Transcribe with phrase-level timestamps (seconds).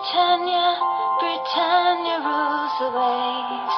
[0.00, 0.80] Britannia,
[1.20, 3.76] Britannia rules the waves.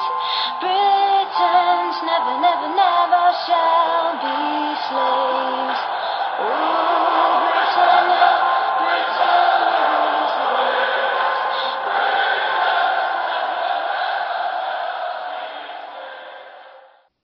[0.63, 4.39] Britons never, never, never shall be
[4.87, 5.81] slaves.
[6.39, 8.29] Oh, Britannia,
[8.79, 11.41] Britannia rules the waves.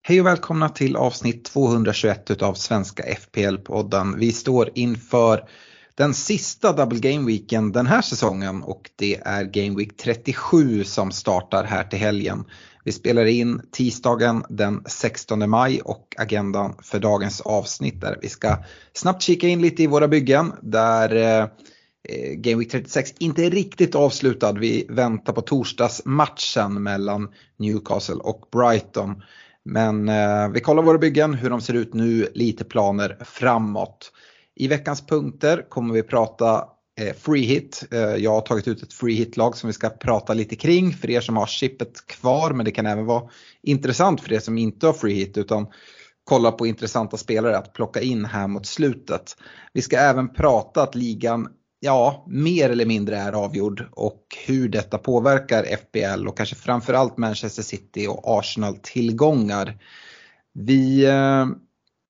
[0.02, 4.18] Hej och välkomna till avsnitt 221 av Svenska FPL-podden.
[4.18, 5.48] Vi står inför
[5.96, 11.10] den sista Double Game Weeken den här säsongen och det är Game Week 37 som
[11.12, 12.44] startar här till helgen.
[12.84, 18.56] Vi spelar in tisdagen den 16 maj och agendan för dagens avsnitt där vi ska
[18.92, 21.48] snabbt kika in lite i våra byggen där eh,
[22.36, 24.52] Game Week 36 inte är riktigt avslutad.
[24.52, 29.22] Vi väntar på torsdagsmatchen mellan Newcastle och Brighton.
[29.64, 34.12] Men eh, vi kollar våra byggen, hur de ser ut nu, lite planer framåt.
[34.56, 36.64] I veckans punkter kommer vi prata
[37.00, 37.84] eh, free hit.
[37.90, 41.10] Eh, jag har tagit ut ett free hit-lag som vi ska prata lite kring för
[41.10, 43.30] er som har chippet kvar men det kan även vara
[43.62, 45.66] intressant för er som inte har free hit utan
[46.24, 49.36] kolla på intressanta spelare att plocka in här mot slutet.
[49.72, 51.48] Vi ska även prata att ligan
[51.80, 57.62] ja, mer eller mindre är avgjord och hur detta påverkar FBL och kanske framförallt Manchester
[57.62, 59.78] City och Arsenal tillgångar.
[60.54, 61.46] Vi eh,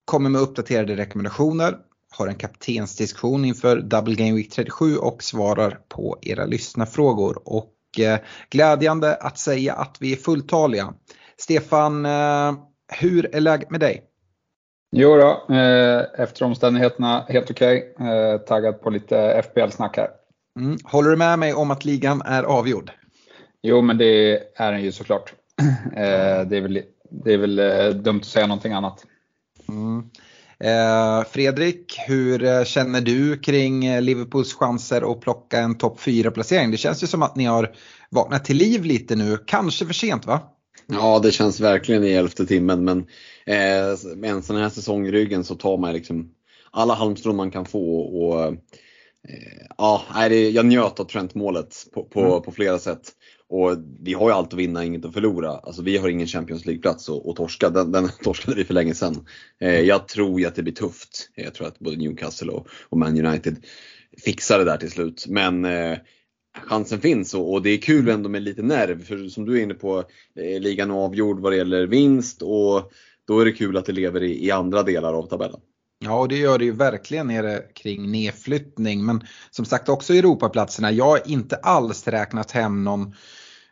[0.05, 1.77] kommer med uppdaterade rekommendationer,
[2.16, 7.42] har en kaptensdiskussion inför Double Game Week 37 och svarar på era lyssnarfrågor.
[7.44, 8.18] Och eh,
[8.50, 10.94] glädjande att säga att vi är fulltaliga.
[11.36, 12.52] Stefan, eh,
[13.00, 14.02] hur är läget med dig?
[14.96, 17.92] Jo då, eh, efter omständigheterna helt okej.
[17.94, 18.38] Okay.
[18.38, 20.08] Taggad på lite FBL-snack här.
[20.60, 20.78] Mm.
[20.84, 22.90] Håller du med mig om att ligan är avgjord?
[23.62, 25.34] Jo, men det är den ju såklart.
[26.46, 27.56] Det är väl, det är väl
[28.02, 29.04] dumt att säga någonting annat.
[29.68, 30.10] Mm.
[31.28, 36.70] Fredrik, hur känner du kring Liverpools chanser att plocka en topp 4-placering?
[36.70, 37.74] Det känns ju som att ni har
[38.11, 40.41] vaknat till liv lite nu, kanske för sent va?
[40.86, 42.98] Ja, det känns verkligen i elfte timmen men
[43.46, 46.30] eh, med en sån här säsong i ryggen så tar man liksom
[46.70, 48.01] alla halmstrån man kan få.
[48.01, 48.55] Och, eh,
[49.78, 52.42] ja, jag njöt av Trent-målet på, på, mm.
[52.42, 53.12] på, flera sätt.
[53.48, 55.50] Och vi har ju allt att vinna, inget att förlora.
[55.50, 57.70] Alltså vi har ingen Champions League-plats att torska.
[57.70, 59.27] Den, den torskade vi för länge sedan.
[59.60, 61.30] Eh, jag tror ju att det blir tufft.
[61.36, 63.56] Eh, jag tror att både Newcastle och, och Man United
[64.24, 65.27] fixar det där till slut.
[65.28, 65.98] Men eh,
[66.62, 69.04] chansen finns och, och, det är kul ändå med lite nerv.
[69.04, 69.98] För som du är inne på,
[70.40, 72.92] eh, ligan är avgjord vad det gäller vinst och
[73.27, 75.60] då är det kul att det lever i, i andra delar av tabellen.
[76.04, 79.04] Ja, och det gör det ju verkligen nere kring nedflyttning.
[79.04, 80.92] Men som sagt också Europaplatserna.
[80.92, 83.14] Jag har inte alls räknat hem någon,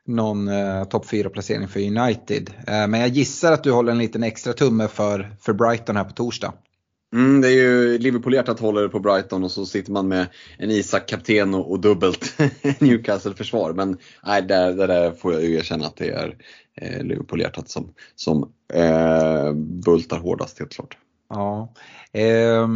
[0.07, 2.51] någon eh, topp 4-placering för United.
[2.67, 6.05] Eh, men jag gissar att du håller en liten extra tumme för, för Brighton här
[6.05, 6.53] på torsdag.
[7.13, 10.27] Mm, det är ju Liverpool-hjärtat håller på Brighton och så sitter man med
[10.59, 12.35] en Isak kapten och, och dubbelt
[12.79, 13.73] Newcastle-försvar.
[13.73, 16.37] Men nej, där, där, där får jag ju erkänna att det är
[16.77, 19.53] eh, Liverpool-hjärtat som, som eh,
[19.85, 20.97] bultar hårdast helt klart.
[21.33, 21.73] Ja.
[22.13, 22.69] Eh,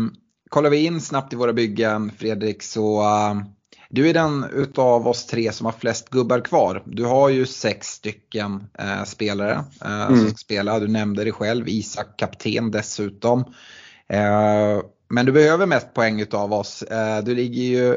[0.51, 3.43] kollar vi in snabbt i våra byggen Fredrik så uh,
[3.91, 6.83] du är den utav oss tre som har flest gubbar kvar.
[6.87, 10.19] Du har ju sex stycken uh, spelare uh, mm.
[10.19, 10.81] som ska spela.
[10.81, 13.45] Du nämnde det själv, Isak kapten dessutom.
[14.09, 16.83] Eh, men du behöver mest poäng utav oss.
[16.83, 17.97] Eh, du ligger ju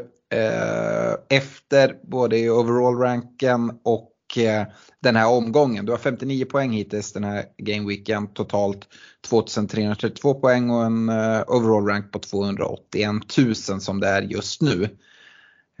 [1.28, 4.64] efter både i overall-ranken och Eh,
[5.00, 5.86] den här omgången.
[5.86, 8.34] Du har 59 poäng hittills den här gameweeken.
[8.34, 8.88] Totalt
[9.28, 14.88] 2332 poäng och en eh, overall rank på 281 000 som det är just nu.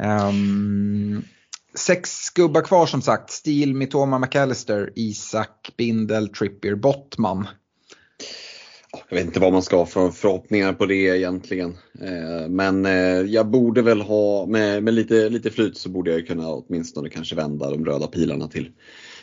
[0.02, 1.24] Um,
[1.74, 3.30] sex gubbar kvar som sagt.
[3.30, 7.48] Steel, Mitoma, McAllister, Isak, Bindel, Trippier, Bottman
[9.08, 11.78] jag vet inte vad man ska ha för förhoppningar på det egentligen.
[12.00, 16.26] Eh, men eh, jag borde väl ha, med, med lite, lite flyt så borde jag
[16.26, 18.70] kunna åtminstone kanske vända de röda pilarna till,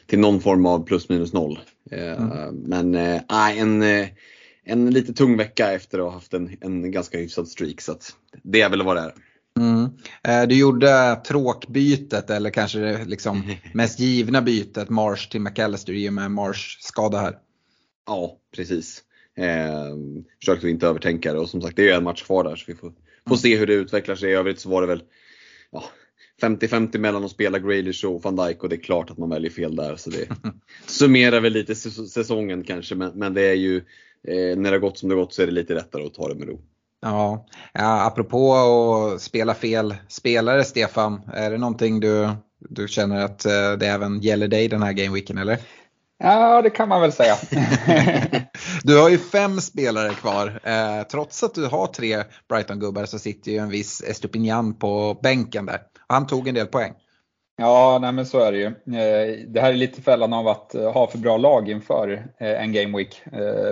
[0.06, 1.60] till någon form av plus minus noll.
[1.92, 2.56] Eh, mm.
[2.56, 3.84] Men äh, en,
[4.64, 7.82] en lite tung vecka efter att ha haft en, en ganska hyfsad streak.
[7.82, 7.98] Så
[8.44, 9.14] det är väl vad det är.
[9.60, 9.90] Mm.
[10.50, 16.14] Du gjorde tråkbytet eller kanske det liksom mest givna bytet Marsh till McAllister i och
[16.14, 17.38] med Marsh skada här.
[18.08, 19.04] Ja, precis.
[19.38, 19.96] Eh,
[20.40, 22.76] försökte inte övertänka det och som sagt det är en match kvar där så vi
[22.76, 22.94] får,
[23.28, 24.32] får se hur det utvecklar sig.
[24.32, 25.04] I övrigt så var det väl
[25.72, 25.84] ja,
[26.42, 29.52] 50-50 mellan att spela Grealish och van Dijk och det är klart att man väljer
[29.52, 29.96] fel där.
[29.96, 30.28] Så det
[30.86, 33.78] summerar väl lite säsongen kanske men, men det är ju
[34.28, 36.14] eh, när det har gått som det har gått så är det lite lättare att
[36.14, 36.62] ta det med ro.
[37.02, 42.30] Ja, ja apropå att spela fel spelare Stefan, är det någonting du,
[42.70, 45.58] du känner att eh, det även gäller dig den här gameweeken eller?
[46.20, 47.36] Ja, det kan man väl säga.
[48.84, 50.60] du har ju fem spelare kvar.
[50.64, 55.66] Eh, trots att du har tre Brighton-gubbar så sitter ju en viss Estupinian på bänken
[55.66, 55.80] där.
[56.08, 56.94] Han tog en del poäng.
[57.60, 58.66] Ja, nej men så är det ju.
[58.66, 62.64] Eh, det här är lite fällan av att eh, ha för bra lag inför eh,
[62.64, 63.22] en game week.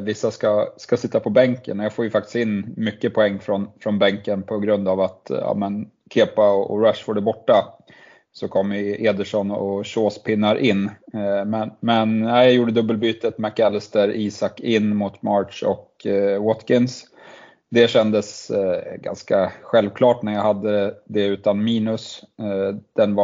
[0.01, 3.67] Vissa ska, ska sitta på bänken och jag får ju faktiskt in mycket poäng från,
[3.79, 7.74] från bänken på grund av att ja, men Kepa och Rashford är borta.
[8.37, 10.85] Så kom Ederson och Shaws pinnar in.
[11.13, 17.05] Eh, men, men jag gjorde dubbelbytet McAllister, Isak in mot March och eh, Watkins
[17.69, 22.23] det kändes eh, ganska självklart när jag hade det utan minus,
[22.95, 23.15] den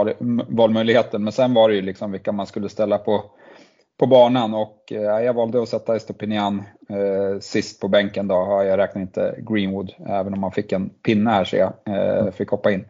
[0.48, 1.24] valmöjligheten.
[1.24, 3.32] Men sen var det ju liksom vilka man skulle ställa på,
[4.02, 8.64] på banan och eh, jag valde att sätta Estopinian eh, sist på bänken då.
[8.66, 12.50] Jag räknar inte Greenwood, även om han fick en pinne här ser jag, eh, fick
[12.50, 12.86] hoppa in.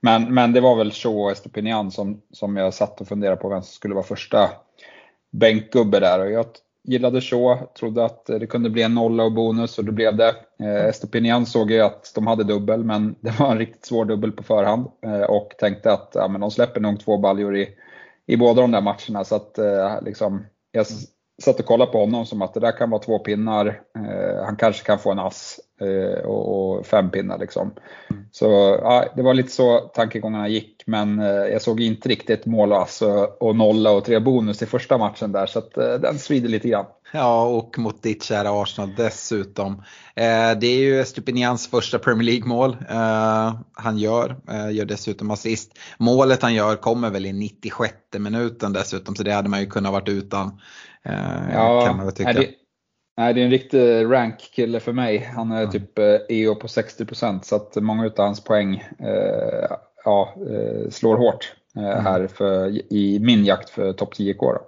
[0.00, 3.48] Men, men det var väl så och Estopinian som, som jag satt och funderade på
[3.48, 4.50] vem som skulle vara första
[5.30, 6.20] bänkgubbe där.
[6.20, 6.46] Och jag
[6.84, 10.34] gillade så, trodde att det kunde bli en nolla och bonus och det blev det.
[10.60, 14.32] Eh, Estopinian såg ju att de hade dubbel men det var en riktigt svår dubbel
[14.32, 17.68] på förhand eh, och tänkte att ja, men de släpper nog två baljor i,
[18.26, 20.44] i båda de där matcherna så att eh, liksom,
[20.76, 20.86] jag
[21.42, 23.66] satt och kollade på honom som att det där kan vara två pinnar,
[23.98, 27.72] eh, han kanske kan få en ass eh, och, och, fem pinnar liksom.
[28.10, 28.24] Mm.
[28.32, 28.46] Så
[28.82, 32.82] ja, det var lite så tankegångarna gick men eh, jag såg inte riktigt mål och
[32.82, 36.18] ass och, och nolla och tre bonus i första matchen där så att eh, den
[36.18, 36.86] svider lite grann.
[37.12, 39.72] Ja, och mot ditt kära Arsenal dessutom.
[40.14, 44.36] Eh, det är ju Stupinians första Premier League-mål eh, han gör.
[44.48, 45.78] Eh, gör dessutom assist.
[45.98, 49.92] Målet han gör kommer väl i 96 minuten dessutom, så det hade man ju kunnat
[49.92, 50.60] varit utan.
[51.08, 52.32] Eh, ja, kan man väl tycka.
[52.32, 52.48] Det,
[53.16, 55.30] nej, det är en riktig rank-kille för mig.
[55.36, 55.70] Han är mm.
[55.70, 60.34] typ EO eh, e på 60% så att många av hans poäng eh, ja,
[60.90, 62.04] slår hårt mm.
[62.04, 64.58] här för, i min jakt för topp 10K.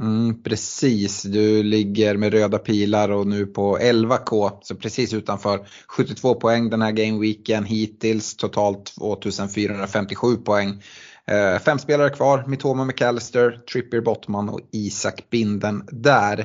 [0.00, 5.68] Mm, precis, du ligger med röda pilar och nu på 11K, så precis utanför.
[5.88, 10.82] 72 poäng den här gameweeken hittills, totalt 2457 poäng.
[11.30, 16.38] Eh, fem spelare kvar, Mitoma McAllister, Trippier Bottman och Isak Binden där.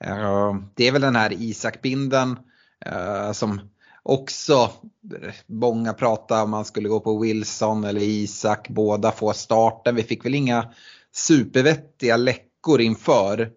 [0.00, 2.38] Eh, det är väl den här Isak Binden
[2.86, 3.60] eh, som
[4.02, 4.54] också
[5.22, 9.94] eh, många pratar om man skulle gå på Wilson eller Isak, båda får starten.
[9.94, 10.70] Vi fick väl inga
[11.12, 13.50] supervettiga läckor inför.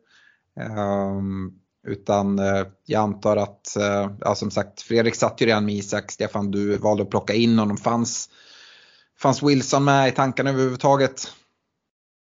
[0.59, 1.51] Ehm,
[1.87, 6.11] utan eh, jag antar att, eh, ja, som sagt, Fredrik satt ju redan med Isak,
[6.11, 7.77] Stefan du valde att plocka in honom.
[7.77, 8.29] Fanns
[9.21, 11.21] Fanns Wilson med i tankarna överhuvudtaget?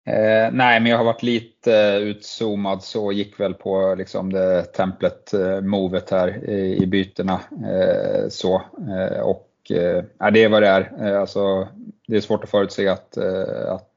[0.07, 4.63] Eh, nej, men jag har varit lite eh, utzoomad så gick väl på liksom det
[4.63, 7.41] templet-movet eh, här i, i bytena.
[7.51, 8.63] Eh, så.
[8.89, 10.93] Eh, och eh, det är vad det är.
[11.01, 11.69] Eh, alltså,
[12.07, 13.91] det är svårt att förutse att, eh, att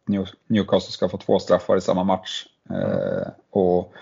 [0.48, 2.46] Newcastle ska få två straffar i samma match.
[2.70, 3.30] Mm.
[3.50, 3.94] och,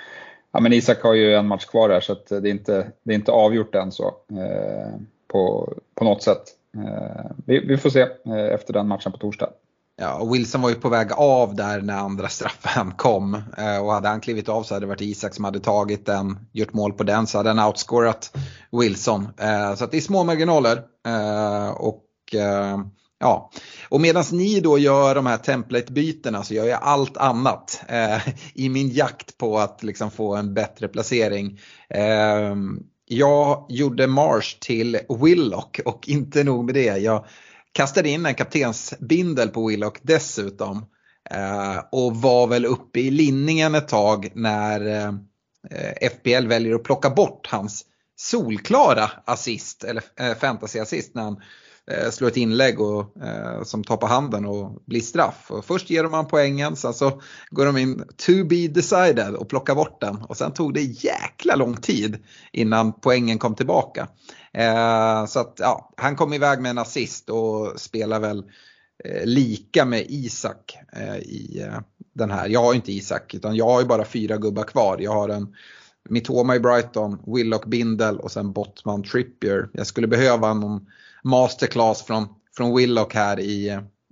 [0.51, 3.15] ja, men Isak har ju en match kvar där så det, är inte, det är
[3.15, 4.93] inte avgjort än så eh,
[5.27, 6.43] på, på något sätt.
[6.77, 9.49] Eh, vi, vi, får se eh, efter den matchen på torsdag.
[10.01, 13.33] Ja, och Wilson var ju på väg av där när andra straffen kom.
[13.57, 16.39] Eh, och hade han klivit av så hade det varit Isak som hade tagit den,
[16.53, 18.37] gjort mål på den, så hade han outscorat
[18.71, 19.27] Wilson.
[19.77, 20.83] Så att det är små marginaler.
[21.77, 22.05] Och
[23.19, 23.51] ja,
[23.89, 27.83] och medan ni då gör de här template-bytena så gör jag allt annat
[28.53, 31.59] i min jakt på att liksom få en bättre placering.
[33.11, 36.97] Jag gjorde Marsh till Willock och inte nog med det.
[36.97, 37.25] Jag
[37.71, 40.85] kastade in en kaptensbindel på Willock dessutom.
[41.29, 44.85] Eh, och var väl uppe i linningen ett tag när
[45.69, 51.41] eh, FPL väljer att plocka bort hans solklara assist, eller eh, fantasy-assist när han
[51.89, 55.51] eh, slår ett inlägg och, eh, som tar på handen och blir straff.
[55.51, 59.75] Och först ger man poängen, sen så går de in to be decided och plockar
[59.75, 60.15] bort den.
[60.15, 62.17] Och sen tog det jäkla lång tid
[62.51, 64.07] innan poängen kom tillbaka.
[64.53, 68.43] Eh, så att ja, han kom iväg med en assist och spelar väl
[69.05, 71.79] eh, lika med Isak eh, i eh,
[72.13, 72.47] den här.
[72.47, 74.97] Jag har inte Isak utan jag har ju bara fyra gubbar kvar.
[74.99, 75.55] Jag har en
[76.09, 79.69] Mitoma i Brighton, Willock Bindel och sen Bottman Trippier.
[79.73, 80.85] Jag skulle behöva någon
[81.23, 83.69] masterclass från, från Willock här i,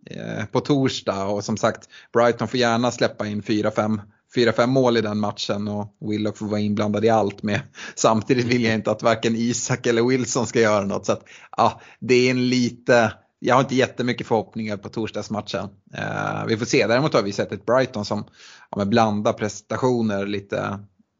[0.10, 4.02] eh, på torsdag och som sagt Brighton får gärna släppa in 4-5
[4.36, 7.62] 4-5 mål i den matchen och Willock får vara inblandad i allt med.
[7.96, 11.06] Samtidigt vill jag inte att varken Isak eller Wilson ska göra något.
[11.06, 11.24] Så att,
[11.58, 15.70] ja, det är en lite, jag har inte jättemycket förhoppningar på torsdagsmatchen.
[15.94, 18.28] Eh, vi får se, däremot har vi sett ett Brighton som
[18.76, 20.80] ja, blandar prestationer lite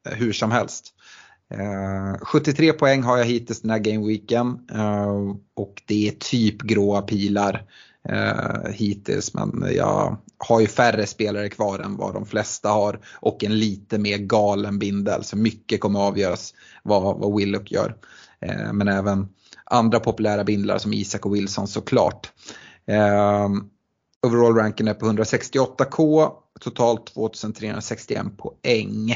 [0.10, 0.94] eh, hur som helst.
[1.54, 6.62] Eh, 73 poäng har jag hittills den här gameweeken uh, eh, och det är typ
[6.62, 7.66] gråa pilar
[8.10, 13.44] uh, hittills men jag har ju färre spelare kvar än vad de flesta har och
[13.44, 17.96] en lite mer galen bindel så mycket kommer avgöras vad, vad Willock gör.
[18.74, 19.28] men även
[19.66, 22.32] andra populära bindlar som Isak och Wilson såklart.
[24.22, 29.16] Overall ranken är på 168k, totalt 2361 poäng.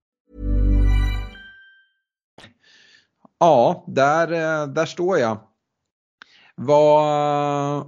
[3.41, 5.37] Ja, där, eh, där står jag.
[6.55, 7.81] Vad,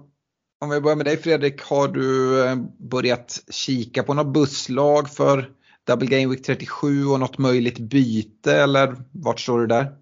[0.61, 5.49] om vi börjar med dig Fredrik, har du eh, börjat kika på något busslag för
[5.87, 9.95] Double Game Week 37 och något möjligt byte eller vart står du där?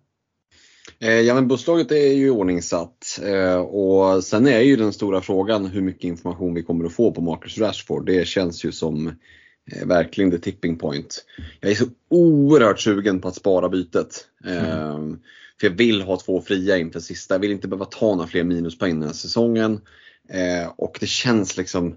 [0.99, 3.19] Eh, ja men busslaget är ju ordningsatt
[3.67, 7.21] och sen är ju den stora frågan hur mycket information vi kommer att få på
[7.21, 8.05] Marcus Rashford.
[8.05, 9.11] Det känns ju som
[9.85, 11.25] verkligen the tipping point.
[11.59, 14.27] Jag är så oerhört sugen på att spara bytet.
[14.45, 15.19] Mm.
[15.59, 17.33] För jag vill ha två fria inför sista.
[17.33, 19.81] Jag vill inte behöva ta några fler minuspoäng den här säsongen.
[20.75, 21.95] Och det känns liksom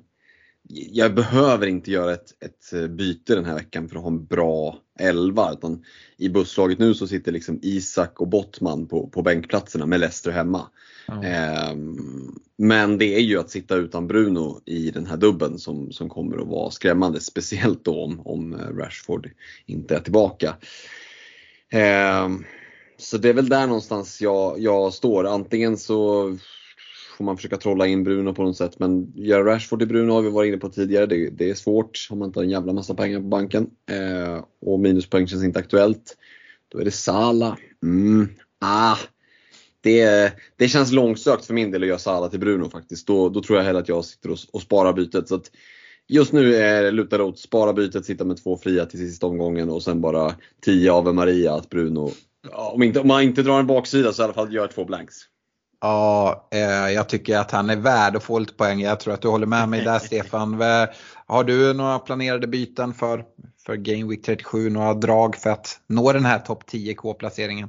[0.69, 4.79] jag behöver inte göra ett, ett byte den här veckan för att ha en bra
[4.99, 5.53] elva.
[5.53, 5.85] Utan
[6.17, 10.67] I busslaget nu så sitter liksom Isak och Bottman på, på bänkplatserna med Leicester hemma.
[11.09, 11.25] Mm.
[11.25, 11.77] Eh,
[12.57, 16.39] men det är ju att sitta utan Bruno i den här dubben som, som kommer
[16.39, 17.21] att vara skrämmande.
[17.21, 19.31] Speciellt då om, om Rashford
[19.67, 20.57] inte är tillbaka.
[21.73, 22.29] Eh,
[22.99, 25.27] så det är väl där någonstans jag, jag står.
[25.27, 26.37] Antingen så
[27.17, 28.79] får man försöka trolla in Bruno på något sätt.
[28.79, 31.07] Men göra Rashford till Bruno har vi varit inne på tidigare.
[31.07, 33.71] Det, det är svårt om man inte har en jävla massa pengar på banken.
[33.91, 36.17] Eh, och minuspoäng känns inte aktuellt.
[36.69, 37.59] Då är det Sala.
[37.83, 38.29] Mm.
[38.61, 38.97] Ah.
[39.81, 43.07] Det, det känns långsökt för min del att göra Sala till Bruno faktiskt.
[43.07, 45.29] Då, då tror jag hellre att jag sitter och, och sparar bytet.
[45.29, 45.51] Så att
[46.09, 49.83] just nu är lutar åt spara bytet, sitta med två fria till sista omgången och
[49.83, 52.11] sen bara 10 av Maria att Bruno,
[52.53, 55.15] om, inte, om man inte drar en baksida så i alla fall gör två blanks.
[55.85, 58.81] Ja, eh, jag tycker att han är värd att få lite poäng.
[58.81, 60.63] Jag tror att du håller med mig där Stefan.
[61.27, 63.25] Har du några planerade byten för,
[63.67, 64.71] för Game Week 37?
[64.71, 67.69] Några drag för att nå den här topp 10K-placeringen?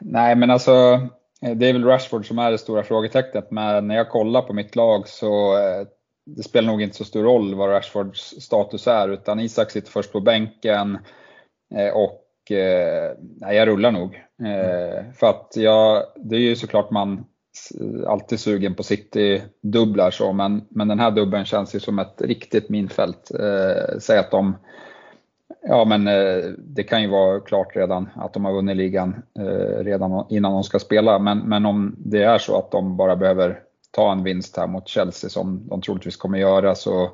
[0.00, 1.00] Nej, men alltså
[1.40, 3.50] det är väl Rashford som är det stora frågetecknet.
[3.50, 5.86] Men när jag kollar på mitt lag så eh,
[6.26, 9.08] det spelar nog inte så stor roll vad Rashfords status är.
[9.08, 10.98] Utan Isak sitter först på bänken
[11.74, 12.26] eh, och
[13.20, 14.14] nej, jag rullar nog.
[14.42, 17.24] Eh, för att jag, det är ju såklart man
[18.06, 22.68] alltid sugen på City-dubblar så, men, men den här dubbeln känns ju som ett riktigt
[22.68, 23.30] minfält.
[23.40, 24.56] Eh, säg att de,
[25.62, 29.84] ja men eh, det kan ju vara klart redan att de har vunnit ligan eh,
[29.84, 33.60] redan innan de ska spela, men, men om det är så att de bara behöver
[33.90, 37.10] ta en vinst här mot Chelsea som de troligtvis kommer göra så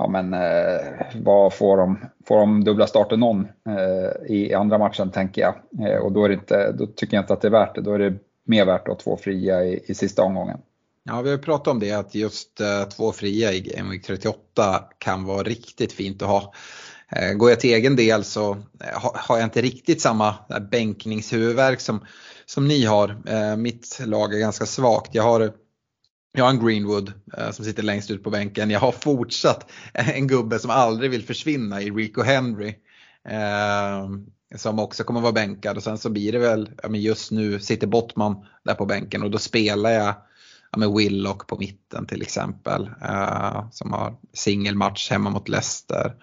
[0.00, 1.98] ja men eh, vad får de?
[2.26, 5.54] Får de dubbla starter någon eh, i andra matchen tänker jag.
[5.88, 7.80] Eh, och då, är det inte, då tycker jag inte att det är värt det.
[7.80, 8.14] Då är det
[8.46, 10.58] mer värt att ha två fria i, i sista omgången.
[11.04, 14.84] Ja, vi har pratat om det att just eh, två fria i Game Week 38
[14.98, 16.52] kan vara riktigt fint att ha.
[17.12, 20.34] Eh, går jag till egen del så eh, har jag inte riktigt samma
[20.70, 22.04] bänkningshuvudvärk som,
[22.46, 23.16] som ni har.
[23.56, 25.14] mitt lag är ganska svagt.
[25.14, 25.52] Jag har
[26.32, 28.70] jag har en Greenwood eh, som sitter längst ut på bänken.
[28.70, 32.74] Jag har fortsatt en gubbe som aldrig vill försvinna i Rico Henry.
[33.28, 34.08] Eh,
[34.56, 37.60] som också kommer vara bänkad och sen så blir det väl, ja, men just nu
[37.60, 40.14] sitter Bottman där på bänken och då spelar jag
[40.72, 42.90] ja, med Willock på mitten till exempel.
[43.02, 46.14] Eh, som har singelmatch hemma mot Leicester.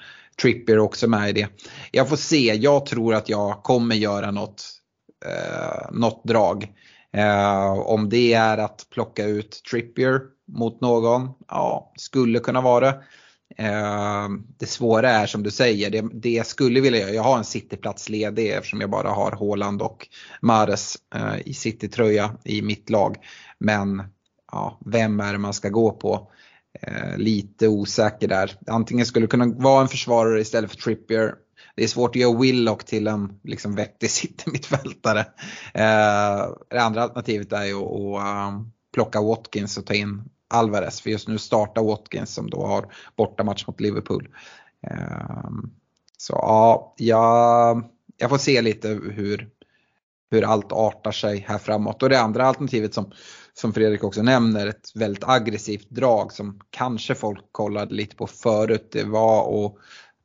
[0.41, 1.47] Trippier också med i det.
[1.91, 4.63] Jag får se, jag tror att jag kommer göra något,
[5.25, 6.73] eh, något drag.
[7.13, 13.03] Eh, om det är att plocka ut Trippier mot någon, ja, skulle kunna vara det.
[13.57, 17.37] Eh, det svåra är som du säger, det, det jag skulle vilja göra, jag har
[17.37, 20.07] en cityplats ledig eftersom jag bara har Haaland och
[20.41, 23.15] Mares eh, i citytröja i mitt lag.
[23.59, 24.03] Men
[24.51, 26.31] ja, vem är det man ska gå på?
[26.81, 28.51] Eh, lite osäker där.
[28.67, 31.35] Antingen skulle det kunna vara en försvarare istället för Trippier
[31.75, 34.09] det är svårt att göra Willock till en liksom, vettig
[34.45, 35.19] mittfältare.
[35.73, 41.01] Eh, det andra alternativet är ju att um, plocka Watkins och ta in Alvarez.
[41.01, 44.27] För just nu startar Watkins som då har bortamatch mot Liverpool.
[44.87, 45.49] Eh,
[46.17, 47.83] så ja, jag,
[48.17, 49.49] jag får se lite hur,
[50.31, 52.03] hur allt artar sig här framåt.
[52.03, 53.11] Och det andra alternativet som,
[53.53, 58.89] som Fredrik också nämner, ett väldigt aggressivt drag som kanske folk kollade lite på förut,
[58.91, 59.75] det var att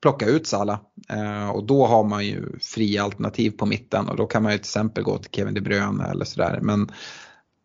[0.02, 4.26] plocka ut Sala Eh, och då har man ju fria alternativ på mitten och då
[4.26, 6.58] kan man ju till exempel gå till Kevin De Bruyne eller sådär.
[6.62, 6.92] Men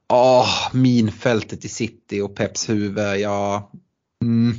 [0.09, 3.19] Åh, minfältet i City och Peps huvud.
[3.19, 3.71] Ja,
[4.23, 4.53] mm,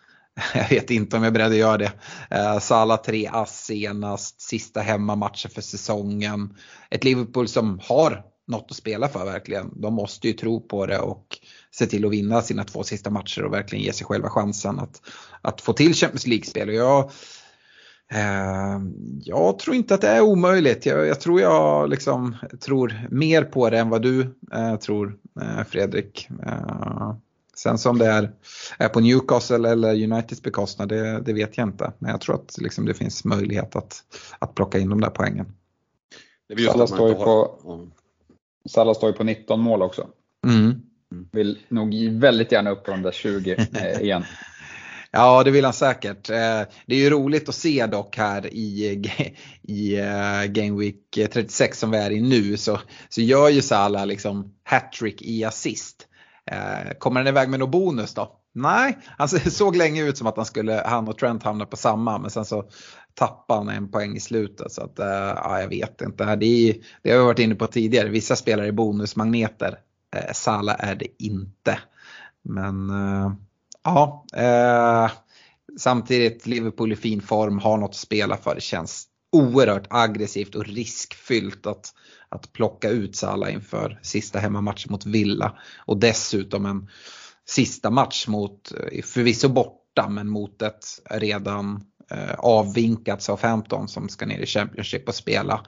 [0.54, 1.92] jag vet inte om jag är beredd att göra det.
[2.30, 6.56] Eh, Sala tre ass senast, sista hemmamatchen för säsongen.
[6.90, 9.70] Ett Liverpool som har något att spela för verkligen.
[9.76, 11.38] De måste ju tro på det och
[11.70, 15.02] se till att vinna sina två sista matcher och verkligen ge sig själva chansen att,
[15.42, 16.74] att få till Champions League-spel.
[16.74, 17.10] jag,
[18.12, 18.80] eh,
[19.24, 20.86] jag tror inte att det är omöjligt.
[20.86, 24.20] Jag, jag tror jag liksom, tror mer på det än vad du
[24.52, 26.28] eh, tror eh, Fredrik.
[26.46, 27.14] Eh,
[27.56, 28.32] sen som det är,
[28.78, 31.92] är på Newcastle eller Uniteds bekostnad, det, det, vet jag inte.
[31.98, 34.02] Men jag tror att liksom, det finns möjlighet att,
[34.38, 35.46] att plocka in de där poängen.
[36.66, 37.58] Salah står, på,
[38.68, 40.06] Salah står ju på 19 mål också.
[40.46, 40.80] Mm.
[41.32, 44.24] Vill nog väldigt gärna upp på de där 20 eh, igen.
[45.10, 46.30] Ja, det vill han säkert.
[46.30, 49.02] Eh, det är ju roligt att se dock här i,
[49.62, 54.06] i eh, Game Week 36 som vi är i nu så, så gör ju Salah
[54.06, 56.04] liksom hattrick i assist.
[56.98, 58.37] Kommer han iväg med någon bonus då?
[58.54, 61.76] Nej, alltså, han såg länge ut som att han, skulle, han och Trent hamna på
[61.76, 62.64] samma men sen så
[63.14, 64.72] tappade han en poäng i slutet.
[64.72, 66.36] Så att, eh, ja, jag vet inte.
[66.36, 68.08] Det, är, det har vi varit inne på tidigare.
[68.08, 69.78] Vissa spelare är bonusmagneter.
[70.16, 71.78] Eh, Sala är det inte.
[72.42, 73.32] Men eh,
[73.84, 75.10] ja, eh,
[75.78, 78.54] samtidigt Liverpool i fin form, har något att spela för.
[78.54, 81.94] Det känns oerhört aggressivt och riskfyllt att,
[82.28, 85.58] att plocka ut Sala inför sista hemmamatchen mot Villa.
[85.86, 86.88] Och dessutom en
[87.48, 88.72] sista match mot,
[89.04, 95.14] förvisso borta, men mot ett redan eh, avvinkat Southampton som ska ner i Championship och
[95.14, 95.66] spela.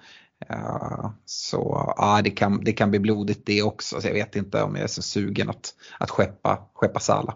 [1.24, 4.00] Så ja, det, kan, det kan bli blodigt det också.
[4.00, 7.34] Så jag vet inte om jag är så sugen att, att skeppa, skeppa Sala.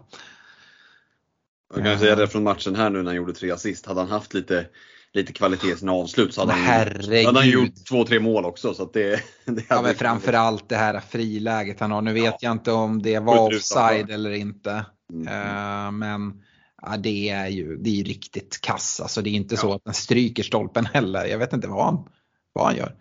[1.75, 3.85] Jag kan säga det från matchen här nu när han gjorde tre assist.
[3.85, 4.67] Hade han haft lite,
[5.15, 6.87] lite kvalitet i sina avslut så hade han,
[7.25, 8.73] hade han gjort två, tre mål också.
[8.73, 12.01] Så det, det ja, men framförallt det här friläget han har.
[12.01, 12.37] Nu vet ja.
[12.41, 14.85] jag inte om det var offside eller inte.
[15.13, 15.27] Mm.
[15.27, 16.41] Uh, men
[16.81, 18.99] ja, det är ju det är riktigt kass.
[18.99, 19.61] Alltså, det är inte ja.
[19.61, 21.25] så att den stryker stolpen heller.
[21.25, 22.09] Jag vet inte vad han
[22.53, 22.95] vad han gör.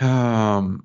[0.00, 0.84] Um,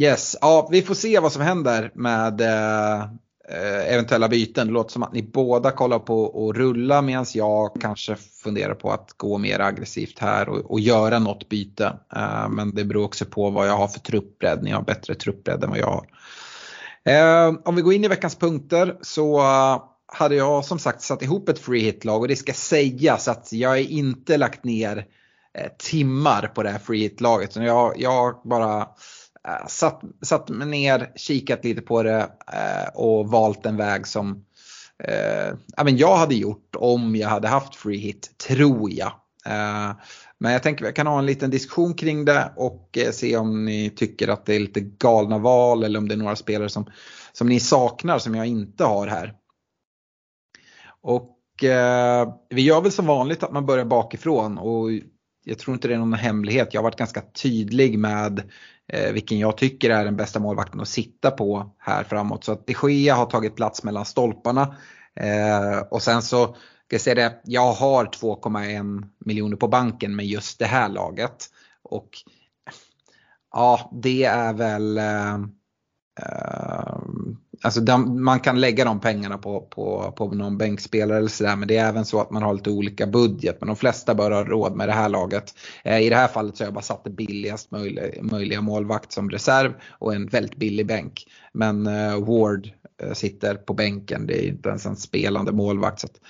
[0.00, 3.12] yes, ja, vi får se vad som händer med uh,
[3.50, 4.66] Eh, eventuella byten.
[4.66, 8.90] Det låter som att ni båda kollar på att rulla medan jag kanske funderar på
[8.90, 11.98] att gå mer aggressivt här och, och göra något byte.
[12.16, 14.62] Uh, men det beror också på vad jag har för truppbredd.
[14.62, 16.06] Ni har bättre truppbredd än vad jag har.
[17.50, 19.42] Uh, om vi går in i veckans punkter så
[20.06, 23.78] hade jag som sagt satt ihop ett free hit-lag och det ska sägas att jag
[23.78, 25.06] är inte lagt ner
[25.78, 27.56] timmar på det här free hit-laget.
[27.56, 28.88] Jag, jag bara
[29.48, 34.44] Eh, satt, satt mig ner, kikat lite på det eh, och valt en väg som
[35.04, 39.12] eh, ja, men jag hade gjort om jag hade haft free hit, tror jag.
[40.38, 43.64] men jag tänker att vi kan ha en liten diskussion kring det och se om
[43.64, 46.90] ni tycker att det är lite galna val eller om det är några spelare som,
[47.32, 49.34] som ni saknar som jag inte har här.
[51.02, 54.90] Och eh, vi gör väl som vanligt att man börjar bakifrån och
[55.44, 56.74] jag tror inte det är någon hemlighet.
[56.74, 58.42] Jag har varit ganska tydlig med
[58.88, 62.44] eh, vilken jag tycker är den bästa målvakten att sitta på här framåt.
[62.44, 64.76] Så att de Gea har tagit plats mellan stolparna.
[65.14, 70.26] Eh, och sen så ska jag säga det, jag har 2,1 miljoner på banken med
[70.26, 71.46] just det här laget.
[71.82, 72.08] Och
[73.52, 75.34] ja, det är väl eh,
[76.20, 76.98] eh
[77.62, 81.68] Alltså de, man kan lägga de pengarna på, på, på någon bänkspelare eller sådär men
[81.68, 83.56] det är även så att man har lite olika budget.
[83.60, 85.54] Men de flesta bör ha råd med det här laget.
[85.84, 89.12] Eh, I det här fallet så har jag bara satt det billigast möjliga, möjliga målvakt
[89.12, 91.24] som reserv och en väldigt billig bänk.
[91.52, 92.70] Men eh, Ward
[93.02, 96.00] eh, sitter på bänken, det är inte ens en spelande målvakt.
[96.00, 96.20] Så att,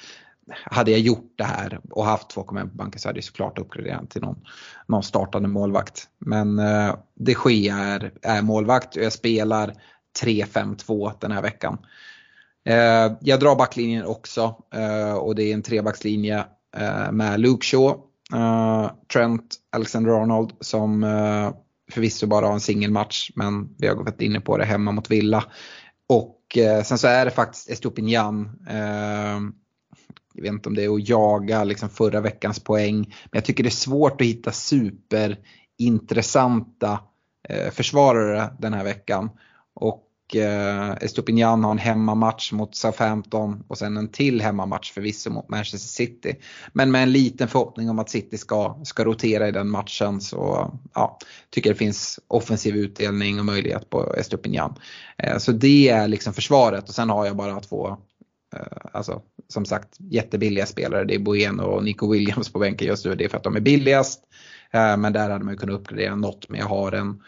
[0.51, 4.11] hade jag gjort det här och haft 2,1 på banken så hade jag såklart uppgraderat
[4.11, 4.39] till någon,
[4.87, 6.09] någon startande målvakt.
[6.19, 9.75] Men eh, de Gea är, är målvakt och jag spelar
[10.23, 11.79] 3-5-2 den här veckan.
[12.69, 16.45] Eh, jag drar backlinjen också eh, och det är en trebackslinje
[16.77, 17.95] eh, med Luke Shaw,
[18.35, 21.51] eh, Trent Alexander-Arnold som eh,
[21.91, 25.45] förvisso bara har en singelmatch men vi har gått inne på det hemma mot Villa.
[26.09, 28.59] Och eh, sen så är det faktiskt Estopinian
[30.35, 32.97] jag vet inte om det är att jaga liksom förra veckans poäng.
[32.97, 37.01] Men jag tycker det är svårt att hitta superintressanta
[37.73, 39.31] försvarare den här veckan.
[39.81, 45.49] Och eh, Estopignan har en hemmamatch mot Southampton och sen en till hemmamatch förvisso mot
[45.49, 46.37] Manchester City.
[46.73, 50.73] Men med en liten förhoppning om att City ska, ska rotera i den matchen så
[50.95, 51.19] ja,
[51.51, 54.75] tycker det finns offensiv utdelning och möjlighet på Estopignan.
[55.19, 57.97] Eh, så det är liksom försvaret och sen har jag bara två
[58.57, 61.05] eh, Alltså som sagt jättebilliga spelare.
[61.05, 63.15] Det är Bueno och Nico Williams på bänken just nu.
[63.15, 64.23] Det är för att de är billigast.
[64.71, 66.49] Eh, men där hade man kunnat uppgradera något.
[66.49, 67.23] Men jag har en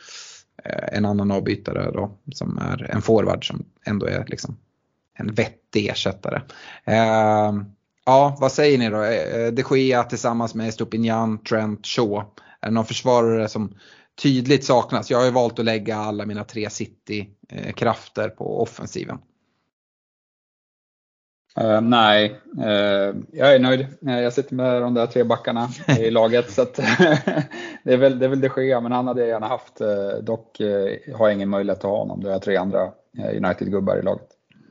[0.64, 4.57] Eh, en annan avbytare då som är en forward som ändå är liksom
[5.14, 6.42] en vettig ersättare.
[6.85, 7.53] Eh,
[8.05, 9.03] ja, vad säger ni då?
[9.03, 12.25] Eh, eh de Gea tillsammans med Stupinjan, Trent, Shaw.
[12.61, 13.75] Är det någon försvarare som
[14.23, 15.11] tydligt saknas?
[15.11, 19.18] Jag har ju valt att lägga alla mina tre City-krafter eh, på offensiven.
[21.60, 23.86] Uh, nej, uh, jag är nöjd.
[24.06, 26.50] Uh, jag sitter med de där tre backarna i laget.
[26.50, 26.64] så
[27.84, 29.78] det, är väl, det är väl de Gea, men han hade jag gärna haft.
[30.22, 30.60] dock
[31.14, 32.22] har jag ingen möjlighet att ha honom.
[32.22, 32.90] Det är tre andra
[33.36, 34.28] United-gubbar i laget.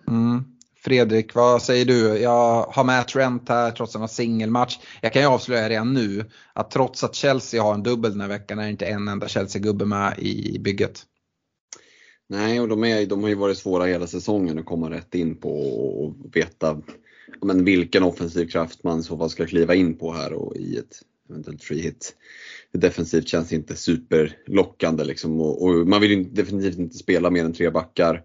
[0.08, 0.44] Mm.
[0.84, 2.18] Fredrik, vad säger du?
[2.18, 4.80] Jag har med Trent här trots att han har singelmatch.
[5.02, 8.28] Jag kan ju avslöja redan nu att trots att Chelsea har en dubbel den här
[8.28, 11.04] veckan är det inte en enda Chelsea-gubbe med i bygget.
[12.32, 15.36] Nej, och de, är, de har ju varit svåra hela säsongen att komma rätt in
[15.36, 15.50] på
[16.04, 16.82] och veta
[17.42, 20.78] men, vilken offensiv kraft man i så fall ska kliva in på här och i
[20.78, 22.16] ett eventuellt free hit.
[22.72, 27.54] Defensivt känns inte superlockande liksom och, och man vill ju definitivt inte spela mer än
[27.54, 28.24] tre backar.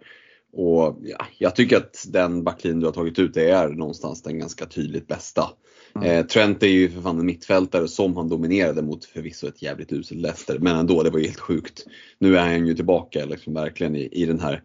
[0.52, 4.66] Och ja, jag tycker att den backlinje du har tagit ut är någonstans den ganska
[4.66, 5.50] tydligt bästa.
[5.96, 6.09] Mm.
[6.09, 9.92] Eh, Trent är ju för fan en mittfältare som han dominerade mot förvisso ett jävligt
[9.92, 10.59] uselt Leicester.
[10.59, 11.87] Men ändå, det var ju helt sjukt.
[12.18, 14.62] Nu är han ju tillbaka liksom verkligen i, i den här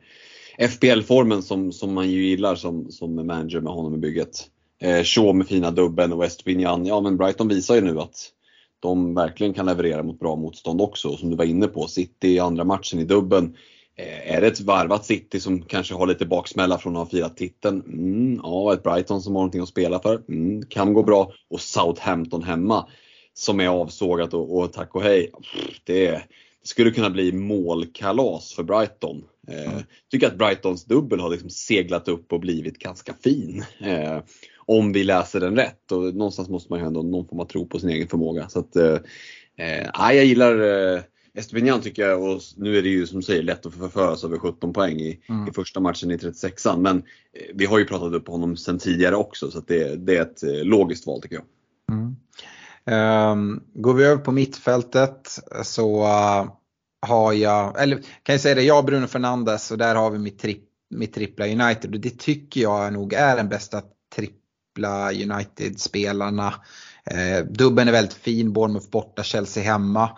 [0.69, 4.47] FPL-formen som, som man ju gillar som, som manager med honom i bygget.
[4.81, 6.85] Eh, Shaw med fina dubben och Westbinian.
[6.85, 8.31] Ja men Brighton visar ju nu att
[8.79, 11.09] de verkligen kan leverera mot bra motstånd också.
[11.09, 13.55] Och Som du var inne på, City i andra matchen i dubben
[14.25, 17.81] är det ett varvat City som kanske har lite baksmälla från att ha firat titeln?
[17.81, 20.21] Mm, ja, ett Brighton som har någonting att spela för.
[20.29, 21.31] Mm, kan gå bra.
[21.49, 22.87] Och Southampton hemma
[23.33, 25.31] som är avsågat och, och tack och hej.
[25.83, 26.23] Det, det
[26.63, 29.23] skulle kunna bli målkalas för Brighton.
[29.47, 29.83] Eh, mm.
[30.11, 33.63] Tycker att Brightons dubbel har liksom seglat upp och blivit ganska fin.
[33.79, 34.17] Eh,
[34.57, 37.67] om vi läser den rätt och någonstans måste man ju ändå någon form av tro
[37.67, 38.49] på sin egen förmåga.
[38.49, 38.97] Så att, eh,
[39.57, 40.55] eh jag gillar
[41.33, 44.23] eh, Estepinian tycker jag, och nu är det ju som du säger lätt att förföras
[44.23, 45.47] över 17 poäng i, mm.
[45.47, 46.77] i första matchen i 36an.
[46.81, 47.03] Men eh,
[47.53, 50.63] vi har ju pratat upp honom sen tidigare också så det, det, är ett eh,
[50.63, 51.45] logiskt val tycker jag.
[51.91, 52.15] Mm.
[52.85, 56.51] Um, går vi över på mittfältet så uh,
[57.07, 60.19] har jag, eller kan jag säga det, jag och Bruno Fernandes och där har vi
[60.19, 63.81] mitt, tri, mitt trippla United och det tycker jag nog är den bästa
[64.15, 66.53] trippla United-spelarna.
[67.11, 70.17] Uh, dubben är väldigt fin, Bournemouth borta, Chelsea hemma.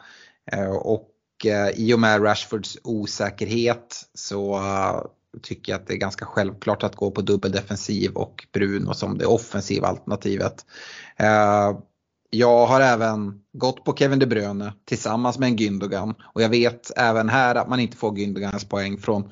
[0.51, 1.09] Eh, och
[1.45, 5.01] eh, i och med Rashfords osäkerhet så eh,
[5.41, 9.25] tycker jag att det är ganska självklart att gå på dubbeldefensiv och Bruno som det
[9.25, 10.65] offensiva alternativet.
[12.33, 16.91] Jag har även gått på Kevin De Bruyne tillsammans med en Gündogan och jag vet
[16.97, 19.31] även här att man inte får Gündogans poäng från,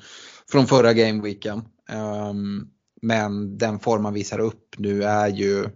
[0.50, 1.62] från förra gameweeken.
[1.88, 2.68] Ehm,
[3.02, 5.66] men den form man visar upp nu är ju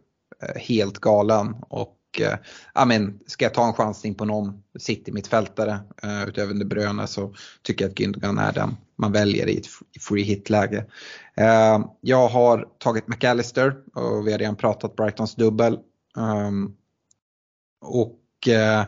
[0.57, 2.37] helt galen och Eh,
[2.75, 7.35] ja, men, ska jag ta en chansning på någon City-mittfältare eh, utöver De Bruyne så
[7.63, 9.67] tycker jag att Gündogan är den man väljer i ett
[10.01, 10.85] free hit-läge.
[11.37, 15.79] Eh, jag har tagit McAllister och vi har redan pratat Brightons dubbel.
[16.17, 16.77] Um,
[17.81, 18.85] och eh,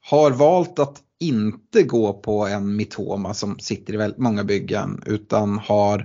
[0.00, 5.58] har valt att inte gå på en Mitoma som sitter i väldigt många byggen utan
[5.58, 5.98] har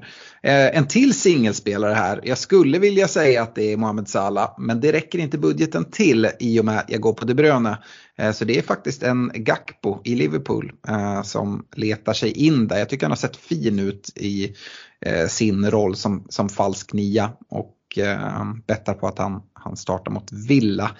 [0.43, 2.21] eh, en till singelspelare här.
[2.23, 6.29] Jag skulle vilja säga att det är Mohamed Salah men det räcker inte budgeten till
[6.39, 7.77] i och med att jag går på De Bruyne.
[8.17, 12.77] Eh, så det är faktiskt en Gakpo i Liverpool eh, som letar sig in där.
[12.77, 14.55] Jag tycker han har sett fin ut i
[15.01, 20.11] eh, sin roll som, som falsk nia och eh, bettar på att han, han startar
[20.11, 20.91] mot Villa.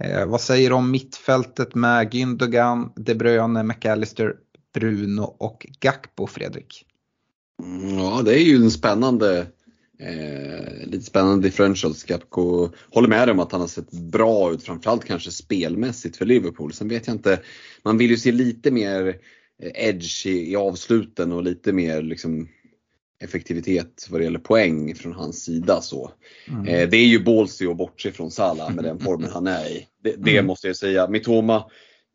[0.00, 4.34] Eh, vad säger du om mittfältet med Gündogan, De Bruyne, McAllister,
[4.74, 6.86] Bruno och Gakpo, Fredrik?
[7.62, 9.46] Mm, ja, det är ju en spännande
[10.02, 12.04] Eh, lite spännande differentials.
[12.04, 16.24] Gapco håller med dig om att han har sett bra ut, framförallt kanske spelmässigt för
[16.24, 16.72] Liverpool.
[16.72, 17.40] Sen vet jag inte,
[17.82, 19.06] man vill ju se lite mer
[19.62, 22.48] eh, edge i, i avsluten och lite mer liksom
[23.20, 25.80] effektivitet vad det gäller poäng från hans sida.
[25.80, 26.10] Så.
[26.48, 26.66] Mm.
[26.66, 29.86] Eh, det är ju ballsy att bortse från Salah med den formen han är i.
[30.02, 30.46] Det, det mm.
[30.46, 31.08] måste jag säga.
[31.08, 31.56] Mitoma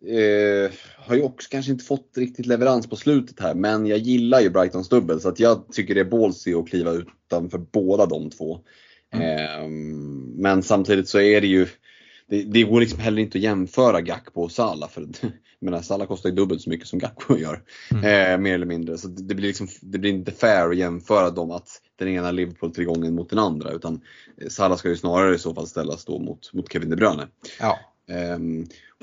[0.07, 4.39] eh, har ju också kanske inte fått riktigt leverans på slutet här men jag gillar
[4.39, 8.29] ju Brightons dubbel så att jag tycker det är ballsy att kliva utanför båda de
[8.29, 8.59] två.
[9.13, 9.37] Mm.
[9.37, 9.69] Eh,
[10.41, 11.67] men samtidigt så är det ju
[12.29, 15.07] det, det går liksom heller inte att jämföra Gakpo och Salah för
[15.59, 17.61] menar, Salah kostar ju dubbelt så mycket som Gakpo gör.
[17.91, 18.03] Mm.
[18.03, 18.97] Eh, mer eller mindre.
[18.97, 23.15] Så det blir, liksom, det blir inte fair att jämföra dem att den ena Liverpool-tillgången
[23.15, 23.71] mot den andra.
[23.71, 24.01] Utan
[24.49, 27.27] Salah ska ju snarare i så fall ställas då mot, mot Kevin De Bruyne.
[27.59, 27.79] Ja.
[28.09, 28.39] Eh,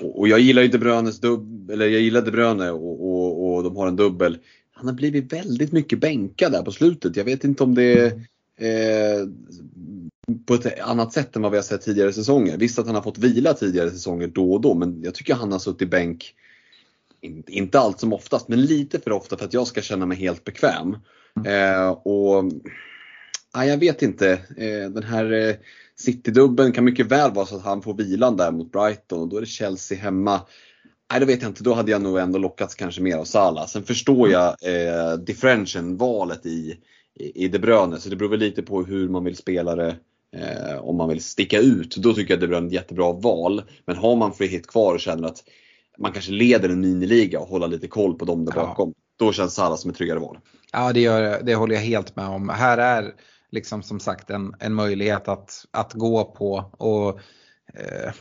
[0.02, 3.54] och, och, jag gillar ju De Bruynes dubbel, eller jag gillar De Bruyne och, och,
[3.54, 4.38] och de har en dubbel.
[4.72, 7.16] Han har blivit väldigt mycket bänkad där på slutet.
[7.16, 7.92] Jag vet inte om det
[8.56, 9.26] är eh,
[10.38, 12.56] på ett annat sätt än vad vi har sett tidigare säsonger.
[12.56, 15.52] Visst att han har fått vila tidigare säsonger då och då men jag tycker han
[15.52, 16.34] har suttit bänk
[17.48, 20.44] inte, allt som oftast, men lite för ofta för att jag ska känna mig helt
[20.44, 20.96] bekväm.
[21.46, 22.44] Eh, och
[23.52, 25.54] ja, Jag vet inte, eh, den här eh,
[25.96, 29.36] City-dubben kan mycket väl vara så att han får vilan där mot Brighton och då
[29.36, 30.40] är det Chelsea hemma.
[31.10, 31.62] Nej, det vet jag inte.
[31.62, 33.66] Då hade jag nog ändå lockats kanske mer av Salah.
[33.66, 36.78] Sen förstår jag eh, differential valet i,
[37.14, 39.96] i, i De Bruyne, så det beror väl lite på hur man vill spela det.
[40.36, 43.62] Eh, om man vill sticka ut, då tycker jag De Bruyne är ett jättebra val.
[43.86, 45.44] Men har man free hit kvar och känner att
[45.98, 48.66] man kanske leder en miniliga och håller lite koll på dem där Ja.
[48.66, 48.94] bakom.
[49.18, 50.38] Då känns Salah som ett tryggare val.
[50.72, 52.48] Ja, det, gör, det håller jag helt med om.
[52.48, 53.14] Här är
[53.50, 56.70] liksom som sagt en, en möjlighet att, att gå på.
[56.78, 57.08] Och
[57.74, 58.12] eh,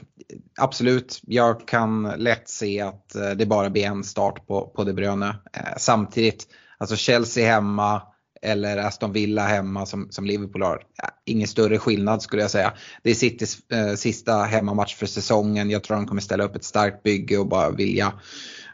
[0.59, 4.93] Absolut, jag kan lätt se att eh, det bara blir en start på, på De
[4.93, 5.35] Bruyne.
[5.53, 6.47] Eh, samtidigt,
[6.77, 8.01] alltså Chelsea hemma
[8.41, 10.83] eller Aston Villa hemma som, som Liverpool har.
[10.97, 12.73] Ja, ingen större skillnad skulle jag säga.
[13.03, 15.69] Det är Citys eh, sista hemmamatch för säsongen.
[15.69, 18.13] Jag tror de kommer ställa upp ett starkt bygge och bara vilja,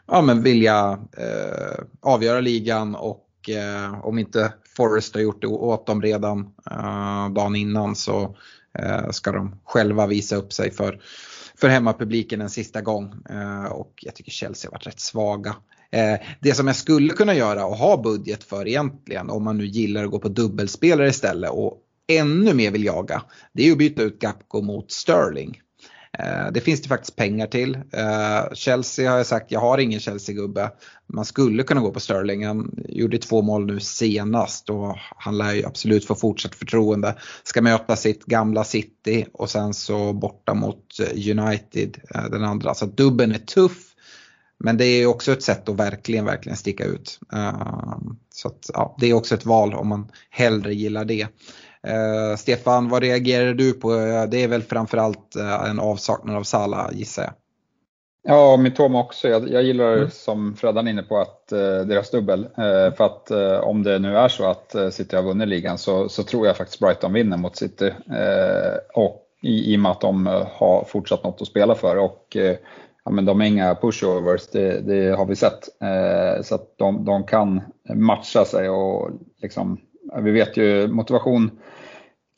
[0.06, 5.86] ja, men vilja eh, avgöra ligan och eh, om inte Forrest har gjort det åt
[5.86, 8.36] dem redan eh, dagen innan så
[8.78, 11.00] eh, ska de själva visa upp sig för,
[11.60, 13.14] för hemmapubliken en sista gång.
[13.30, 15.56] Eh, och jag tycker Chelsea har varit rätt svaga.
[15.90, 19.66] Eh, det som jag skulle kunna göra och ha budget för egentligen om man nu
[19.66, 23.22] gillar att gå på dubbelspelare istället och ännu mer vill jaga
[23.52, 25.60] det är att byta ut Gapco mot Sterling.
[26.18, 27.74] Eh, det finns det faktiskt pengar till.
[27.74, 30.70] Eh, Chelsea har jag sagt, jag har ingen Chelsea-gubbe.
[31.06, 32.46] Man skulle kunna gå på Sterling.
[32.46, 37.16] Han gjorde två mål nu senast och han lär ju absolut få fortsatt förtroende.
[37.42, 40.84] Ska möta sitt gamla City och sen så borta mot
[41.30, 41.96] United
[42.30, 42.74] den andra.
[42.74, 43.94] Så dubben är tuff.
[44.64, 47.18] Men det är också ett sätt att verkligen, verkligen sticka ut.
[47.32, 47.98] Eh,
[48.34, 51.22] Så att, ja, det är också ett val om man hellre gillar det.
[51.82, 53.92] Eh, Stefan, vad reagerar du på?
[54.30, 57.32] Det är väl framförallt eh, en avsaknad av Salah gissar jag.
[58.22, 59.28] Ja, Mitoma också.
[59.28, 60.10] Jag, jag gillar Mm.
[60.10, 62.44] som Freddan är inne på att eh, deras dubbel.
[62.44, 65.78] Eh, för att eh, om det nu är så att eh, City har vunnit ligan
[65.78, 67.86] så, så tror jag faktiskt Brighton vinner mot City.
[68.10, 71.96] Eh, och i, I och med att de eh, har fortsatt något att spela för.
[71.96, 72.36] Och
[73.08, 75.68] ja, men de är inga pushovers, det, det har vi sett.
[75.82, 77.60] Eh, så att de, de kan
[77.94, 79.10] matcha sig och
[79.42, 79.80] liksom,
[80.22, 81.50] vi vet ju motivation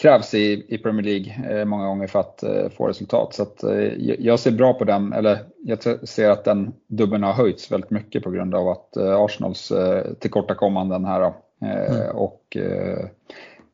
[0.03, 3.35] krävs i, i Premier League eh, många gånger för att eh, få resultat.
[3.35, 7.33] Så att, eh, jag ser bra på den, eller jag ser att den dubbeln har
[7.33, 11.21] höjts väldigt mycket på grund av att eh, Arsenals eh, tillkortakommanden här.
[11.21, 11.35] då.
[11.67, 12.57] Eh, Och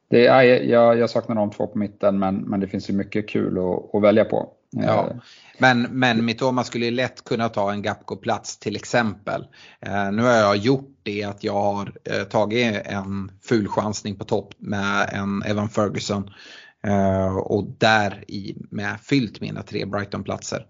[0.09, 3.29] det är, jag, jag saknar de två på mitten men, men det finns ju mycket
[3.29, 4.49] kul att, att välja på.
[4.71, 5.09] Ja.
[5.59, 9.47] Men, men Mitoma skulle lätt kunna ta en Gapco-plats till exempel.
[9.81, 14.25] Eh, nu har jag gjort det att jag har eh, tagit en ful chansning på
[14.25, 16.31] topp med en Evan Ferguson.
[16.87, 20.67] Eh, och där i med fyllt mina tre Brighton-platser.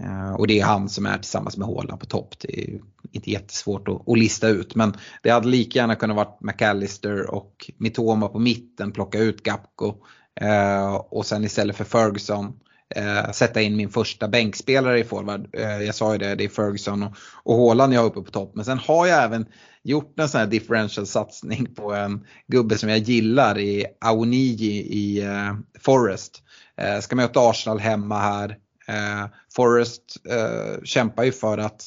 [0.00, 2.34] Eh, och det är han som är tillsammans med Håland på topp.
[2.38, 2.80] Det är
[3.12, 4.74] inte jättesvårt att, att lista ut.
[4.74, 9.94] Men det hade lika gärna kunnat vara McAllister och Mitoma på mitten, plocka ut Gapco.
[10.40, 12.60] Eh, och sen istället för Ferguson
[12.94, 15.48] eh, sätta in min första bänkspelare i forward.
[15.52, 18.30] Eh, jag sa ju det, det är Ferguson och, och Haaland jag har uppe på
[18.30, 18.52] topp.
[18.54, 19.46] Men sen har jag även
[19.82, 25.22] gjort en sån här differential satsning på en gubbe som jag gillar i Aoniji i
[25.22, 26.42] eh, Forest.
[26.76, 28.56] Eh, ska möta Arsenal hemma här.
[28.88, 31.82] Eh, Forest eh, kämpar ju för att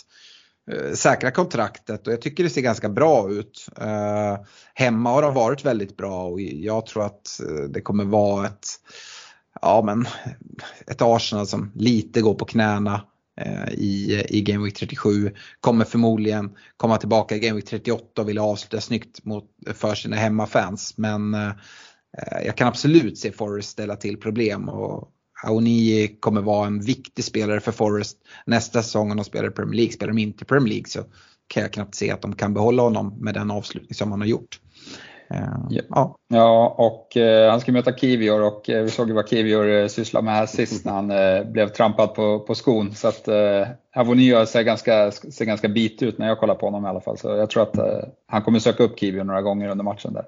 [0.72, 3.68] eh, säkra kontraktet och jag tycker det ser ganska bra ut.
[3.78, 4.38] Eh,
[4.74, 8.68] hemma har de varit väldigt bra och jag tror att eh, det kommer vara ett
[9.62, 10.08] ja, men
[10.88, 13.02] ett Arsenal som lite går på knäna
[13.42, 15.32] eh, i, i Game Week 37.
[15.60, 20.16] Kommer förmodligen komma tillbaka i Game Week 38 och vilja avsluta snyggt mot, för sina
[20.16, 20.98] hemmafans.
[20.98, 21.52] Men eh,
[22.46, 24.70] jag kan absolut se Forrest ställa till problem.
[24.70, 25.12] Och
[25.44, 29.76] Aoni kommer vara en viktig spelare för Forrest nästa säsong om de spelar i Premier
[29.76, 29.94] League.
[29.94, 31.04] Spelar de inte i Premier League så
[31.48, 34.28] kan jag knappt se att de kan behålla honom med den avslutning som han har
[34.28, 34.60] gjort.
[35.30, 35.82] Eh, Ja.
[35.90, 36.16] ja.
[36.28, 39.88] Ja, och eh, han ska möta Kivior och eh, vi såg ju vad Kivior eh,
[39.88, 42.96] sysslade med här sist när han eh, blev trampad på, på skon.
[42.96, 46.86] Så att eh, Avonia ser ganska, ser ganska bit ut när jag kollar på honom
[46.86, 47.18] i alla fall.
[47.18, 50.26] Så jag tror att eh, han kommer söka upp Kivior några gånger under matchen där.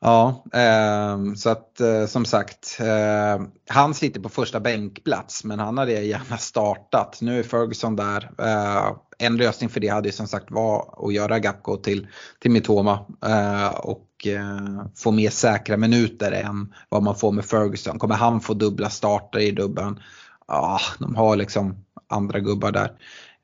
[0.00, 5.78] Ja, eh, så att eh, som sagt, eh, han sitter på första bänkplats men han
[5.78, 7.18] hade gärna startat.
[7.20, 8.30] Nu är Ferguson där.
[8.38, 12.06] Eh, en lösning för det hade ju som sagt var att göra Gapko till,
[12.40, 17.98] till Mitoma eh, och Eh, få mer säkra minuter än vad man får med Ferguson.
[17.98, 20.00] Kommer han få dubbla starter i dubben?
[20.48, 22.92] Ja, de har liksom andra gubbar där.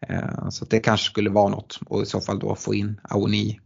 [0.09, 3.61] Eh, så det kanske skulle vara något och i så fall då få in Aoni.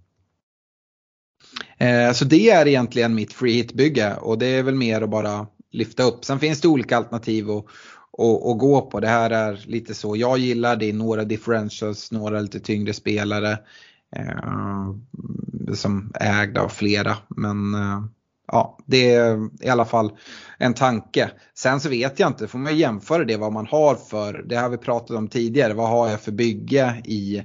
[1.78, 5.46] Eh, så det är egentligen mitt free hit-bygge och det är väl mer att bara
[5.70, 6.24] lyfta upp.
[6.24, 7.64] Sen finns det olika alternativ att,
[8.18, 9.00] att, att gå på.
[9.00, 13.58] Det här är lite så jag gillar, det är några differentials, några lite tyngre spelare.
[14.16, 14.94] Eh,
[15.74, 17.16] som ägda av flera.
[17.28, 18.02] Men eh,
[18.46, 20.12] ja, det är i alla fall
[20.58, 21.30] en tanke.
[21.54, 24.68] Sen så vet jag inte, får man jämföra det vad man har för, det har
[24.68, 27.42] vi pratat om tidigare, vad har jag för bygge i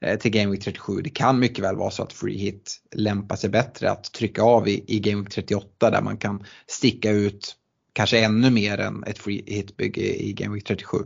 [0.00, 1.02] eh, till Game Week 37.
[1.02, 4.68] Det kan mycket väl vara så att Free Hit lämpar sig bättre att trycka av
[4.68, 7.56] i, i Game Week 38 där man kan sticka ut
[7.92, 10.98] kanske ännu mer än ett Free Hit-bygge i Game Week 37.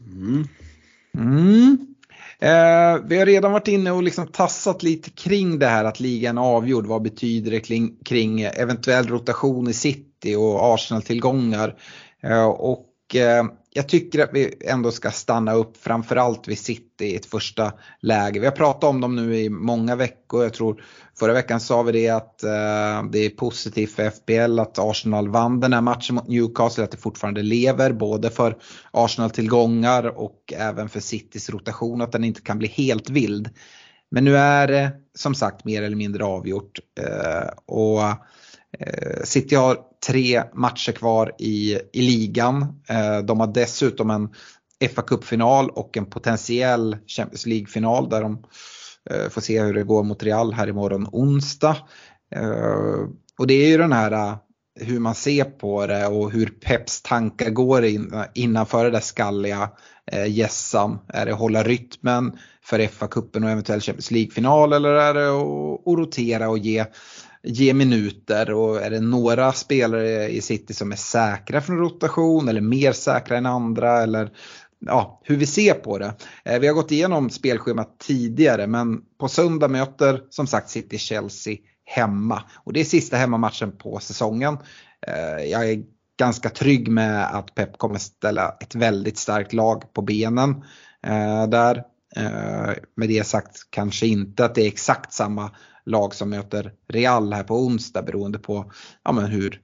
[0.00, 0.48] Mm.
[1.14, 1.94] Mm.
[2.38, 6.38] Eh, vi har redan varit inne och liksom tassat lite kring det här att ligan
[6.38, 6.86] är avgjord.
[6.86, 11.74] Vad betyder det kring, kring eventuell rotation i city och Arsenal-tillgångar?
[12.22, 13.44] Eh, och eh,
[13.76, 18.40] jag tycker att vi ändå ska stanna upp framförallt vid City i ett första läge.
[18.40, 20.42] Vi har pratat om dem nu i många veckor.
[20.42, 20.84] Jag tror
[21.18, 25.60] förra veckan sa vi det att eh, det är positivt för FBL att Arsenal vann
[25.60, 28.56] den här matchen mot Newcastle, att det fortfarande lever både för
[28.90, 33.50] Arsenal-tillgångar och även för Citys rotation, att den inte kan bli helt vild.
[34.10, 36.78] Men nu är det som sagt mer eller mindre avgjort.
[37.00, 38.00] Eh, och
[38.80, 42.82] Eh, City har tre matcher kvar i, i ligan.
[42.88, 44.28] Eh, de har dessutom en
[44.94, 48.44] fa Cup-final och en potentiell Champions League-final där de
[49.10, 51.76] eh, får se hur det går mot Real här imorgon onsdag.
[52.34, 54.36] Eh, och det är ju den här
[54.80, 57.84] hur man ser på det och hur Peps tankar går
[58.34, 59.70] innanför det där skalliga
[60.28, 60.98] gässan.
[61.08, 66.48] Är det hålla rytmen för FA-cupen och eventuell Champions League-final eller är det att rotera
[66.48, 66.84] och ge
[67.44, 72.60] ge minuter och är det några spelare i City som är säkra från rotation eller
[72.60, 74.30] mer säkra än andra eller
[74.86, 76.14] ja, hur vi ser på det.
[76.44, 81.56] Eh, vi har gått igenom spelschemat tidigare men på söndag möter som sagt City Chelsea
[81.84, 84.58] hemma och det är sista hemmamatchen på säsongen.
[85.06, 85.82] Eh, jag är
[86.18, 90.50] ganska trygg med att Pep kommer ställa ett väldigt starkt lag på benen
[91.06, 91.84] eh, där.
[92.96, 95.50] Med det sagt kanske inte att det är exakt samma
[95.86, 98.72] lag som möter Real här på onsdag beroende på
[99.04, 99.60] ja, men hur,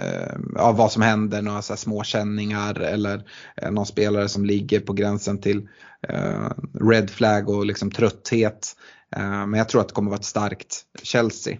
[0.00, 3.24] eh, ja, vad som händer, några så små känningar eller
[3.56, 5.68] eh, någon spelare som ligger på gränsen till
[6.08, 6.50] eh,
[6.90, 8.76] red flag och liksom trötthet.
[9.16, 11.58] Eh, men jag tror att det kommer vara ett starkt Chelsea.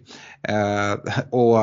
[0.49, 0.93] Eh,
[1.31, 1.59] och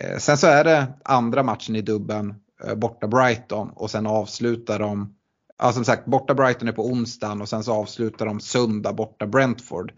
[0.00, 2.34] eh, sen så är det andra matchen i dubben
[2.64, 5.14] eh, borta Brighton och sen avslutar de
[5.58, 9.26] Ja, som sagt, borta Brighton är på onsdagen och sen så avslutar de söndag borta
[9.26, 9.92] Brentford.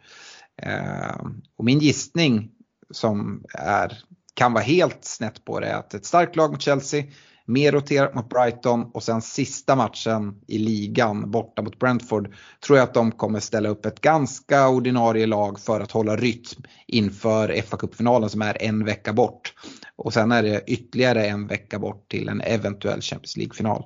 [0.63, 2.51] Eh, och min gissning
[2.91, 3.99] som är,
[4.35, 7.05] kan vara helt snett på det är att ett starkt lag mot Chelsea,
[7.47, 12.35] mer roterat mot Brighton och sen sista matchen i ligan borta mot Brentford
[12.67, 16.63] tror jag att de kommer ställa upp ett ganska ordinarie lag för att hålla rytm
[16.87, 19.55] inför fa Cup-finalen som är en vecka bort.
[19.97, 23.85] Och sen är det ytterligare en vecka bort till en eventuell Champions League-final.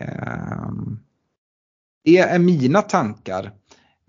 [0.00, 0.70] Eh,
[2.04, 3.52] det är mina tankar.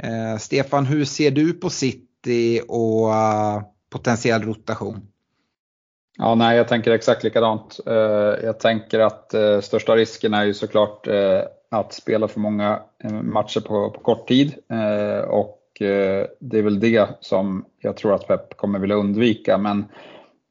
[0.04, 5.02] Eh, Stefan, hur ser du på City och uh, potentiell rotation?
[6.18, 7.80] Ja, nej, jag tänker exakt likadant.
[7.88, 7.96] Uh,
[8.44, 11.08] jag tänker att uh, största risken är ju såklart
[11.72, 12.80] att spela för många
[13.22, 14.54] matcher på, på kort tid
[15.28, 15.56] och
[16.40, 19.58] det är väl det som jag tror att Pep kommer vilja undvika.
[19.58, 19.86] Men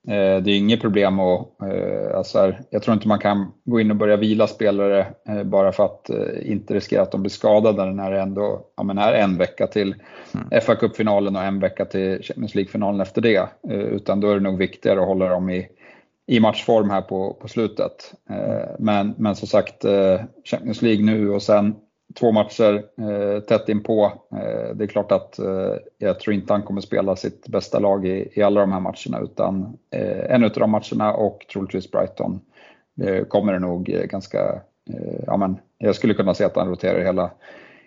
[0.09, 3.91] det är inget problem att, eh, alltså här, jag tror inte man kan gå in
[3.91, 6.11] och börja vila spelare eh, bara för att
[6.43, 9.95] inte riskera att de blir skadade när det ändå ja, men är en vecka till
[10.35, 10.61] mm.
[10.61, 13.49] fa Cup-finalen och en vecka till Champions League-finalen efter det.
[13.69, 15.69] Utan då är det nog viktigare att hålla dem i,
[16.27, 18.15] i matchform här på, på slutet.
[18.79, 19.85] Men, men som sagt,
[20.45, 21.75] Champions League nu och sen
[22.15, 24.13] två matcher eh, tätt inpå.
[24.33, 28.07] Eh, det är klart att eh, jag tror inte han kommer spela sitt bästa lag
[28.07, 32.41] i, i alla de här matcherna utan eh, en av de matcherna och troligtvis Brighton
[33.03, 36.69] eh, kommer det nog eh, ganska, eh, ja men jag skulle kunna se att han
[36.69, 37.31] roterar hela,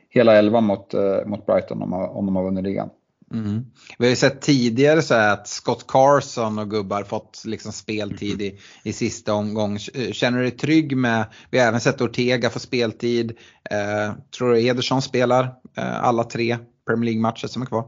[0.10, 2.90] hela elvan mot, eh, mot Brighton om, om de har vunnit ligan.
[3.34, 3.66] Mm.
[3.98, 8.60] Vi har ju sett tidigare så att Scott Carson och gubbar fått liksom speltid i,
[8.84, 9.80] i sista omgång.
[10.12, 13.32] Känner du dig trygg med, vi har även sett Ortega få speltid.
[13.72, 15.44] Eh, tror du Ederson spelar
[15.78, 16.58] eh, alla tre
[16.88, 17.86] Premier League-matcher som är kvar?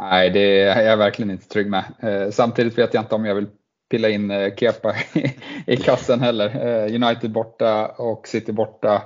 [0.00, 1.84] Nej, det är jag verkligen inte trygg med.
[2.02, 3.46] Eh, samtidigt vet jag inte om jag vill
[3.90, 5.34] pilla in eh, Kepa i,
[5.66, 6.66] i kassen heller.
[6.66, 9.02] Eh, United borta och City borta.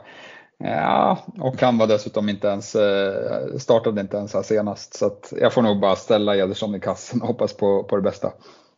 [0.65, 4.99] Ja, och han var dessutom inte ens, eh, startade inte ens här senast.
[4.99, 8.33] Så jag får nog bara ställa Ederson i kassen och hoppas på, på det bästa.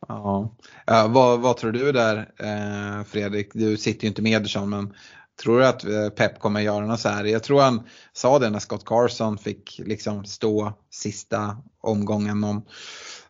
[0.08, 0.54] Ja.
[0.86, 3.50] ja vad, vad tror du där eh, Fredrik?
[3.54, 4.94] Du sitter ju inte med Ederson men
[5.42, 7.24] tror du att eh, Pep kommer göra något så här?
[7.24, 12.64] Jag tror han sa det när Scott Carson fick liksom stå sista omgången om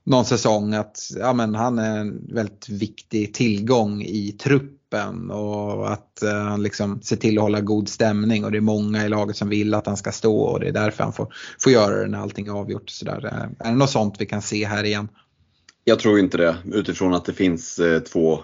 [0.05, 4.80] någon säsong att ja, men han är en väldigt viktig tillgång i truppen
[5.31, 9.09] och att han liksom ser till att hålla god stämning och det är många i
[9.09, 11.97] laget som vill att han ska stå och det är därför han får, får göra
[11.97, 12.91] det när allting är avgjort.
[12.91, 13.27] Så där.
[13.27, 15.09] Eh, är det något sånt vi kan se här igen?
[15.85, 18.41] Jag tror inte det utifrån att det finns eh, två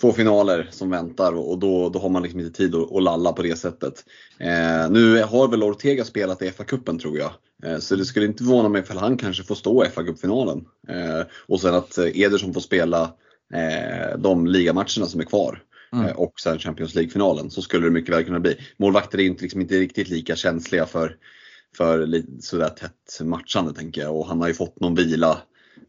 [0.00, 3.32] två finaler som väntar och då, då har man liksom inte tid att, att lalla
[3.32, 4.04] på det sättet.
[4.38, 7.30] Eh, nu har väl Ortega spelat i FA-cupen tror jag.
[7.64, 10.64] Eh, så det skulle inte förvåna mig ifall han kanske får stå i FA-cupfinalen.
[10.88, 13.12] Eh, och sen att Ederson får spela
[14.18, 15.62] de ligamatcherna som är kvar.
[15.92, 16.06] Mm.
[16.06, 17.50] Eh, och sen Champions League-finalen.
[17.50, 18.56] Så skulle det mycket väl kunna bli.
[18.76, 21.16] Målvakter är inte, liksom inte riktigt lika känsliga för,
[21.76, 24.16] för sådär tätt matchande tänker jag.
[24.16, 25.42] Och han har ju fått någon vila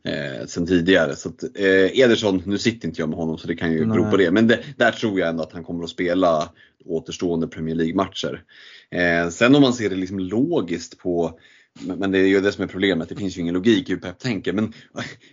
[0.04, 1.16] eh, sen tidigare.
[1.16, 4.10] Så att, eh, Ederson, nu sitter inte jag med honom så det kan ju bero
[4.12, 4.32] på det.
[4.32, 6.50] Men det, där tror jag ändå att han kommer att spela
[6.86, 8.44] återstående Premier League-matcher.
[8.92, 11.40] Eh, sen om man ser det liksom logiskt på
[11.82, 14.00] men det är ju det som är problemet, det finns ju ingen logik i hur
[14.00, 14.54] Pep tänker.
[14.54, 14.74] Men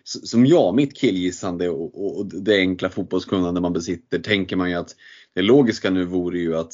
[0.05, 4.97] som jag, mitt killgissande och, och det enkla fotbollskunnande man besitter, tänker man ju att
[5.35, 6.73] det logiska nu vore ju att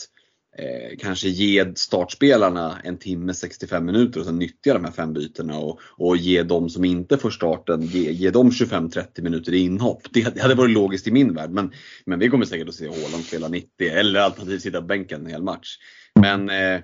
[0.58, 5.58] eh, kanske ge startspelarna en timme 65 minuter och sen nyttja de här fem bytena
[5.58, 10.02] och, och ge de som inte får starten, ge, ge dem 25-30 minuter i inhopp.
[10.12, 11.72] Det, det, hade varit logiskt i min värld men,
[12.06, 15.30] men vi kommer säkert att se Haaland spela 90 eller alternativt sitta på bänken en
[15.32, 15.76] hel match.
[16.20, 16.80] Men eh,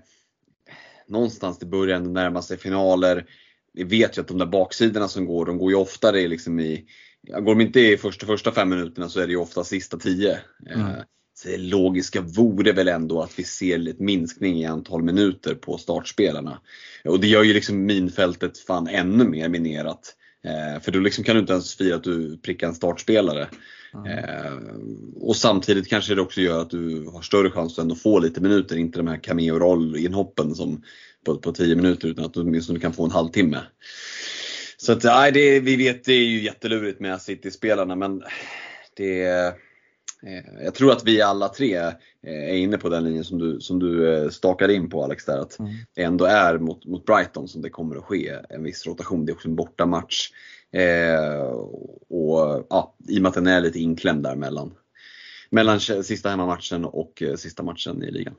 [1.09, 3.27] någonstans det börjar ändå närma sig finaler.
[3.73, 6.87] Vi vet ju att de där baksidorna som går, de går ju oftare liksom i
[7.29, 10.39] Går de inte i första, första fem minuterna så är det ju ofta sista tio.
[10.71, 10.81] Mm.
[10.81, 10.97] Eh,
[11.35, 15.79] så det logiska vore väl ändå att vi ser lite minskning i antal minuter på
[15.79, 16.61] startspelarna.
[17.05, 20.15] Och det gör ju liksom minfältet fan ännu mer minerat.
[20.47, 23.49] Eh, för då liksom kan du inte ens fira att du prickar en startspelare.
[23.95, 24.19] Mm.
[24.19, 24.53] Eh,
[25.21, 28.41] och samtidigt kanske det också gör att du har större chans att ändå få lite
[28.41, 30.83] minuter, inte de här cameo-roll-inhoppen som
[31.25, 33.61] på, på 10 minuter utan att du åtminstone kan få en halvtimme.
[34.77, 38.23] Så att, nej, det, vi vet det är ju jättelurigt med City-spelarna men
[38.97, 39.23] det
[40.65, 41.93] jag tror att vi alla tre eh,
[42.23, 45.39] är inne på den linjen som du, som du eh, stakade in på Alex där.
[45.39, 45.73] Att mm.
[45.95, 49.27] det ändå är mot, mot Brighton som det kommer att ske en viss rotation.
[49.27, 50.31] Det är också en bortamatch.
[50.73, 51.51] Eh,
[52.09, 54.75] och ja, I och med att den är lite inklämd där mellan,
[55.51, 58.35] mellan sista hemmamatchen och sista matchen i ligan.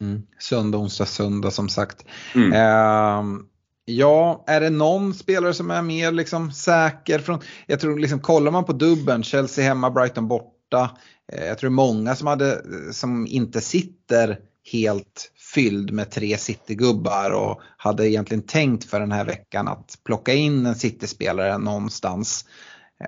[0.00, 0.22] Mm.
[0.38, 2.04] Söndag, onsdag, söndag som sagt.
[2.34, 2.52] Mm.
[2.52, 3.46] Eh,
[3.88, 7.18] Ja, är det någon spelare som är mer liksom säker?
[7.18, 10.90] Från, jag tror liksom, kollar man på dubben, Chelsea hemma, Brighton borta.
[11.32, 14.38] Eh, jag tror många som, hade, eh, som inte sitter
[14.72, 20.34] helt fylld med tre City-gubbar och hade egentligen tänkt för den här veckan att plocka
[20.34, 22.44] in en City-spelare någonstans.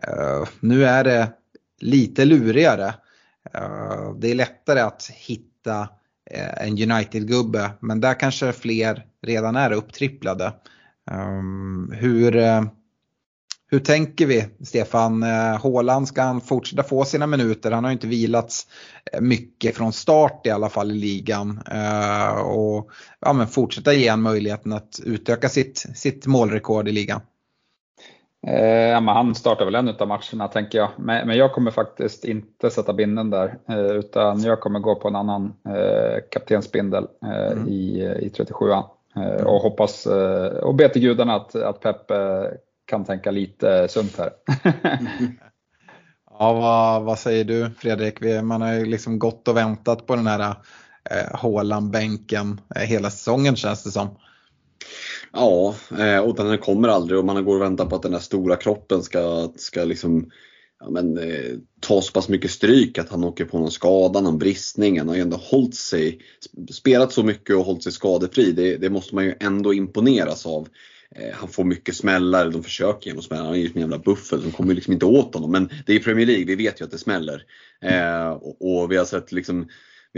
[0.02, 1.32] Eh, nu är det
[1.80, 2.94] lite lurigare.
[4.18, 5.88] Det är lättare att hitta
[6.56, 10.52] en United-gubbe men där kanske fler redan är upptripplade.
[11.92, 12.32] Hur,
[13.70, 15.22] hur tänker vi Stefan?
[15.22, 17.70] Eh, Håland ska han fortsätta få sina minuter?
[17.70, 18.66] Han har inte vilats
[19.12, 21.60] eh, mycket från start i alla fall i ligan.
[21.70, 22.90] Eh, och
[23.20, 27.20] ja, men fortsätta ge han möjligheten att utöka sitt, sitt målrekord i ligan.
[28.46, 30.88] Eh, han startar väl en av matcherna tänker jag.
[30.96, 33.58] Men, men, jag kommer faktiskt inte sätta binden där.
[33.68, 37.68] Eh, utan jag kommer gå på en annan eh, kaptensbindel mm.
[37.68, 38.84] i, i 37an.
[39.16, 39.46] Mm.
[39.46, 40.06] Och hoppas
[40.62, 42.10] och be till gudarna att, att Pep
[42.88, 44.30] kan tänka lite sunt här.
[46.30, 48.20] ja, vad, vad, säger du Fredrik?
[48.42, 50.54] Man har ju liksom gått och väntat på den här
[51.10, 54.08] eh, Håland-bänken eh, hela säsongen känns det som.
[55.32, 58.18] Ja, eh, och den kommer aldrig och man går och väntar på att den där
[58.18, 60.30] stora kroppen ska, ska liksom
[60.80, 64.38] ja, men, eh, ta så pass mycket stryk att han åker på någon skada, någon
[64.38, 64.98] bristning.
[64.98, 66.20] Han har ju ändå hållit sig,
[66.70, 68.52] spelat så mycket och hållit sig skadefri.
[68.52, 70.68] Det, det måste man ju ändå imponeras av.
[71.16, 73.44] Eh, han får mycket smällar, de försöker genom smällar.
[73.44, 75.52] Han är ju en jävla buffel, de kommer liksom inte åt honom.
[75.52, 77.44] Men det är Premier League, vi vet ju att det smäller.
[77.82, 79.68] Eh, och, och, vi har sett liksom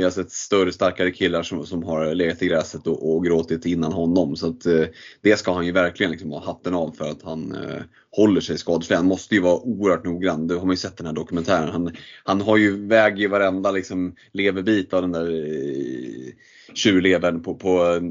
[0.00, 3.66] vi har sett större, starkare killar som, som har legat i gräset och, och gråtit
[3.66, 4.36] innan honom.
[4.36, 4.84] Så att, eh,
[5.20, 8.58] det ska han ju verkligen liksom ha hatten av för att han eh, håller sig
[8.58, 8.96] skadefri.
[8.96, 10.46] Han måste ju vara oerhört noggrann.
[10.46, 11.68] Det har man ju sett den här dokumentären.
[11.68, 16.32] Han, han har ju väger varenda liksom, leverbit av den där eh,
[16.74, 18.02] tjurlevern på, på eh,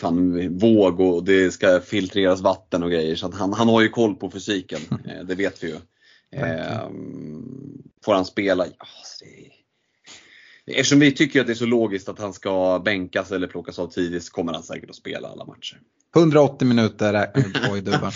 [0.00, 3.16] fan, våg och det ska filtreras vatten och grejer.
[3.16, 5.76] Så han, han har ju koll på fysiken, eh, det vet vi ju.
[6.40, 6.88] Eh,
[8.04, 8.66] får han spela?
[8.66, 8.86] Ja,
[9.20, 9.63] det,
[10.66, 13.88] eftersom vi tycker att det är så logiskt att han ska bänkas eller plockas av
[13.88, 15.80] tidigt så kommer han säkert att spela alla matcher.
[16.14, 18.10] 180 minuter äh, räknar vi på i dubben.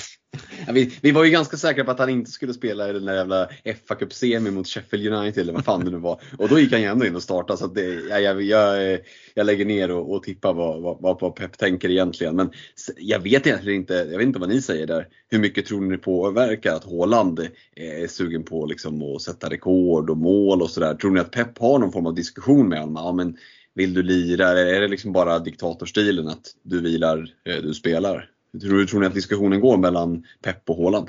[0.66, 3.04] Ja, vi, vi, var ju ganska säkra på att han inte skulle spela i den
[3.04, 3.48] där jävla
[3.88, 6.20] fa Cup semi mot Sheffield United eller vad fan det nu var.
[6.38, 8.98] Och då gick han ju ändå in och startade så det, jag, jag, jag,
[9.34, 12.36] jag, lägger ner och, och tippar vad, vad, vad Pep tänker egentligen.
[12.36, 12.50] Men
[12.96, 15.06] jag vet egentligen inte, jag vet inte vad ni säger där.
[15.30, 19.50] Hur mycket tror ni det påverkar att Haaland eh, är sugen på liksom att sätta
[19.50, 20.94] rekord och mål och sådär?
[20.94, 23.04] Tror ni att Pep har någon form av diskussion med honom?
[23.04, 23.36] Ja, men
[23.74, 24.48] vill du lira?
[24.48, 28.30] Eller är det liksom bara diktatorstilen att du vilar, eh, du spelar?
[28.60, 31.08] Tror, tror ni att diskussionen går mellan Pep och Haaland?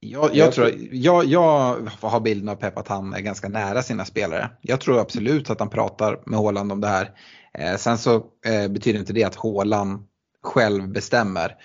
[0.00, 4.04] Jag, jag, tror, jag, jag har bilden av Pep att han är ganska nära sina
[4.04, 4.50] spelare.
[4.60, 7.10] Jag tror absolut att han pratar med Haaland om det här.
[7.58, 8.14] Eh, sen så
[8.46, 10.02] eh, betyder inte det att Haaland
[10.42, 11.56] själv bestämmer.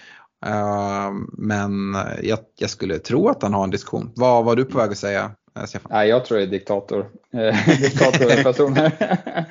[0.46, 1.72] Uh, men
[2.22, 4.12] jag, jag, skulle tro att han har en diskussion.
[4.16, 5.32] Vad var du på väg att säga
[5.64, 5.92] Stefan?
[5.92, 7.10] Nej, jag tror det är diktator.
[7.34, 8.92] Eh, diktatorpersoner.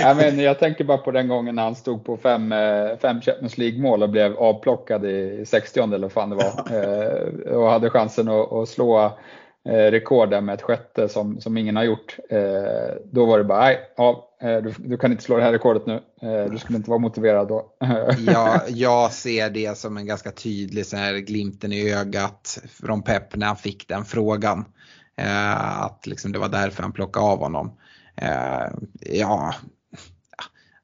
[0.00, 3.20] ja, men jag tänker bara på den gången när han stod på fem, eh, fem
[3.20, 6.48] Champions League-mål och blev avplockad i 60 eller vad fan det var.
[6.78, 9.18] Eh, och hade chansen att, att slå
[9.64, 12.16] rekord med ett sjätte som, som ingen har gjort.
[13.04, 16.00] Då var det bara, nej, ja, du, du, kan inte slå det här rekordet nu.
[16.50, 17.72] Du skulle inte vara motiverad då.
[18.26, 23.36] ja, jag ser det som en ganska tydlig så här, glimten i ögat från Pep
[23.36, 24.64] när han fick den frågan.
[25.18, 27.78] Eh, att liksom det var därför han plockade av honom.
[28.16, 28.66] Eh,
[29.00, 29.54] ja,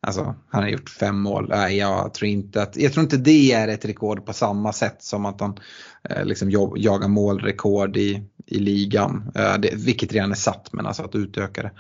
[0.07, 1.49] Alltså han har gjort fem mål.
[1.49, 5.03] Nej, jag tror inte att, jag tror inte det är ett rekord på samma sätt
[5.03, 5.59] som att han
[6.11, 9.33] eh, liksom jagar målrekord i, i ligan.
[9.35, 11.71] Eh, det, vilket redan är satt men alltså att utöka det.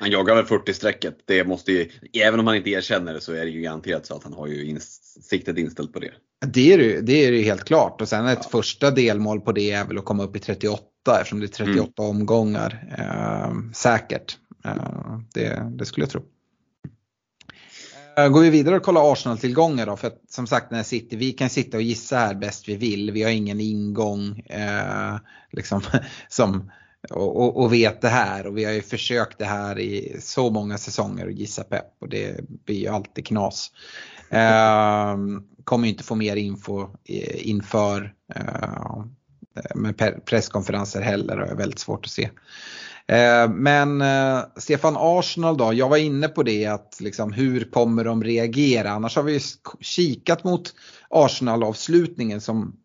[0.00, 1.14] Han jagar väl 40-strecket.
[1.24, 4.14] Det måste ju, även om han inte erkänner det så är det ju garanterat så
[4.14, 4.80] att han har ju in,
[5.30, 6.12] siktet inställt på det.
[6.46, 8.48] Det är det, det är det helt klart och sen ett ja.
[8.50, 10.84] första delmål på det är väl att komma upp i 38
[11.18, 12.10] eftersom det är 38 mm.
[12.10, 12.94] omgångar.
[12.98, 14.38] Eh, säkert.
[14.64, 16.22] Eh, det, det skulle jag tro.
[18.16, 19.96] Eh, går vi vidare och kollar Arsenal-tillgångar då?
[19.96, 23.10] För att, som sagt, när City, vi kan sitta och gissa här bäst vi vill.
[23.10, 25.16] Vi har ingen ingång eh,
[25.52, 25.82] liksom,
[26.28, 26.70] som,
[27.10, 28.46] och, och, och, vet det här.
[28.46, 32.08] Och vi har ju försökt det här i så många säsonger att gissa pepp och
[32.08, 33.70] det blir ju alltid knas.
[34.30, 39.04] Ehm, kommer inte få mer info eh, inför eh,
[39.74, 42.30] med presskonferenser heller och är väldigt svårt att se.
[43.06, 48.04] Ehm, men eh, Stefan Arsenal då, jag var inne på det att liksom, hur kommer
[48.04, 48.90] de reagera?
[48.90, 49.40] Annars har vi
[49.80, 50.74] kikat mot
[51.08, 52.76] Arsenal-avslutningen som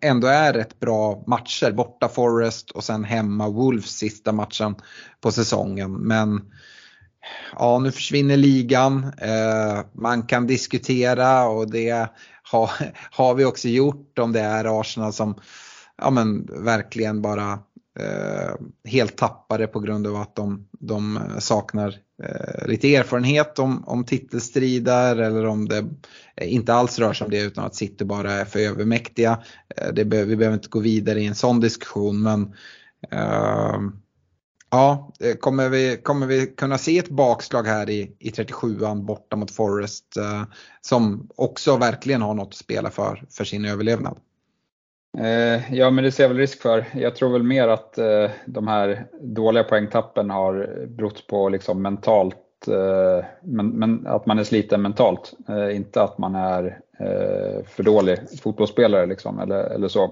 [0.00, 1.72] ändå är rätt bra matcher.
[1.72, 4.74] Borta Forest och sen hemma Wolves sista matchen
[5.20, 5.92] på säsongen.
[5.92, 6.52] Men
[7.52, 9.12] ja, nu försvinner ligan.
[9.18, 12.08] Eh, man kan diskutera och det
[12.42, 12.70] har,
[13.10, 15.40] har vi också gjort om det är Arsenal som
[15.98, 17.52] ja, men, verkligen bara
[17.98, 18.54] eh,
[18.84, 25.16] helt tappade på grund av att de, de saknar eh, lite erfarenhet om, om titelstrider
[25.16, 25.84] eller om det
[26.40, 29.42] inte alls rör sig om det utan att City bara är för övermäktiga.
[29.76, 32.54] Eh, det be, vi behöver inte gå vidare i en sån diskussion men
[33.10, 33.80] eh,
[34.70, 39.36] Ja, eh, kommer vi, kommer vi kunna se ett bakslag här i, i 37an borta
[39.36, 40.42] mot Forest eh,
[40.80, 44.18] som också verkligen har något att spela för, för sin överlevnad?
[45.18, 46.84] Eh, ja, men det ser jag väl risk för.
[46.94, 52.68] Jag tror väl mer att eh, de här dåliga poängtappen har berott på liksom mentalt,
[52.68, 55.32] eh, men, men, att man är sliten mentalt.
[55.48, 56.80] Eh, inte att man är
[57.66, 60.10] för dålig fotbollsspelare liksom, eller, eller så.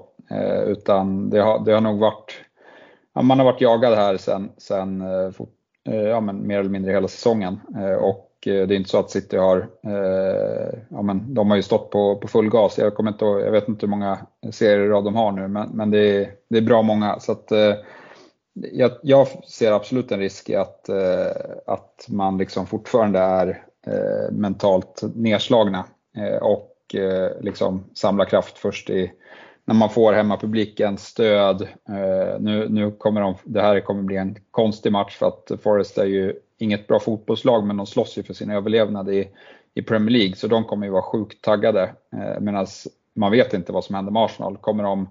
[0.66, 2.32] Utan det har, det har nog varit,
[3.22, 5.30] man har varit jagad här sen, sen eh,
[5.88, 7.60] eh, ja, men mer eller mindre hela säsongen.
[7.76, 9.68] Eh, och det är inte så att City har,
[10.88, 12.78] ja men de har ju stått på, på full gas.
[12.78, 14.18] Jag, kommer inte, jag vet inte hur många
[14.50, 17.20] serier de har nu men, men det, är, det är bra många.
[17.20, 17.52] Så att,
[18.72, 20.90] jag, jag, ser absolut en risk i att,
[21.66, 23.60] att man liksom fortfarande är
[24.30, 25.84] mentalt nedslagna
[26.40, 26.96] och
[27.40, 29.12] liksom samlar kraft först i,
[29.64, 31.62] när man får hemmapublikens stöd.
[31.88, 35.98] Eh, nu, nu kommer de, det här kommer bli en konstig match för att Forest
[35.98, 39.28] är ju inget bra fotbollslag men de slåss ju för sin överlevnad i,
[39.74, 41.82] i Premier League så de kommer ju vara sjukt taggade.
[42.12, 42.66] Eh, Medan
[43.14, 44.56] man vet inte vad som händer med Arsenal.
[44.56, 45.08] Kommer de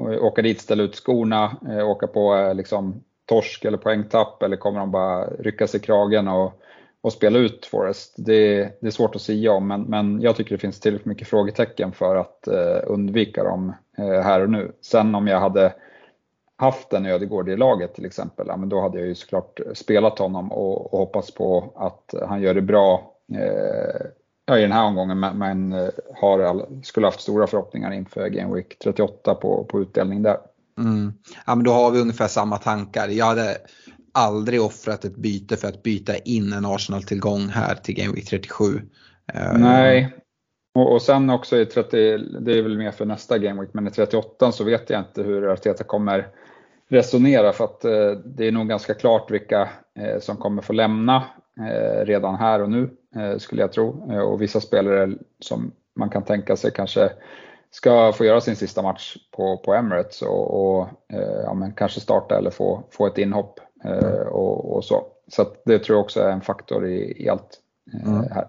[0.00, 4.56] eh, åka dit, ställa ut skorna, eh, åka på eh, liksom, torsk eller poängtapp eller
[4.56, 6.62] kommer de bara rycka sig i kragen och,
[7.00, 8.14] och spela ut Forest?
[8.16, 11.28] Det, det är svårt att säga om men, men jag tycker det finns tillräckligt mycket
[11.28, 14.72] frågetecken för att eh, undvika dem eh, här och nu.
[14.80, 15.74] Sen om jag hade
[16.56, 20.18] haft en Ödegård i laget till exempel, ja, men då hade jag ju såklart spelat
[20.18, 25.20] honom och, och hoppats på att han gör det bra eh, i den här omgången
[25.20, 29.80] men, men eh, har all, skulle haft stora förhoppningar inför Game Week 38 på, på
[29.80, 30.38] utdelning där.
[30.78, 31.12] Mm.
[31.46, 33.08] Ja men då har vi ungefär samma tankar.
[33.08, 33.56] Jag hade
[34.14, 38.64] aldrig offrat ett byte för att byta in en Arsenal-tillgång här till Game Week 37.
[39.34, 40.14] Eh, Nej,
[40.74, 43.86] Och, och sen också i 30, det är väl mer för nästa Game Week, men
[43.86, 46.28] i 38 så vet jag inte hur Arteta kommer
[46.90, 51.24] resonera för att eh, det är nog ganska klart vilka eh, som kommer få lämna
[51.60, 54.12] eh, redan här och nu eh, skulle jag tro.
[54.12, 57.10] Eh, och vissa spelare som man kan tänka sig kanske
[57.70, 62.00] ska få göra sin sista match på, på Emirates och, och eh, ja, men kanske
[62.00, 63.60] starta eller få, få ett inhopp
[64.30, 65.06] och, och så.
[65.28, 67.60] Så det tror jag också är en faktor i, i allt
[68.04, 68.24] mm.
[68.30, 68.48] här.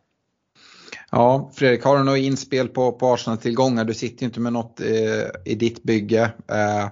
[1.11, 3.85] Ja, Fredrik, har du något inspel på, på Arsenal-tillgångar?
[3.85, 6.31] Du sitter ju inte med något eh, i ditt bygge.
[6.47, 6.87] Eh,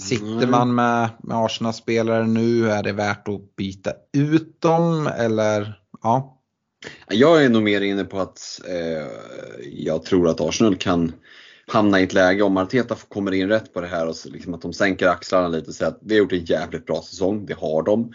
[0.00, 0.50] sitter mm.
[0.50, 5.80] man med, med Arsenal-spelare nu, är det värt att byta ut dem eller?
[6.02, 6.36] Ja.
[7.08, 9.06] Jag är nog mer inne på att eh,
[9.72, 11.12] jag tror att Arsenal kan
[11.70, 14.54] hamna i ett läge om Arteta kommer in rätt på det här och så liksom
[14.54, 17.46] att de sänker axlarna lite och säger att vi har gjort en jävligt bra säsong,
[17.46, 18.12] det har de.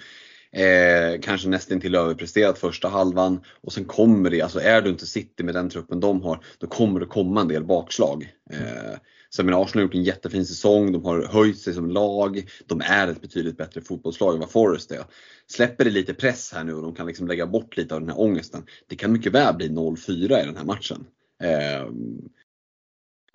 [0.52, 5.06] Eh, kanske nästan till överpresterat första halvan och sen kommer det, alltså är du inte
[5.06, 8.34] City med den truppen de har, då kommer det komma en del bakslag.
[8.52, 9.00] Eh,
[9.30, 12.50] så jag menar, Arsenal har gjort en jättefin säsong, de har höjt sig som lag,
[12.66, 15.04] de är ett betydligt bättre fotbollslag än vad Forest är.
[15.48, 18.10] Släpper det lite press här nu och de kan liksom lägga bort lite av den
[18.10, 21.06] här ångesten, det kan mycket väl bli 0-4 i den här matchen.
[21.44, 21.90] Eh,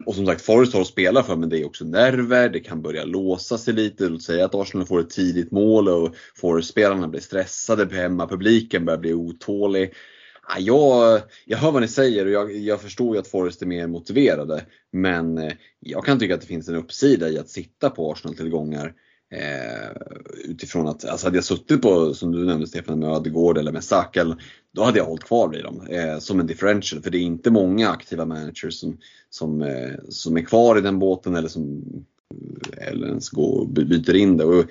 [0.07, 2.83] och som sagt, Forrest har att spela för men det är också nerver, det kan
[2.83, 4.09] börja låsa sig lite.
[4.09, 8.37] Låt säga att Arsenal får ett tidigt mål och Forrest-spelarna blir stressade på
[8.85, 9.95] börjar bli otålig.
[10.59, 13.87] Jag, jag hör vad ni säger och jag, jag förstår ju att Forrest är mer
[13.87, 14.65] motiverade.
[14.93, 18.95] Men eh, jag kan tycka att det finns en uppsida i att sitta på Arsenal-tillgångar.
[19.33, 19.91] Eh,
[20.45, 23.85] utifrån att, alltså hade jag suttit på, som du nämnde Stefan, med Ödegård eller med
[23.85, 24.37] Saka,
[24.73, 27.03] då hade jag hållit kvar vid dem eh, som en differential.
[27.03, 28.99] För det är inte många aktiva managers som,
[29.31, 31.83] som, eh, som är kvar i den båten eller som
[32.77, 34.45] eller ens går och byter in det.
[34.45, 34.65] Och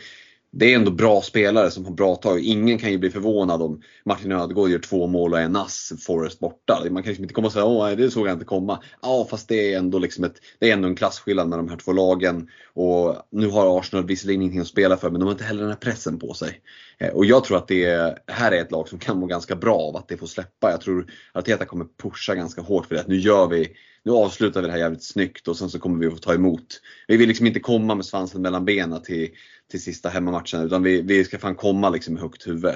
[0.52, 2.40] det är ändå bra spelare som har bra tag.
[2.40, 6.40] Ingen kan ju bli förvånad om Martin Ödegaard gör två mål och en ass, Forrest
[6.40, 6.84] borta.
[6.92, 8.84] Man kan liksom inte komma och säga åh det såg jag inte komma.
[9.02, 11.78] Ja fast det är ändå liksom ett, det är ändå en klasskillnad med de här
[11.78, 12.50] två lagen.
[12.74, 15.70] Och nu har Arsenal visserligen ingenting att spela för men de har inte heller den
[15.70, 16.62] här pressen på sig.
[17.00, 19.78] Eh, och jag tror att det här är ett lag som kan må ganska bra
[19.78, 20.72] av att det får släppa.
[20.72, 21.02] Jag tror
[21.34, 23.04] att Arteta kommer pusha ganska hårt för det.
[23.08, 26.08] Nu gör vi nu avslutar vi det här jävligt snyggt och sen så kommer vi
[26.08, 26.82] att få ta emot.
[27.08, 29.30] Vi vill liksom inte komma med svansen mellan benen till,
[29.72, 32.76] till sista hemmamatchen utan vi, vi ska fan komma liksom med högt huvud.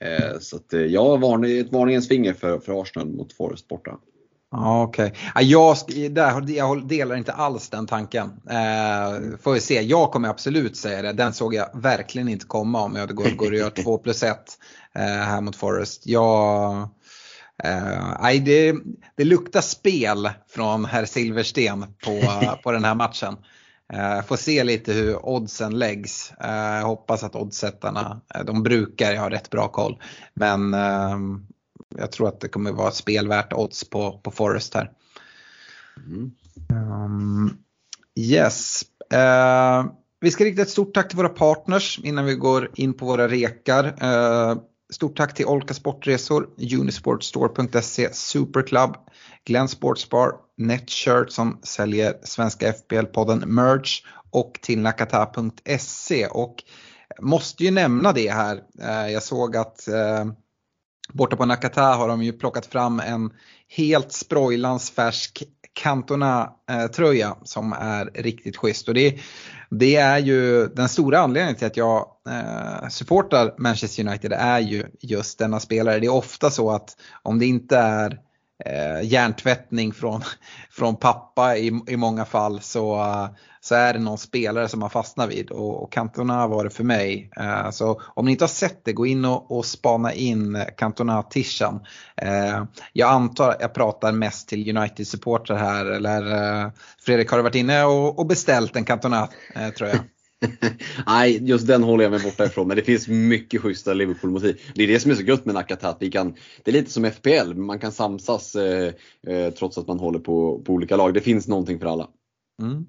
[0.00, 3.98] Eh, så att, eh, ja, varning, ett varningens finger för, för Arsenal mot Forest borta.
[4.52, 5.44] Ja, Okej, okay.
[5.44, 5.76] jag,
[6.46, 8.24] jag delar inte alls den tanken.
[8.50, 11.12] Eh, får vi se, jag kommer absolut säga det.
[11.12, 14.36] Den såg jag verkligen inte komma om jag går, går och gör 2 plus 1
[14.94, 16.06] eh, här mot Forest.
[16.06, 16.88] Jag,
[17.64, 18.74] Uh, det,
[19.16, 22.22] det luktar spel från herr Silversten på,
[22.62, 23.36] på den här matchen.
[23.92, 26.32] Uh, får se lite hur oddsen läggs.
[26.44, 30.02] Uh, jag hoppas att oddsättarna, uh, de brukar ha rätt bra koll.
[30.34, 31.46] Men ehm,
[31.98, 34.90] jag tror att det kommer vara spelvärt odds på, på Forest här.
[35.96, 36.30] Mm.
[36.70, 37.58] Um,
[38.18, 38.82] yes.
[40.20, 43.28] vi ska rikta ett stort tack till våra partners innan vi går in på våra
[43.28, 43.94] rekar.
[44.92, 46.48] Stort tack till Olka Sportresor,
[46.80, 48.96] Unisportstore.se, Superclub,
[49.44, 56.26] Glenn Sportsbar, Netshirt som säljer svenska FBL-podden Merch och till nakata.se.
[56.26, 56.64] Och
[57.20, 58.62] måste ju nämna det här.
[58.80, 60.24] Eh, jag såg att eh,
[61.12, 63.30] borta på Nakata har de ju plockat fram en
[63.68, 65.42] helt sprojlans färsk
[65.72, 68.88] Cantona-tröja eh, som är riktigt schysst.
[68.88, 69.18] Och det,
[69.70, 74.86] det är ju den stora anledningen till att jag eh, supportar Manchester United är ju
[75.00, 75.98] just denna spelare.
[76.00, 78.18] Det är ofta så att om det inte är
[78.66, 80.22] eh, hjärntvättning från,
[80.70, 83.28] från pappa i, i många fall så, eh,
[83.60, 86.84] så är det någon spelare som man fastnar vid och, och Cantona var det för
[86.84, 87.30] mig.
[87.36, 91.80] Eh, så om ni inte har sett det, gå in och, och spana in Cantona-tishan.
[92.16, 96.32] Eh, jag antar att jag pratar mest till United-supportrar här eller
[96.62, 96.70] eh,
[97.06, 99.98] Fredrik har du varit inne och, och beställt en Cantona eh, tror jag?
[101.06, 102.68] Nej, just den håller jag mig borta ifrån.
[102.68, 104.60] Men det finns mycket schyssta Liverpool-motiv.
[104.74, 105.56] Det är det som är så gött med.
[105.56, 106.34] Att vi kan,
[106.64, 108.92] det är lite som FPL, man kan samsas eh,
[109.26, 111.14] eh, trots att man håller på, på olika lag.
[111.14, 112.08] Det finns någonting för alla.
[112.62, 112.86] Mm.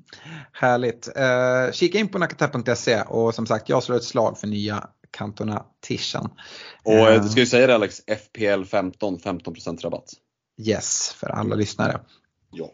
[0.52, 1.10] Härligt.
[1.16, 5.66] Eh, kika in på nakata.se och som sagt jag slår ett slag för nya Cantona
[5.82, 6.30] Tishan.
[6.84, 10.10] Och eh, du ska ju säga det Alex, FPL 15, 15% rabatt.
[10.68, 12.00] Yes, för alla lyssnare.
[12.52, 12.72] Ja.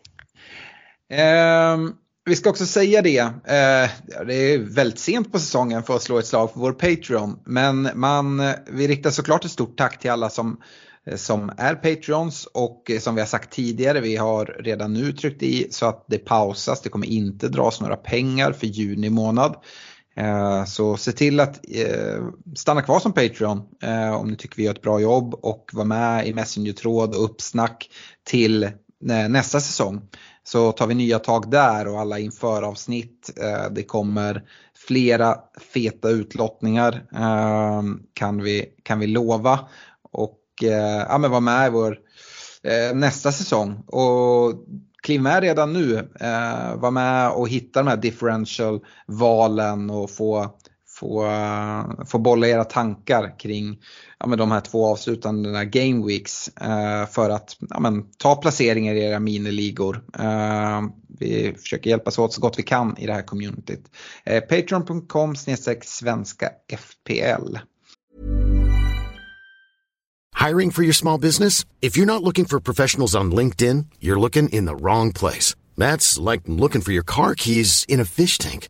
[2.26, 3.90] Vi ska också säga det, eh,
[4.28, 7.40] det är väldigt sent på säsongen för att slå ett slag för vår Patreon.
[7.46, 10.62] Men man, vi riktar såklart ett stort tack till alla som,
[11.06, 15.12] eh, som är Patreons och eh, som vi har sagt tidigare, vi har redan nu
[15.12, 16.82] tryckt i så att det pausas.
[16.82, 19.56] Det kommer inte dras några pengar för juni månad.
[20.16, 22.24] Eh, så se till att eh,
[22.56, 25.86] stanna kvar som Patreon eh, om ni tycker vi gör ett bra jobb och var
[25.86, 27.90] med i Messenger-tråd och uppsnack
[28.24, 28.70] till
[29.08, 30.02] Eh, nästa säsong
[30.44, 33.30] så tar vi nya tag där och alla inför avsnitt.
[33.42, 34.44] Eh, det kommer
[34.88, 35.36] flera
[35.74, 37.84] feta utlottningar eh,
[38.14, 39.60] kan vi, kan vi lova.
[40.12, 40.40] Och
[41.08, 41.98] ja, men var med i vår
[42.94, 43.84] nästa säsong.
[43.88, 44.54] Och
[45.04, 46.10] kliv med redan nu.
[46.76, 50.56] Var med och hitta de här differential valen och få,
[51.00, 51.32] få,
[52.06, 53.80] få bolla era tankar kring
[54.20, 58.94] ja, men de här två avslutande game weeks eh, för att ja, men, ta placeringar
[58.96, 60.04] i era miniligor.
[60.20, 60.82] Eh,
[61.20, 63.86] vi försöker hjälpas åt så gott vi kan i det här communityt.
[64.24, 65.36] Eh, Patreon.com
[65.82, 67.58] svenska FPL.
[70.48, 71.66] Hiring for your small business?
[71.82, 75.56] If you're not looking for professionals on LinkedIn, you're looking in the wrong place.
[75.78, 78.70] That's like looking for your car keys in a fish tank.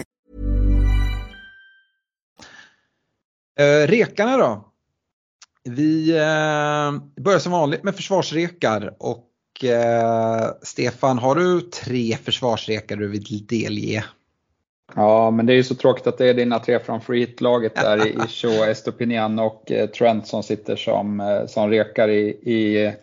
[3.61, 4.65] Eh, rekarna då?
[5.63, 13.07] Vi eh, börjar som vanligt med försvarsrekar och eh, Stefan, har du tre försvarsrekar du
[13.07, 14.03] vill delge?
[14.95, 17.75] Ja, men det är ju så tråkigt att det är dina tre från free hit-laget
[17.75, 22.93] där i Shaw, Estopinian och eh, Trent som sitter som, eh, som rekar i, i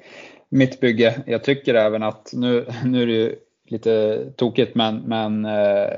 [0.48, 1.22] mitt bygge.
[1.26, 3.36] Jag tycker även att, nu, nu är det ju
[3.68, 5.90] lite tokigt, men, men Eh,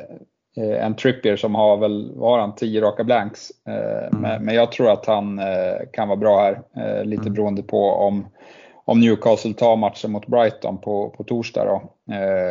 [0.57, 3.51] en Trippier som har väl, har han, 10 raka blanks.
[3.69, 4.45] Eh, mm.
[4.45, 7.35] Men jag tror att han eh, kan vara bra här, lite mm.
[7.35, 8.27] beroende på om,
[8.85, 11.83] om Newcastle tar matchen mot Brighton på, på torsdag då,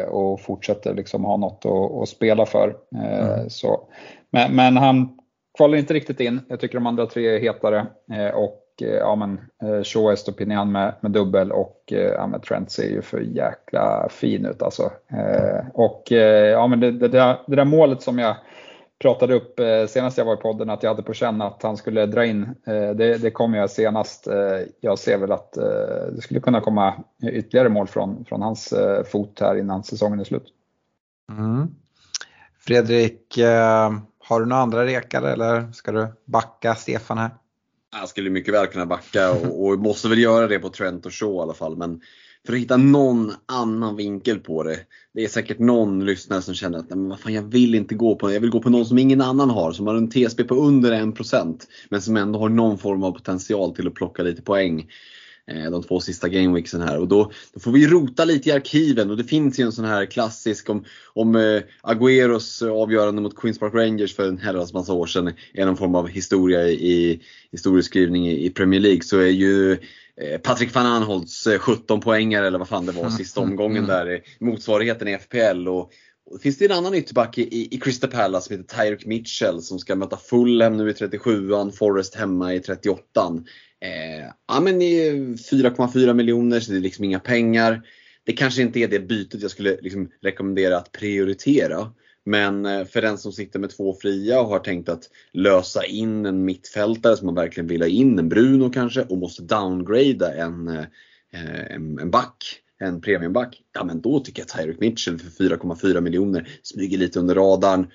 [0.10, 2.76] och fortsätter liksom ha något att, att spela för.
[2.96, 3.50] Mm.
[3.50, 3.82] Så,
[4.30, 5.18] men, men han
[5.58, 6.42] kvalar inte riktigt in.
[6.50, 7.86] Jag tycker de andra tre är hetare.
[8.34, 12.28] Och Eh, Eh, ja men eh, Shaw Shaw Estopinian med, med dubbel och eh, ja,
[12.28, 14.92] men Trent ser ju för jäkla fin ut alltså.
[15.74, 16.04] Och
[16.54, 18.36] ja men det, det, där, det där målet som jag
[19.00, 19.60] pratade upp
[19.90, 22.56] senast jag var i podden att jag hade på känn att han skulle dra in.
[22.66, 24.28] Det, det kom jag senast.
[24.80, 25.54] Jag ser väl att
[26.12, 28.74] det skulle kunna komma ytterligare mål från, från hans
[29.12, 30.48] fot här innan säsongen är slut.
[31.32, 31.68] Mm.
[32.60, 33.38] Fredrik,
[34.20, 37.30] har du några andra rekar eller ska du backa Stefan här?
[37.92, 41.14] Jag skulle mycket väl kunna backa och, och måste väl göra det på Trent och
[41.14, 41.78] Shaw i alla fall.
[41.78, 42.02] Men
[42.46, 44.80] för att hitta någon annan vinkel på det.
[45.14, 48.16] Det är säkert någon lyssnare som känner att men vad fan, jag vill inte gå
[48.16, 49.72] på Jag vill gå på någon som ingen annan har.
[49.72, 51.60] Som har en TSB på under 1%
[51.90, 54.88] men som ändå har någon form av potential till att plocka lite poäng.
[55.50, 57.00] Eh, de två sista gameweeksen här.
[57.00, 59.86] Och då, då, får vi rota lite i arkiven och det finns ju en sån
[59.86, 64.94] här klassisk om, om eh, Agüeros avgörande mot Queens Park Rangers för en herrans massa
[64.94, 67.22] år sedan är någon form av historia i
[67.52, 72.60] historieskrivning i, i Premier League så är ju eh, Patrik van Anholts 17 poängar eller
[72.60, 73.88] vad fan det var mm, sista omgången mm.
[73.88, 75.68] där, motsvarigheten i FPL.
[75.68, 75.92] Och,
[76.32, 79.80] och finns det en annan ytterback i, i Crystal Palace som heter Tyreek Mitchell som
[79.80, 83.46] ska möta Fulham nu i 37an, Forest hemma i 38an.
[83.82, 87.82] Eh, ja men 4,4 miljoner så det är liksom inga pengar.
[88.24, 91.92] Det kanske inte är det bytet jag skulle liksom rekommendera att prioritera.
[92.26, 95.04] Men eh, för den som sitter med två fria och har tänkt att
[95.34, 99.44] lösa in en mittfältare som man verkligen vill ha in, en Bruno kanske, och måste
[99.44, 100.84] downgrada en, eh,
[101.34, 103.62] eh, en, en back, en premiumback.
[103.74, 107.88] Ja men då tycker jag Tyreek Mitchell för 4,4 miljoner smyger lite under radarn.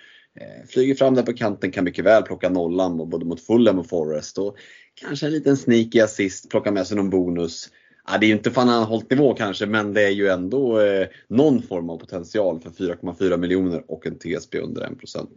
[0.68, 4.38] Flyger fram där på kanten, kan mycket väl plocka nollan både mot Fulham och Forest.
[4.38, 4.56] Och
[4.94, 7.68] kanske en liten sneaky assist, plocka med sig någon bonus.
[8.06, 11.06] Ja, det är ju inte fan hållit nivå kanske, men det är ju ändå eh,
[11.28, 15.28] någon form av potential för 4,4 miljoner och en TSB under 1%.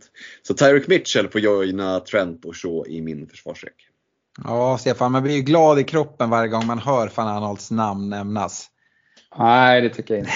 [0.41, 3.88] Så Tyreek Mitchell får joina Trent och Shaw i min försvarsräck.
[4.43, 8.10] Ja, Stefan, man blir ju glad i kroppen varje gång man hör van Anholts namn
[8.10, 8.70] nämnas.
[9.38, 10.32] Nej, det tycker jag inte.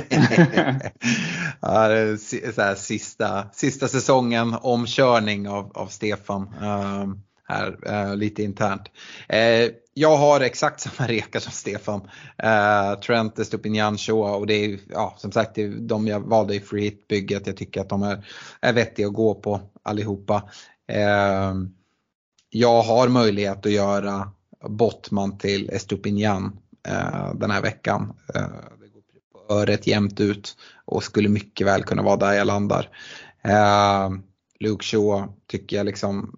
[1.60, 6.42] ja, det är så här, sista, sista säsongen omkörning av, av Stefan.
[6.42, 8.82] Um, här eh, lite internt.
[9.28, 12.00] Eh, jag har exakt samma reka som Stefan.
[12.38, 16.54] Eh, Trent, Estupinian, Shaw och det är ja, som sagt det är de jag valde
[16.54, 17.46] i free hit-bygget.
[17.46, 18.26] Jag tycker att de är,
[18.60, 20.50] är vettiga att gå på allihopa.
[20.88, 21.54] Eh,
[22.50, 24.30] jag har möjlighet att göra
[24.68, 28.12] Bottman till Estupinian eh, den här veckan.
[28.34, 28.40] Eh,
[28.80, 29.02] det går
[29.48, 32.88] på öret jämnt ut och skulle mycket väl kunna vara där jag landar.
[33.42, 34.10] Eh,
[34.60, 36.36] Luke Shaw tycker jag liksom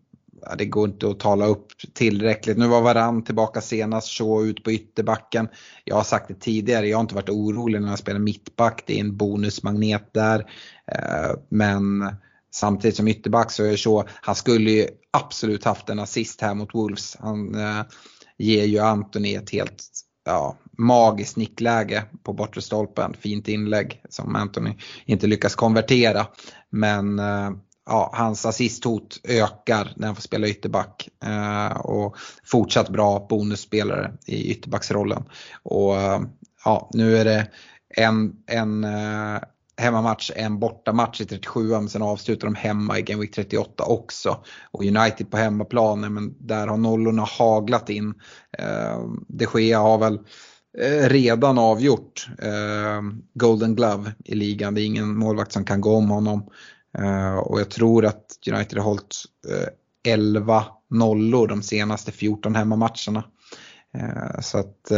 [0.58, 2.58] det går inte att tala upp tillräckligt.
[2.58, 5.48] Nu var Varann tillbaka senast, så, ut på ytterbacken.
[5.84, 8.82] Jag har sagt det tidigare, jag har inte varit orolig när jag spelar mittback.
[8.86, 10.38] Det är en bonusmagnet där.
[10.92, 12.14] Eh, men
[12.54, 16.54] samtidigt som ytterback så är det så, han skulle ju absolut haft en assist här
[16.54, 17.16] mot Wolves.
[17.20, 17.82] Han eh,
[18.38, 19.84] ger ju Antoni ett helt
[20.24, 23.14] ja, magiskt nickläge på bortre stolpen.
[23.20, 24.74] Fint inlägg som Anthony
[25.04, 26.26] inte lyckas konvertera.
[26.70, 27.50] Men eh,
[27.86, 31.08] ja, hans assisthot ökar när han får spela ytterback.
[31.24, 35.24] Eh, och fortsatt bra bonusspelare i ytterbacksrollen.
[35.62, 36.20] Och eh,
[36.64, 37.50] ja, nu är det
[37.96, 39.40] en, en eh,
[39.76, 44.44] hemmamatch, en bortamatch i 37 men sen avslutar de hemma i Game Week 38 också.
[44.70, 48.14] Och United på hemmaplan, men där har nollorna haglat in.
[48.58, 50.18] Eh, de Gea har väl
[50.78, 53.02] eh, redan avgjort eh,
[53.34, 54.74] Golden Glove i ligan.
[54.74, 56.50] Det är ingen målvakt som kan gå om honom.
[56.98, 59.16] Eh, och jag tror att United har hållit
[59.48, 63.24] eh, 11 nollor de senaste 14 hemmamatcherna.
[63.94, 64.90] Eh, så att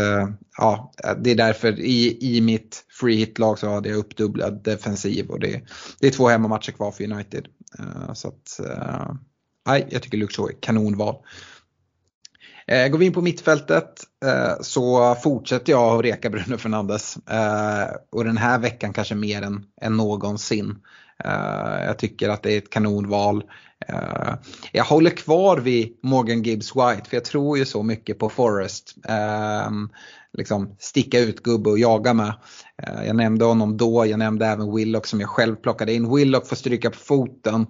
[0.56, 5.40] ja, det är därför i, i mitt free hit-lag så hade jag uppdubblad defensiv och
[5.40, 5.62] det,
[6.00, 7.48] det är två hemmamatcher kvar för United.
[8.14, 8.60] Så att,
[9.66, 11.14] nej, jag tycker Luke Shaw är kanonval.
[12.90, 14.02] Går vi in på mittfältet
[14.60, 17.18] så fortsätter jag att reka Bruno Fernandes.
[18.10, 20.78] Och den här veckan kanske mer än, än någonsin.
[21.24, 23.44] Eh, jag tycker att det är ett kanonval.
[23.88, 24.34] Eh,
[24.72, 28.94] jag håller kvar vid Morgan Gibbs White för jag tror ju så mycket på Forrest.
[29.08, 29.88] Ehm,
[30.32, 32.34] liksom sticka ut gubbe och jaga med.
[32.82, 36.14] Eh, jag nämnde honom då, jag nämnde även Willock som jag själv plockade in.
[36.14, 37.66] Willock får stryka på foten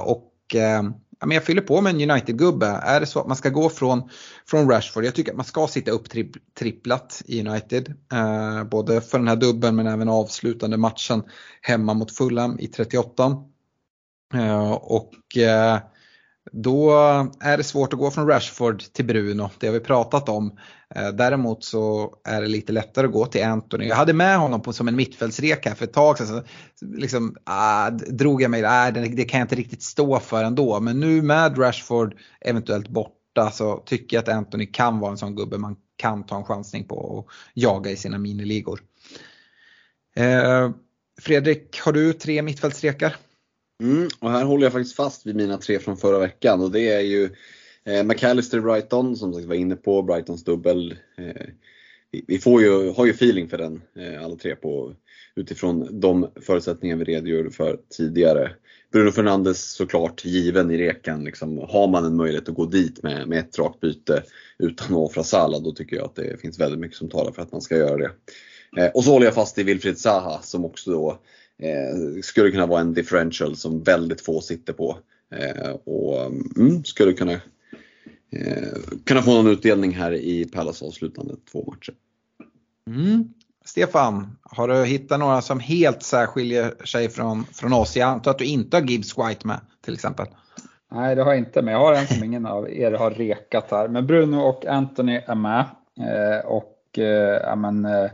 [0.00, 2.66] och ehm, men jag fyller på med en United-gubbe.
[2.66, 4.08] Är det så att man ska gå från,
[4.46, 7.94] från Rashford, jag tycker att man ska sitta upp tripp, tripplat i United.
[8.12, 11.22] Eh, både för den här dubben men även avslutande matchen
[11.60, 13.44] hemma mot Fulham i 38.
[14.34, 15.78] Eh, och eh,
[16.52, 16.90] då
[17.40, 20.58] är det svårt att gå från Rashford till Bruno, det har vi pratat om.
[20.94, 23.86] Eh, däremot så är det lite lättare att gå till Anthony.
[23.86, 26.26] Jag hade med honom på, som en mittfältsrek här för ett tag sedan.
[26.26, 26.44] Så
[26.86, 30.80] liksom, ah, drog jag mig, ah, det, det kan jag inte riktigt stå för ändå.
[30.80, 35.36] Men nu med Rashford eventuellt borta så tycker jag att Anthony kan vara en sån
[35.36, 38.80] gubbe man kan ta en chansning på och jaga i sina miniligor.
[40.16, 40.70] Eh,
[41.20, 43.16] Fredrik, har du tre mittfältsrekar?
[43.80, 46.88] Mm, och här håller jag faktiskt fast vid mina tre från förra veckan och det
[46.88, 47.30] är ju
[47.84, 50.96] eh, McAllister Brighton som sagt var inne på, Brightons dubbel.
[51.18, 51.46] Eh,
[52.10, 54.94] vi, vi får ju, har ju feeling för den eh, alla tre på,
[55.34, 58.50] utifrån de förutsättningar vi redogjorde för tidigare.
[58.92, 61.24] Bruno Fernandes såklart given i rekan.
[61.24, 64.22] Liksom, har man en möjlighet att gå dit med, med ett rakt byte
[64.58, 67.42] utan att offra Salah, då tycker jag att det finns väldigt mycket som talar för
[67.42, 68.10] att man ska göra det.
[68.76, 71.20] Eh, och så håller jag fast i Wilfried Zaha som också då
[71.58, 74.98] Eh, skulle kunna vara en differential som väldigt få sitter på.
[75.34, 76.26] Eh, och
[76.56, 81.94] mm, skulle kunna, eh, kunna få någon utdelning här i Palace avslutande två matcher.
[82.90, 83.34] Mm.
[83.64, 87.96] Stefan, har du hittat några som helt särskiljer sig från, från oss?
[87.96, 90.26] Jag antar att du inte har Gibbs White med till exempel.
[90.92, 93.70] Nej, det har jag inte, men jag har en som ingen av er har rekat
[93.70, 93.88] här.
[93.88, 95.64] Men Bruno och Anthony är med.
[96.00, 98.10] Eh, och eh, men, eh,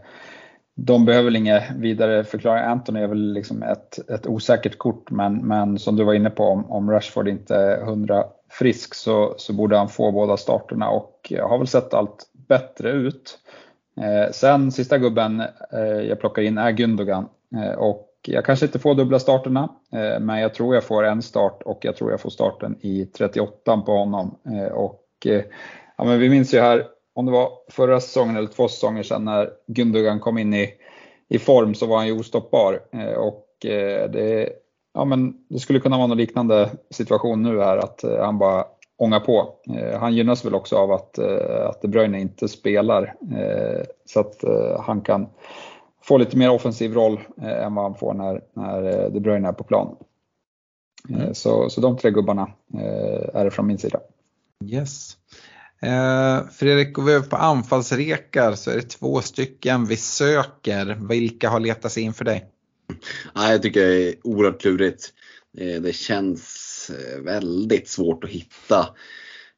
[0.75, 2.65] de behöver väl inga vidare förklaring.
[2.65, 6.45] Anthony är väl liksom ett, ett osäkert kort men, men som du var inne på
[6.45, 11.33] om, om Rashford inte är hundra frisk så, så borde han få båda starterna och
[11.41, 13.39] har väl sett allt bättre ut.
[14.01, 15.41] Eh, sen sista gubben
[15.73, 20.21] eh, jag plockar in är Gündogan eh, och jag kanske inte får dubbla starterna eh,
[20.21, 23.77] men jag tror jag får en start och jag tror jag får starten i 38
[23.87, 24.39] på honom.
[24.45, 25.43] Eh, och, eh,
[25.97, 29.25] ja, men vi minns ju här om det var förra säsongen eller två säsonger sedan
[29.25, 30.75] när Gundogan kom in i,
[31.29, 32.81] i form så var han ju ostoppbar.
[32.93, 34.49] Eh, och eh, det,
[34.95, 38.65] ja, men det skulle kunna vara någon liknande situation nu här att eh, han bara
[38.97, 39.55] ångar på.
[40.01, 41.19] Han gynnas väl också av att,
[41.69, 43.15] att De Bruyne inte spelar
[44.05, 44.45] så att
[44.81, 45.27] han kan
[46.03, 49.65] få lite mer offensiv roll än vad han får när, när De Bruyne är på
[49.65, 49.97] plan.
[51.09, 51.35] Mm.
[51.35, 52.51] Så, så de tre gubbarna
[53.35, 54.01] är det från min sida.
[54.65, 55.17] Yes.
[55.83, 60.99] Eh, Fredrik, går vi över på anfallsrekar så är det två stycken vi söker.
[61.09, 62.47] Vilka har letat sig in för dig?
[63.35, 65.13] Ja, jag tycker det är oerhört klurigt.
[65.59, 68.89] Eh, det känns eh, väldigt svårt att hitta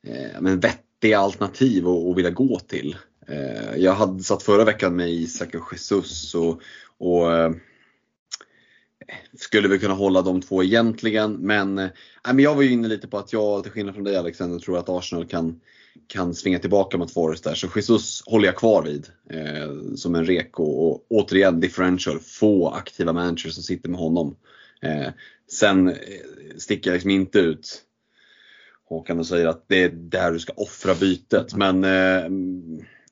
[0.07, 2.97] eh, men vettiga alternativ att vilja gå till.
[3.77, 6.61] Jag hade satt förra veckan med Isak och Jesus och,
[6.99, 7.55] och
[9.39, 11.33] skulle vi kunna hålla de två egentligen.
[11.33, 11.89] Men, äh,
[12.27, 14.79] men jag var ju inne lite på att jag, till skillnad från dig Alexander, tror
[14.79, 15.61] att Arsenal kan,
[16.07, 17.55] kan svinga tillbaka mot Forest där.
[17.55, 23.13] Så Jesus håller jag kvar vid eh, som en rek och, återigen differential, få aktiva
[23.13, 24.37] managers som sitter med honom.
[24.83, 25.09] Eh,
[25.51, 25.95] sen eh,
[26.59, 27.81] sticker jag liksom inte ut
[28.89, 31.55] Håkan och säger att det är där du ska offra bytet.
[31.55, 32.31] Men eh,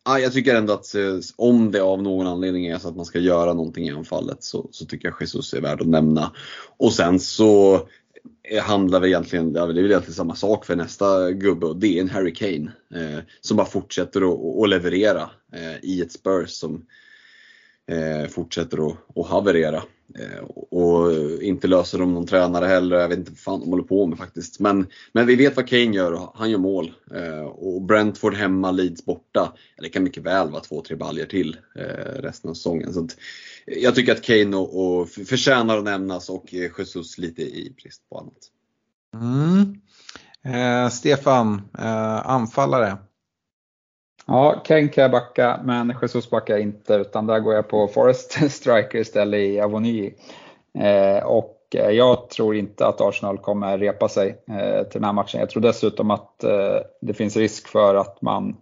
[0.05, 3.05] ja, jag tycker ändå att eh, om det av någon anledning är så att man
[3.05, 6.33] ska göra någonting i anfallet så, så tycker jag Jesus är värd att nämna.
[6.77, 7.81] Och sen så
[8.49, 11.99] Eh, handlar det egentligen, det är väl egentligen samma sak för nästa gubbe och det
[11.99, 12.73] är en Harry Kane.
[12.95, 14.21] Eh, som bara fortsätter
[14.63, 16.87] att, leverera eh, i ett Spurs som
[17.91, 19.83] eh, fortsätter att, haverera.
[20.19, 21.13] Eh, och
[21.43, 24.19] inte löser de någon tränare heller, jag vet inte vad fan de håller på med
[24.19, 24.61] faktiskt.
[24.61, 26.93] Men, men vi vet vad Kane gör och han gör mål.
[27.15, 29.53] Eh, och Brentford hemma, Leeds borta.
[29.79, 32.93] Det kan mycket väl vara två, tre baljer till eh, resten av säsongen.
[32.93, 33.17] Så att,
[33.67, 38.19] jag tycker att Kane och, och förtjänar att nämnas och Jesus lite i brist på
[38.19, 38.51] annat.
[39.15, 39.81] Mm.
[40.45, 42.97] Eh, Stefan, eh, anfallare.
[44.27, 47.89] Ja, Kane kan jag backa, men Jesus backar jag inte utan där går jag på
[47.89, 50.15] Forest Striker istället i Avoni.
[50.79, 55.13] Eh, och eh, jag tror inte att Arsenal kommer repa sig eh, till den här
[55.13, 55.41] matchen.
[55.41, 58.57] Jag tror dessutom att eh, det finns risk för att man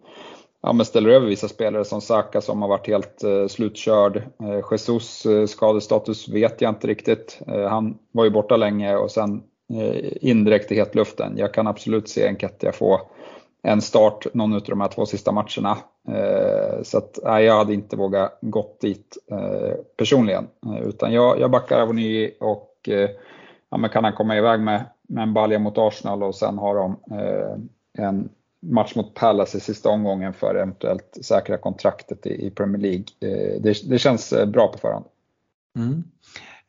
[0.62, 4.16] ja, ställer över vissa spelare som Saka som har varit helt eh, slutkörd.
[4.16, 7.40] Eh, Jesus eh, skadestatus vet jag inte riktigt.
[7.46, 9.42] Eh, han var ju borta länge och sen
[9.72, 11.32] eh, indirekt i hetluften.
[11.36, 13.00] Jag kan absolut se en Kettia få
[13.62, 15.78] en start någon av de här två sista matcherna.
[16.82, 19.16] Så att, nej, jag hade inte vågat gått dit
[19.96, 20.46] personligen.
[20.82, 22.88] Utan jag, jag backar Avony och
[23.70, 26.74] ja, men kan han komma iväg med, med en balja mot Arsenal och sen har
[26.74, 26.96] de
[27.98, 28.28] en
[28.62, 33.04] match mot Palace i sista omgången för eventuellt säkra kontraktet i, Premier League.
[33.20, 35.04] Eh, det, det, känns eh, bra på förhand.
[35.76, 36.04] Mm.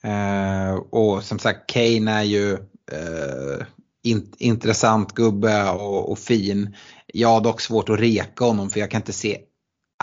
[0.04, 2.54] Eh, och som sagt Kane är ju
[2.92, 3.66] eh,
[4.04, 6.76] in, intressant gubbe och, och, fin.
[7.08, 9.34] Jag har dock svårt att reka honom för jag kan inte se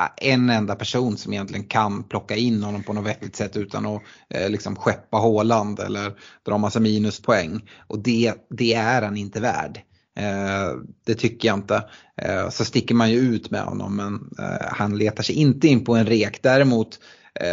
[0.01, 3.87] eh, en enda person som egentligen kan plocka in honom på något vettigt sätt utan
[3.87, 6.13] att eh, liksom skeppa Håland eller
[6.47, 7.71] dra massa minuspoäng.
[7.87, 9.83] Och det, det är han inte värd.
[10.19, 10.75] Eh,
[11.07, 11.85] det tycker jag inte.
[12.17, 15.85] Eh, så sticker man ju ut med honom men eh, han letar sig inte in
[15.85, 16.43] på en rek.
[16.43, 16.99] Däremot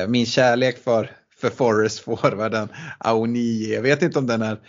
[0.08, 4.60] min kärlek för, för Forrest-forwarden Aoni, jag vet inte om den är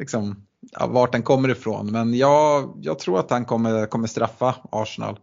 [0.00, 1.92] liksom ja, vart den kommer ifrån.
[1.92, 5.18] Men jag, jag tror att han kommer, kommer straffa Arsenal.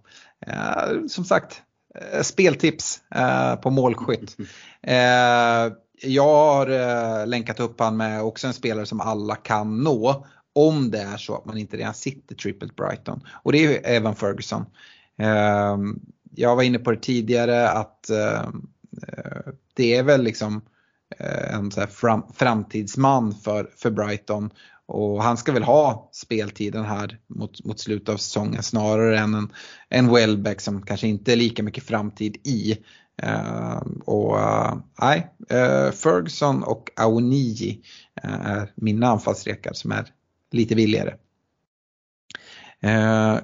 [0.48, 1.62] Eh, som sagt,
[1.96, 4.38] eh, speltips eh, på målskytt.
[6.06, 10.26] Jag har länkat upp han med också en spelare som alla kan nå.
[10.56, 13.24] Om det är så att man inte redan sitter trippelt Brighton.
[13.30, 14.66] Och det är ju Evan Ferguson.
[15.18, 16.00] Ehm,
[16.36, 18.68] jag var inne på det tidigare att ehm,
[19.08, 20.62] eh, det är väl liksom
[21.20, 24.50] eh, en så fram, framtidsman för, för Brighton.
[24.86, 29.54] Och han ska väl ha speltiden här mot, mot slutet av säsongen snarare än en,
[29.90, 32.78] en Welbeck som kanske inte är lika mycket framtid i.
[33.24, 37.82] Uh, och uh, nej, uh, Ferguson och Aoniji
[38.24, 40.06] är mina anfallsrekar som är
[40.54, 41.14] lite billigare.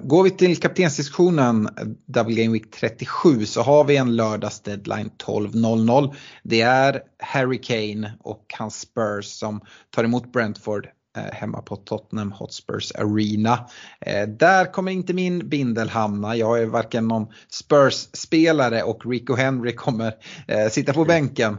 [0.02, 1.68] Går vi till kaptensdiskussionen
[2.06, 6.14] Double Game Week 37 så har vi en lördags deadline 12.00.
[6.42, 12.32] Det är Harry Kane och hans Spurs som tar emot Brentford Eh, hemma på Tottenham
[12.32, 13.68] Hotspurs Arena.
[14.00, 16.36] Eh, där kommer inte min bindel hamna.
[16.36, 20.14] Jag är varken någon Spurs-spelare och Rico Henry kommer
[20.48, 21.58] eh, sitta på bänken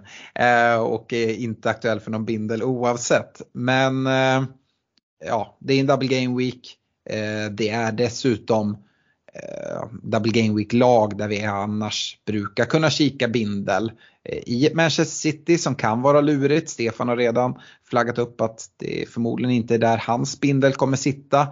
[0.79, 3.41] och är inte aktuell för någon bindel oavsett.
[3.53, 4.07] Men
[5.25, 6.77] ja, det är en double game week.
[7.09, 8.77] Eh, det är dessutom
[9.33, 13.91] eh, double game week lag där vi annars brukar kunna kika bindel.
[14.23, 16.69] Eh, I ett Manchester City som kan vara lurigt.
[16.69, 17.59] Stefan har redan
[17.89, 21.47] flaggat upp att det förmodligen inte är där hans bindel kommer sitta.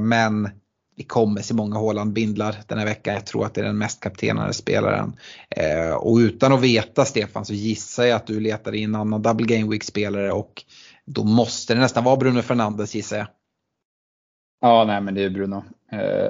[0.00, 0.48] Men
[0.96, 3.14] vi kommer se många Haaland-bindlar den här veckan.
[3.14, 5.12] Jag tror att det är den mest kaptenade spelaren.
[5.50, 9.22] Eh, och utan att veta Stefan så gissar jag att du letar in en annan
[9.22, 10.64] Double Game Week-spelare och
[11.06, 13.26] då måste det nästan vara Bruno Fernandes gissar jag.
[14.60, 15.64] Ja, nej men det är Bruno.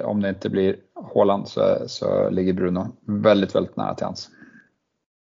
[0.03, 0.75] om det inte blir
[1.13, 4.29] Haaland så, så ligger Bruno väldigt, väldigt nära till hans.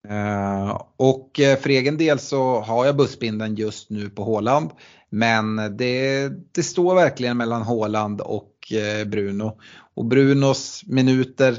[0.08, 4.70] Eh, och eh, för egen del så har jag bussbinden just nu på Håland.
[5.10, 9.58] Men det, det står verkligen mellan Håland och eh, Bruno.
[9.94, 11.56] Och Brunos minuter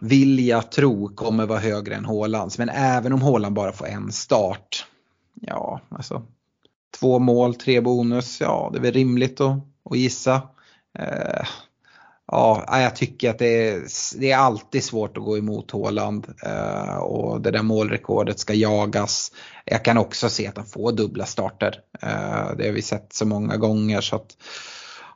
[0.00, 2.58] vill jag tro kommer vara högre än Hålands.
[2.58, 4.86] Men även om Håland bara får en start.
[5.34, 6.22] Ja, alltså
[6.98, 8.40] två mål, tre bonus.
[8.40, 9.58] Ja, det är väl rimligt att,
[9.90, 10.34] att gissa.
[10.98, 11.46] Eh,
[12.26, 13.82] ja, jag tycker att det är,
[14.18, 19.32] det är alltid svårt att gå emot Håland eh, och det där målrekordet ska jagas.
[19.64, 21.80] Jag kan också se att han får dubbla starter.
[22.02, 24.36] Eh, det har vi sett så många gånger så att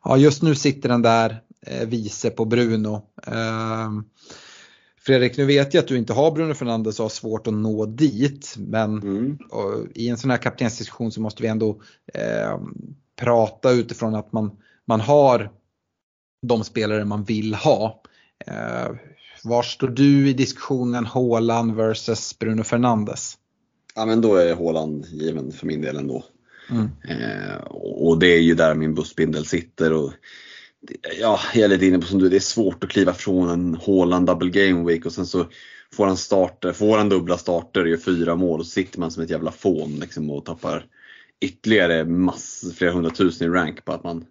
[0.05, 3.03] ja, just nu sitter den där eh, vice på Bruno.
[3.27, 3.91] Eh,
[5.07, 7.87] Fredrik, nu vet jag att du inte har Bruno Fernandes och har svårt att nå
[7.87, 8.55] dit.
[8.59, 9.39] Men Mm.
[9.95, 11.81] i en sån här kaptensdiskussion så måste vi ändå
[12.15, 12.61] eh,
[13.17, 14.51] prata utifrån att man,
[14.85, 15.51] man har
[16.43, 18.03] de spelare man vill ha.
[18.47, 18.97] Eh,
[19.45, 23.35] var står du i diskussionen Haaland versus Bruno Fernandes?
[23.95, 26.25] Ja men då är Haaland given för min del ändå.
[26.71, 26.91] Mm.
[27.09, 29.93] Eh, och det är ju där min bussbindel sitter.
[29.93, 30.13] Och,
[31.21, 33.75] ja, jag är lite inne på som du, det är svårt att kliva från en
[33.87, 35.47] Haaland double game week och sen så
[35.93, 39.23] får han starter, får han dubbla starter, gör fyra mål och så sitter man som
[39.23, 40.87] ett jävla fån liksom, och tappar
[41.41, 44.25] ytterligare mass, flera hundratusen i rank på att man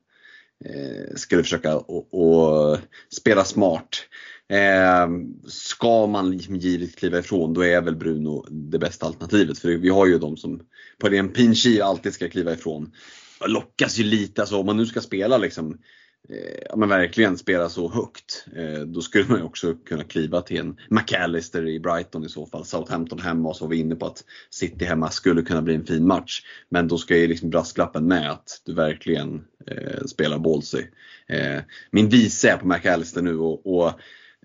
[0.66, 2.80] eh, skulle försöka och, och
[3.10, 4.06] spela smart.
[4.49, 5.08] Eh,
[5.47, 9.60] ska man liksom givet kliva ifrån då är väl Bruno det bästa alternativet.
[9.60, 10.62] För vi har ju de som
[10.99, 12.91] på en pinchi alltid ska kliva ifrån.
[13.39, 15.78] Jag lockas ju lite, alltså om man nu ska spela liksom eh,
[16.30, 18.45] Eh, ja, men verkligen spela så högt.
[18.55, 22.45] Eh, då skulle man ju också kunna kliva till en McAllister i Brighton i så
[22.45, 22.65] fall.
[22.65, 25.86] Southampton hemma och så var vi inne på att City hemma skulle kunna bli en
[25.86, 26.41] fin match.
[26.69, 30.84] Men då ska ju liksom brasklappen med att du verkligen eh, spelar ballsy.
[31.28, 31.61] Eh,
[31.91, 33.93] min vice är på McAllister nu och, och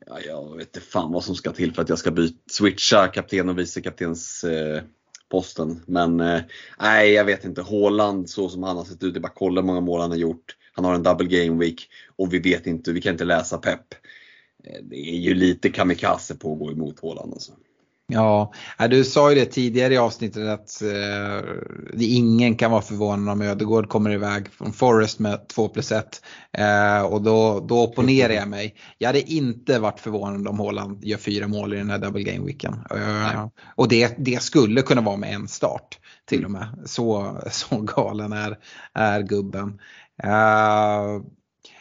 [0.07, 3.09] ja, jag vet inte fan vad som ska till för att jag ska byta, switcha
[3.09, 4.83] kapten och vicekaptens eh,
[5.29, 5.81] posten.
[5.87, 6.41] Men eh,
[6.81, 7.63] nej, jag vet inte.
[7.63, 10.11] Haaland så som han har sett ut, det är bara kolla hur många mål han
[10.11, 10.57] har gjort.
[10.73, 13.95] Han har en double game week och vi vet inte, vi kan inte läsa pepp.
[14.65, 17.53] Eh, Det är ju lite kamikaze på att gå emot Haaland alltså.
[18.11, 21.41] Ja, ja, du sa ju det tidigare i avsnittet att eh,
[21.99, 26.23] ingen kan vara förvånad om Ödegård kommer iväg från Forest med 2 plus 1.
[26.53, 28.75] Eh, och då, då opponerar jag mig.
[28.99, 32.47] Jag hade inte varit förvånad om Haaland gör fyra mål i den här double game
[32.47, 32.75] weeken.
[32.91, 33.47] Eh,
[33.77, 36.83] och det, det skulle kunna vara med en start till och med.
[36.85, 38.59] Så, så galen är,
[38.95, 39.81] är gubben.
[40.23, 41.23] Eh,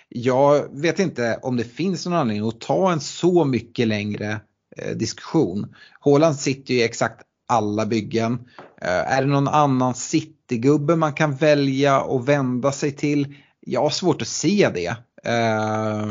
[0.09, 4.39] jag vet inte om det finns någon anledning att ta en så mycket längre
[4.77, 5.75] Eh, diskussion.
[5.99, 8.33] Haaland sitter ju i exakt alla byggen.
[8.81, 13.35] Eh, är det någon annan Citygubbe man kan välja och vända sig till?
[13.59, 14.95] Jag har svårt att se det.
[15.23, 16.07] Eh,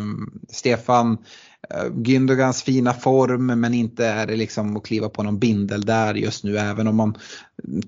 [0.48, 1.18] Stefan
[1.70, 6.14] eh, Gündogans fina form men inte är det liksom att kliva på någon bindel där
[6.14, 7.18] just nu även om man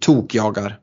[0.01, 0.79] tokjagar.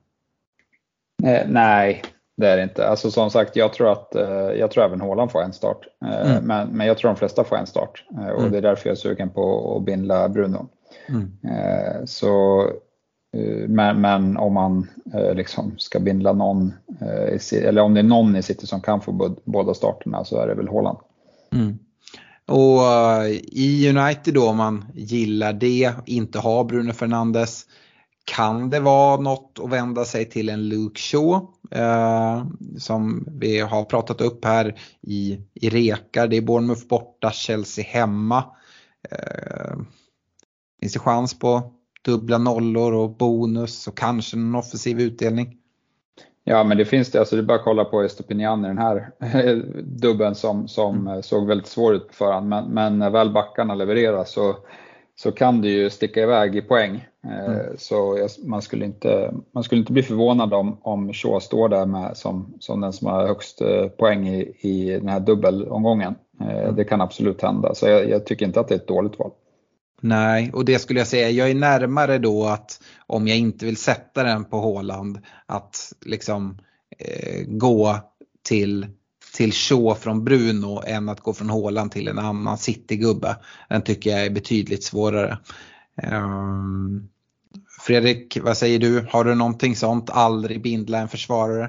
[1.23, 2.03] Eh, nej,
[2.37, 2.87] det är det inte.
[2.87, 4.29] Alltså som sagt, jag tror att eh,
[4.59, 5.87] jag tror även Haaland får en start.
[6.05, 6.43] Eh, Mm.
[6.43, 8.03] men, men jag tror de flesta får en start.
[8.17, 8.51] Eh, och Mm.
[8.51, 10.67] det är därför jag är sugen på att bindla Bruno.
[11.09, 11.31] Mm.
[12.07, 12.63] Så,
[13.67, 14.87] men, men om man
[15.33, 16.73] liksom ska bindla någon,
[17.51, 20.53] eller om det är någon i City som kan få båda starterna så är det
[20.55, 20.97] väl Haaland.
[21.53, 21.79] Mm.
[22.47, 22.81] Och
[23.43, 27.65] i United då om man gillar det, inte har Bruno Fernandes,
[28.25, 32.45] kan det vara något att vända sig till en Luke Shaw eh,
[32.77, 36.27] som vi har pratat upp här i, i rekar.
[36.27, 38.43] Det är Bournemouth borta, Chelsea hemma.
[39.11, 39.77] Eh,
[40.79, 41.73] finns det chans på
[42.05, 45.57] dubbla nollor och bonus och kanske en offensiv utdelning?
[46.43, 47.19] Ja, men det finns det.
[47.19, 49.11] Alltså det är bara att kolla på Estopinian i den här
[49.83, 52.49] dubben som, som eh, såg väldigt svår ut på förhand.
[52.49, 54.55] Men, men när väl backarna levererar så,
[55.15, 57.07] så kan det ju sticka iväg i poäng.
[57.23, 61.69] Eh, Så jag, man, skulle inte, man skulle inte bli förvånad om, om Shaw står
[61.69, 66.15] där med, som, som den som har högst eh, poäng i, i den här dubbelomgången.
[66.41, 67.75] Eh, Det kan absolut hända.
[67.75, 69.31] Så jag, jag tycker inte att det är ett dåligt val.
[70.01, 73.77] Nej, och det skulle jag säga, jag är närmare då att om jag inte vill
[73.77, 76.57] sätta den på Håland att liksom
[76.97, 77.95] eh, gå
[78.47, 78.87] till,
[79.35, 83.35] till Shaw från Bruno än att gå från Håland till en annan Citygubbe.
[83.69, 85.37] Den tycker jag är betydligt svårare.
[86.01, 87.07] Ehm,
[87.85, 89.07] Fredrik, vad säger du?
[89.09, 90.09] Har du någonting sånt?
[90.09, 91.63] Aldrig bindla en försvarare?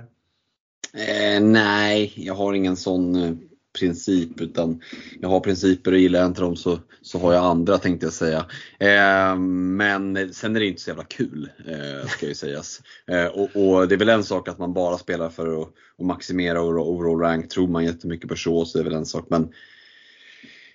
[0.94, 3.34] Eh, nej, jag har ingen sån eh,
[3.78, 4.82] princip utan
[5.20, 8.12] jag har principer och gillar jag inte dem så, så har jag andra tänkte jag
[8.12, 8.46] säga.
[8.78, 12.82] Eh, men sen är det inte så jävla kul eh, ska ju sägas.
[13.06, 16.06] Eh, och, och det är väl en sak att man bara spelar för att, att
[16.06, 17.48] maximera overall rank.
[17.48, 19.26] Tror man jättemycket på så så är det väl en sak.
[19.30, 19.48] Men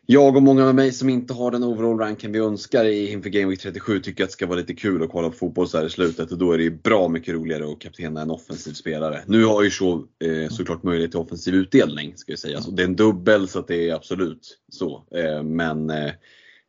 [0.06, 3.50] jag och många med mig som inte har den overall ranken vi önskar inför Game
[3.50, 5.86] Week 37 tycker att det ska vara lite kul att kolla på fotboll så här
[5.86, 9.24] i slutet och då är det ju bra mycket roligare att kaptena en offensiv spelare.
[9.28, 12.56] Nu har ju så eh, såklart möjlighet till offensiv utdelning ska jag säga.
[12.56, 15.04] Alltså, det är en dubbel så att det är absolut så.
[15.16, 16.12] Eh, men eh,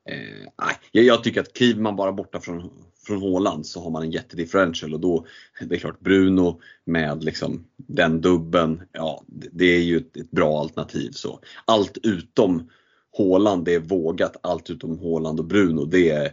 [0.09, 0.49] Eh,
[0.93, 2.71] jag, jag tycker att kliver man bara borta från,
[3.07, 5.27] från Håland så har man en jättedifferential och då,
[5.61, 10.61] det är klart Bruno med liksom den dubben, ja det är ju ett, ett bra
[10.61, 11.11] alternativ.
[11.11, 12.71] Så allt utom
[13.13, 16.33] Håland det är vågat, allt utom Håland och Bruno det är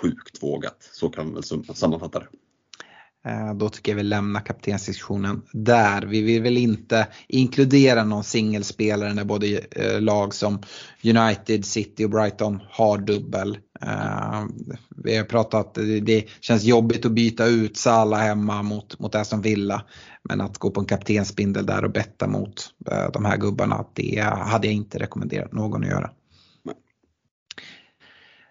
[0.00, 0.88] sjukt vågat.
[0.92, 2.26] Så kan man väl sammanfatta det.
[3.26, 6.02] Eh, då tycker jag vi lämnar kaptensdiskussionen där.
[6.02, 10.62] Vi vill väl inte inkludera någon singelspelare när både eh, lag som
[11.04, 13.58] United, City och Brighton har dubbel.
[13.80, 14.44] Eh,
[14.96, 19.82] vi har pratat, det känns jobbigt att byta ut Salah hemma mot, mot Aston Villa.
[20.22, 22.70] Men att gå på en kaptensbindel där och betta mot
[23.12, 26.10] de här gubbarna, det hade jag inte rekommenderat någon att göra.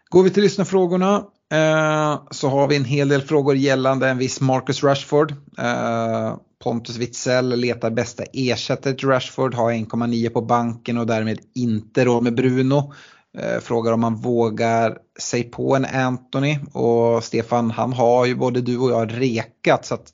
[0.09, 4.41] Går vi till lyssnarfrågorna Eh, så har vi en hel del frågor gällande en viss
[4.41, 5.31] Marcus Rashford.
[5.57, 12.05] Eh, Pontus Witzell letar bästa ersättare till Rashford, har 1,9 på banken och därmed inte
[12.05, 12.93] råd med Bruno.
[13.37, 18.61] Eh, frågar om man vågar sig på en Anthony och Stefan han har ju både
[18.61, 20.13] du och jag rekat så att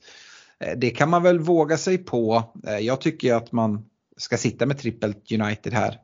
[0.76, 2.42] det kan man väl våga sig på.
[2.80, 3.84] Jag tycker att man
[4.16, 5.98] ska sitta med trippelt United här.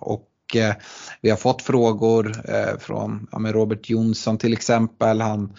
[0.00, 0.74] Och Eh,
[1.20, 5.20] vi har fått frågor eh, från ja, Robert Jonsson till exempel.
[5.20, 5.54] Han,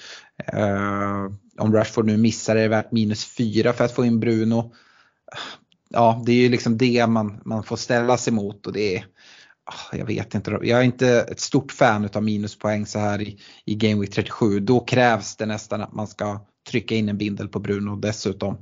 [0.53, 1.25] eh,
[1.57, 4.73] om Rashford nu missar är det värt minus 4 för att få in Bruno.
[5.89, 9.05] Ja, det är ju liksom det man, man får ställa sig mot och det är
[9.69, 13.39] ah, jag vet inte, jag är inte ett stort fan av minuspoäng så här i,
[13.65, 14.59] i Game Week 37.
[14.59, 18.57] Då krävs det nästan att man ska trycka in en bindel på Bruno dessutom.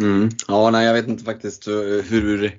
[0.00, 0.28] Mm.
[0.48, 2.58] Ja, nej, jag vet inte faktiskt hur,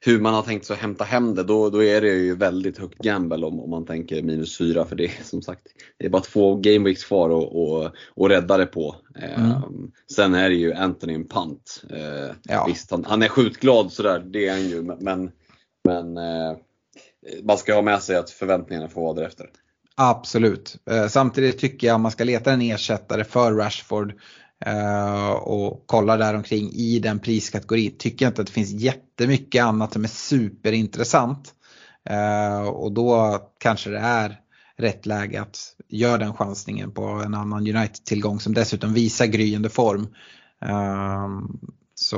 [0.00, 1.42] hur man har tänkt sig att hämta hem det.
[1.42, 4.96] Då, då är det ju väldigt högt gamble om, om man tänker minus 4 för
[4.96, 5.62] det är som sagt
[5.98, 8.96] det är bara två gameweeks kvar och, och, och rädda det på.
[9.14, 9.50] Mm.
[9.50, 11.84] Um, sen är det ju Anthony en pant.
[11.92, 12.64] Uh, ja.
[12.68, 15.30] Visst, han, han är skjutglad sådär, det är han ju men,
[15.84, 16.56] men uh,
[17.42, 19.46] man ska ha med sig att förväntningarna får vara därefter.
[19.94, 20.76] Absolut.
[20.90, 24.14] Uh, samtidigt tycker jag man ska leta en ersättare för Rashford
[24.64, 29.64] Eh, och kollar där omkring i den priskategorin tycker jag inte att det finns jättemycket
[29.64, 31.54] annat som är superintressant.
[32.04, 34.40] Eh, och då kanske det är
[34.76, 35.58] rätt läge att
[35.88, 40.08] göra den chansningen på en annan United-tillgång som dessutom visar gryende form.
[40.62, 41.28] Eh,
[41.94, 42.16] så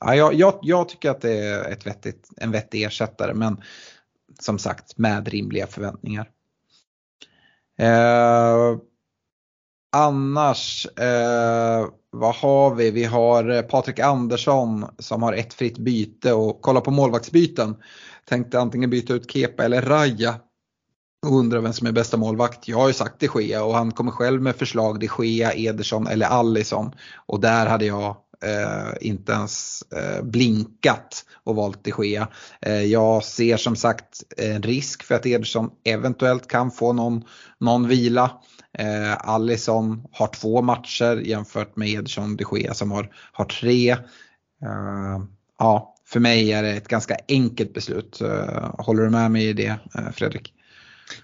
[0.00, 3.62] ja, jag, jag, tycker att det är ett vettigt, en vettig ersättare men
[4.40, 6.30] som sagt med rimliga förväntningar.
[9.96, 12.90] Annars, eh, vad har vi?
[12.90, 17.76] Vi har eh, Patrik Andersson som har ett fritt byte och kolla på målvaktsbyten.
[18.28, 20.34] Tänkte antingen byta ut Kepa eller Raja.
[21.26, 22.68] Och undrar vem som är bästa målvakt.
[22.68, 26.06] Jag har ju sagt de Gea och han kommer själv med förslag de Gea, Ederson
[26.06, 26.92] eller Allison.
[27.26, 32.28] Och där hade jag eh, inte ens eh, blinkat och valt de Gea.
[32.60, 37.24] Eh, jag ser som sagt en risk för att Ederson eventuellt kan få någon,
[37.60, 38.30] någon vila.
[38.78, 43.90] Eh, Allison har två matcher jämfört med Ederson de Gea som har, har tre.
[44.62, 45.24] Eh,
[45.58, 48.20] ja, för mig är det ett ganska enkelt beslut.
[48.20, 50.52] Eh, håller du med mig i det eh, Fredrik?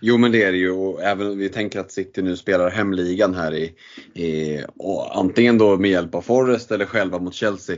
[0.00, 3.34] Jo men det är det ju och även vi tänker att City nu spelar hemligan
[3.34, 3.74] här i,
[4.14, 4.64] i
[5.12, 7.76] antingen då med hjälp av Forrest eller själva mot Chelsea.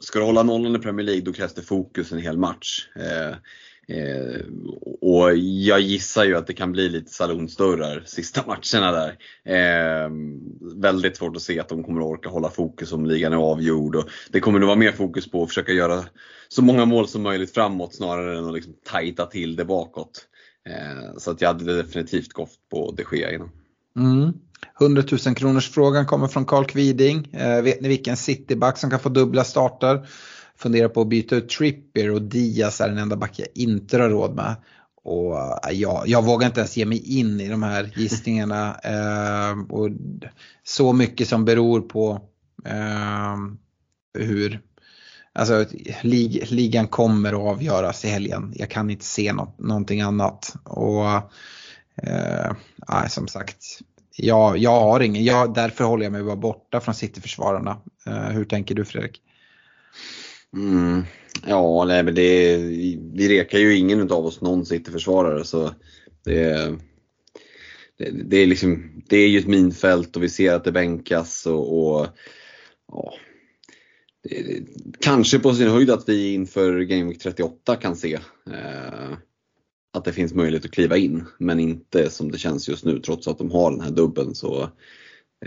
[0.00, 2.88] Ska du hålla nollan i Premier League då krävs det fokus en hel match.
[2.96, 3.36] Eh,
[3.88, 4.40] Eh,
[5.00, 9.16] och jag gissar ju att det kan bli lite salonsdörrar sista matcherna där.
[9.44, 10.10] Eh,
[10.76, 13.96] väldigt svårt att se att de kommer att orka hålla fokus om ligan är avgjord.
[13.96, 16.04] Och det kommer nog vara mer fokus på att försöka göra
[16.48, 20.26] så många mål som möjligt framåt snarare än att liksom tajta till det bakåt.
[20.68, 23.50] Eh, så att jag hade definitivt gått på de Gea innan.
[23.96, 24.32] Mm.
[24.80, 27.28] 100 000 kronors frågan kommer från Carl Kviding.
[27.32, 30.06] Eh, vet ni vilken cityback som kan få dubbla starter?
[30.58, 34.10] Funderar på att byta ut Trippier och Diaz är den enda back jag inte har
[34.10, 34.56] råd med.
[35.04, 35.34] Och
[35.68, 38.76] äh, jag, jag vågar inte ens ge mig in i de här gissningarna.
[38.84, 39.90] eh, och
[40.64, 42.20] så mycket som beror på
[42.64, 43.36] eh,
[44.18, 44.60] hur
[45.36, 45.64] Alltså
[46.02, 48.52] lig, ligan kommer att avgöras i helgen.
[48.56, 50.54] Jag kan inte se något, någonting annat.
[50.64, 51.06] Och
[52.02, 52.52] eh,
[53.08, 53.64] som sagt,
[54.16, 57.76] jag, jag har ingen, jag, därför håller jag mig bara borta från Cityförsvararna.
[58.06, 59.20] Eh, hur tänker du Fredrik?
[60.54, 61.02] Mm.
[61.46, 62.56] Ja, nej, men det,
[63.14, 65.74] vi rekar ju ingen av oss någon City-försvarare så
[66.24, 66.76] det,
[67.98, 71.46] det, det, är liksom, det är ju ett minfält och vi ser att det bänkas
[71.46, 72.06] och, och
[72.92, 73.14] ja,
[74.22, 74.62] det,
[75.00, 78.14] kanske på sin höjd att vi inför Game Week 38 kan se
[78.50, 79.12] eh,
[79.92, 83.28] att det finns möjlighet att kliva in men inte som det känns just nu trots
[83.28, 84.34] att de har den här dubben.
[84.34, 84.70] Så,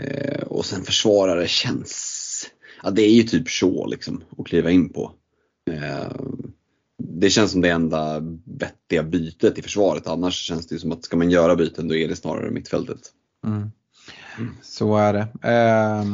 [0.00, 2.17] eh, och sen försvarare känns
[2.82, 5.12] ja, det är ju typ så liksom att kliva in på.
[5.70, 6.12] Eh,
[6.98, 10.06] det känns som det enda vettiga bytet i försvaret.
[10.06, 13.00] Annars känns det som att ska man göra byten då är det snarare mittfältet.
[13.46, 13.70] Mm.
[14.62, 15.28] Så är det.
[15.42, 16.04] Eh,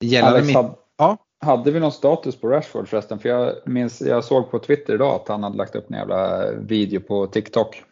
[0.00, 0.56] gällande Alex, mitt...
[0.56, 1.16] hade, Ja.
[1.40, 3.18] hade vi någon status på Rashford förresten?
[3.18, 6.50] För jag, minns, jag såg på Twitter idag att han hade lagt upp en jävla
[6.52, 7.82] video på TikTok.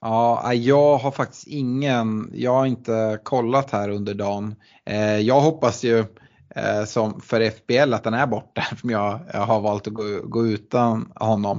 [0.00, 4.54] Ja, jag har faktiskt ingen, jag har inte kollat här under dagen.
[4.84, 6.04] Eh, jag hoppas ju
[6.54, 10.20] Eh, som för FBL att den är borta eftersom jag, jag har valt att gå,
[10.24, 11.58] gå utan honom.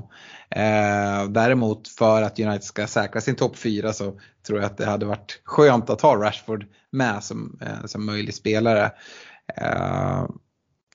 [0.49, 4.85] Eh, däremot för att United ska säkra sin topp 4 så tror jag att det
[4.85, 8.91] hade varit skönt att ha Rashford med som, eh, som möjlig spelare.
[9.57, 10.19] Eh,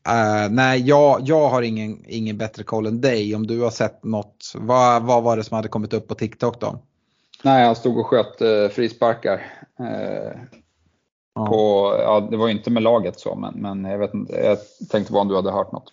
[0.09, 3.35] eh, nej, jag, jag har ingen, ingen bättre koll än dig.
[3.35, 6.61] Om du har sett något, vad, vad var det som hade kommit upp på TikTok
[6.61, 6.83] då?
[7.43, 9.47] Nej, han stod och sköt eh, frisparkar.
[9.79, 10.41] Eh,
[11.39, 11.47] Ja.
[11.47, 14.59] på, ja, det var ju inte med laget så, men, men jag, vet inte, jag
[14.91, 15.93] tänkte bara om du hade hört något.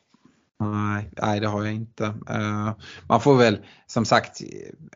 [0.60, 2.06] Nej, nej, det har jag inte.
[2.06, 2.72] Eh,
[3.10, 3.58] man får väl
[3.88, 4.42] som sagt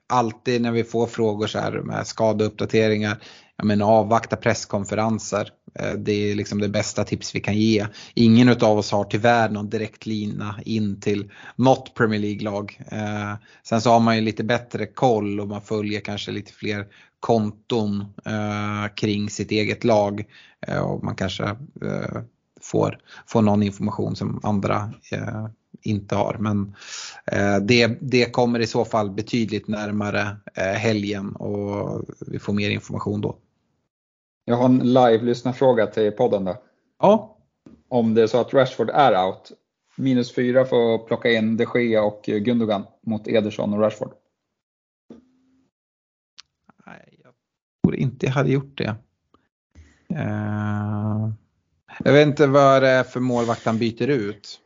[0.07, 3.17] alltid när vi får frågor så här med skadeuppdateringar,
[3.59, 5.51] jag menar avvakta presskonferenser.
[5.75, 7.85] Eh, det är liksom det bästa tips vi kan ge.
[8.13, 12.81] Ingen av oss har tyvärr någon direkt lina in till något Premier League-lag.
[12.91, 16.87] Eh, sen så har man ju lite bättre koll och man följer kanske lite fler
[17.19, 20.25] konton eh, kring sitt eget lag.
[20.67, 21.43] Eh, och man kanske
[21.81, 22.21] eh,
[22.61, 25.47] får, får någon information som andra eh,
[25.81, 26.37] inte har.
[26.39, 26.75] Men
[27.31, 32.69] eh, det, det kommer i så fall betydligt närmare eh, helgen och vi får mer
[32.69, 33.35] information då.
[34.45, 36.57] Jag har en live-lyssnarfråga till podden då.
[36.99, 37.37] Ja,
[37.87, 39.51] Om det är så att Rashford är out,
[39.95, 44.13] minus fyra för att plocka in de Gea och Gundogan mot Ederson och Rashford.
[46.85, 47.33] Nej, jag
[47.89, 48.95] tror inte jag hade gjort det.
[50.15, 51.29] Eh,
[52.03, 54.59] jag vet inte vad det är för målvakt han byter ut.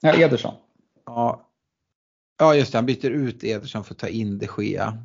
[0.00, 0.54] Ja, Ederson.
[1.06, 1.48] Ja,
[2.38, 5.04] ja just det, han byter ut Ederson för att ta in de Gea.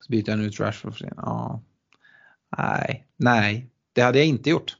[0.00, 1.12] Så byter han ut Rashford för det.
[1.16, 1.60] Ja.
[2.58, 4.76] Nej, nej, det hade jag inte gjort.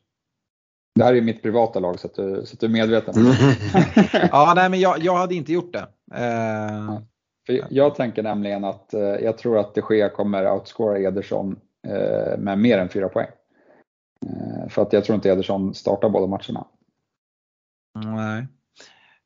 [0.95, 3.15] Det här är mitt privata lag så att du, så att du är medveten.
[4.31, 5.89] Ja, nej men jag, jag hade inte gjort det.
[6.15, 7.01] Eh,
[7.47, 11.61] För jag tänker nämligen att eh, jag tror att de Gea kommer outscora Ederson
[12.39, 13.29] med mer än fyra poäng.
[14.27, 16.67] Eh, för att jag tror inte Ederson startar båda matcherna.
[17.95, 18.47] nej.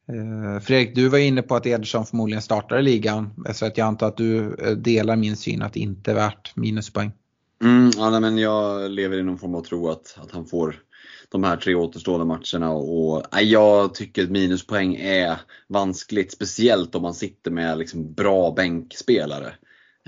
[0.08, 3.44] Eh, Fredrik, du var inne på att Ederson förmodligen startar i ligan.
[3.54, 6.56] Så att jag antar att du eh, delar min syn att det inte är värt
[6.56, 7.12] minuspoäng.
[7.62, 10.82] Mm, ja, nej, men jag lever i någon form av tro att, att han får
[11.28, 12.72] de här tre återstående matcherna.
[12.72, 18.50] Och, nej, jag tycker att minuspoäng är vanskligt, speciellt om man sitter med liksom, bra
[18.50, 19.52] bänkspelare.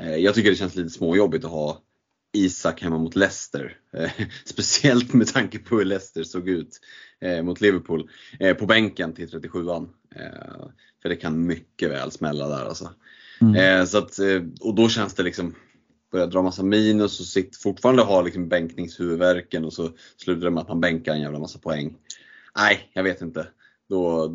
[0.01, 1.83] Eh, jag tycker det känns lite småjobbigt att ha
[2.33, 3.77] Isak hemma mot Leicester.
[3.93, 4.11] Eh,
[4.45, 6.81] speciellt med tanke på hur Leicester såg ut
[7.21, 8.11] eh, mot Liverpool
[8.41, 9.89] eh, på bänken till 37an.
[10.15, 10.67] Eh,
[11.03, 12.91] för det kan mycket väl smälla där alltså.
[13.57, 14.19] Eh, så att,
[14.61, 15.55] och då känns det liksom,
[16.13, 20.61] börja dra massa minus och sitt, fortfarande ha liksom bänkningshuvudvärken och så slutar det med
[20.61, 21.97] att man bänkar en jävla massa poäng.
[22.57, 23.49] Nej, jag vet inte.
[23.89, 24.29] Då,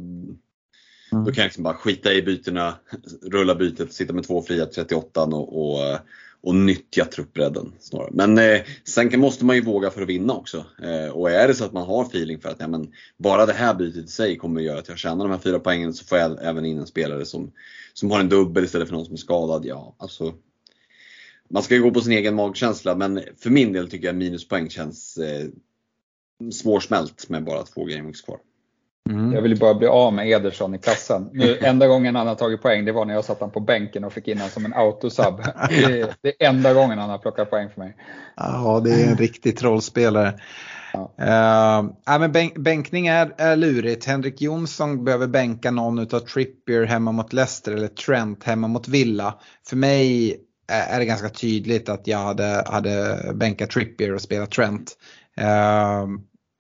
[1.12, 2.76] då kan jag liksom bara skita i bytena,
[3.22, 6.00] rulla bytet, sitta med två fria 38 och, och,
[6.44, 8.10] och nyttja truppbredden snarare.
[8.12, 10.66] Men eh, sen kan, måste man ju våga för att vinna också.
[10.84, 13.54] Eh, och är det så att man har feeling för att ja, men, bara det
[13.54, 16.06] här bytet i sig kommer att göra att jag tjänar de här fyra poängen så
[16.06, 17.52] får jag även in en spelare som,
[17.94, 19.66] som har en dubbel istället för någon som är skadad.
[19.66, 20.34] Ja, alltså,
[21.50, 24.70] man ska ju gå på sin egen magkänsla men för min del tycker jag minuspoäng
[24.70, 25.48] känns eh,
[26.52, 28.40] svårsmält med bara två gameweeks kvar.
[29.10, 29.34] Mm.
[29.34, 31.30] Jag vill ju bara bli av med Ederson i kassen.
[31.34, 34.04] Nu, enda gången han har tagit poäng det var när jag satt han på bänken
[34.04, 35.34] och fick in honom som en autosub.
[35.70, 37.96] Det är, det är enda gången han har plockat poäng för mig.
[38.36, 40.34] Ja, det är en riktig trollspelare.
[40.94, 41.12] Ja.
[41.22, 44.06] Uh, ja, men bänk, bänkning är, är lurigt.
[44.06, 49.40] Henrik Jonsson behöver bänka någon utav Trippier hemma mot Leicester eller Trent hemma mot Villa.
[49.68, 54.98] För mig är det ganska tydligt att jag hade, hade bänkat Trippier och spelat Trent.
[55.42, 56.08] Uh,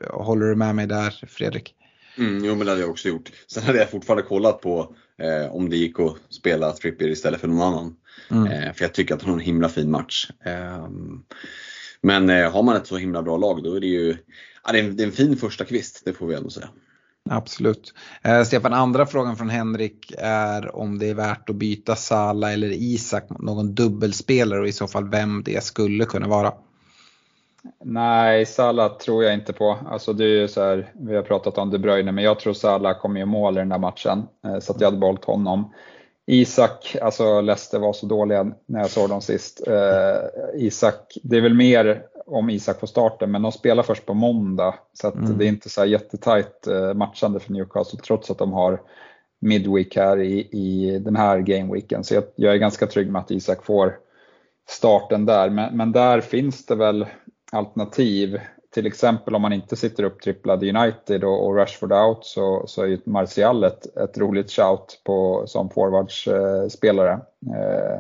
[0.10, 1.76] håller du med mig där Fredrik?
[2.18, 3.31] Mm, jo men det hade jag också gjort.
[3.48, 7.48] Sen hade jag fortfarande kollat på eh, om det gick att spela Trippier istället för
[7.48, 7.95] någon annan.
[8.31, 8.48] Mm.
[8.48, 10.30] Eh, för jag tycker att han har en himla fin match.
[10.45, 10.88] Eh,
[12.02, 14.18] men har man ett så himla bra lag då är det ju
[14.65, 16.69] ja, det är en, det är en fin första kvist, det får vi ändå säga.
[17.30, 17.94] Absolut.
[18.22, 22.69] Eh, Stefan, andra frågan från Henrik är om det är värt att byta Sala eller
[22.69, 26.53] Isak mot någon dubbelspelare och i så fall vem det skulle kunna vara.
[27.84, 29.77] Nej, Salah tror jag inte på.
[29.90, 32.53] Alltså det är ju så här, vi har pratat om De Bruyne, men jag tror
[32.53, 34.23] Salah kommer göra mål i den där matchen.
[34.45, 35.73] eh, Så att jag hade behållit honom.
[36.26, 39.68] Isak, alltså Leicester var så dåliga när jag såg dem sist.
[39.68, 44.14] Eh, Isak, det är väl mer om Isak får starten, men de spelar först på
[44.14, 44.76] måndag.
[44.94, 45.38] Så att Mm.
[45.38, 48.81] det är inte så här jättetajt eh, matchande för Newcastle trots att de har
[49.41, 52.03] midweek här i, i den här gameweeken.
[52.03, 53.98] Så jag, jag, är ganska trygg med att Isak får
[54.69, 55.49] starten där.
[55.49, 57.06] Men, men där finns det väl
[57.54, 58.40] alternativ.
[58.74, 62.82] Till exempel om man inte sitter upptripplad i United och, och Rashford out så, så
[62.82, 67.12] är ju Martial ett, ett roligt shout på, som forwardsspelare.
[67.12, 68.00] Eh, eh,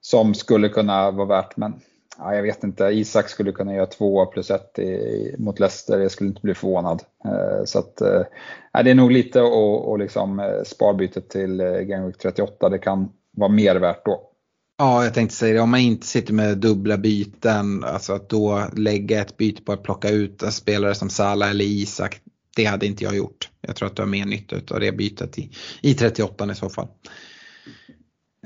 [0.00, 1.80] som skulle kunna vara värt, men
[2.18, 2.84] ja, jag vet inte.
[2.84, 4.78] Isak skulle kunna göra 2 plus 1
[5.38, 7.02] mot Leicester, jag skulle inte bli förvånad.
[7.24, 8.22] Eh, så att, eh,
[8.84, 13.76] det är nog lite att liksom, eh, sparbytet till eh, 38, det kan vara mer
[13.76, 14.31] värt då.
[14.78, 15.60] Ja, jag tänkte säga det.
[15.60, 19.82] Om man inte sitter med dubbla byten, alltså att då lägga ett byte på att
[19.82, 22.20] plocka ut en spelare som Salah eller Isak.
[22.56, 23.50] Det hade inte jag gjort.
[23.60, 25.50] Jag tror att du har mer nytta av det bytet i,
[25.80, 26.88] i 38 i så fall.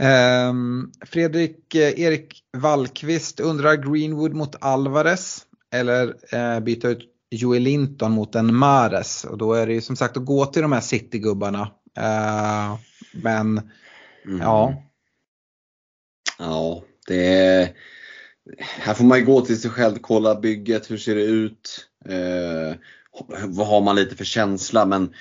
[0.00, 5.42] Um, Fredrik eh, Erik Wallqvist undrar Greenwood mot Alvarez
[5.72, 9.24] eller eh, byta ut Joel Linton mot en Mares.
[9.24, 11.62] Och då är det ju som sagt att gå till de här City-gubbarna.
[11.98, 12.78] Uh,
[13.12, 13.60] men
[14.24, 14.40] mm.
[14.40, 14.82] ja,
[16.38, 17.76] Ja, det är...
[18.58, 21.88] Här får man ju gå till sig själv, kolla bygget, hur ser det ut?
[22.08, 22.76] Eh,
[23.46, 24.86] vad har man lite för känsla?
[24.86, 25.14] Men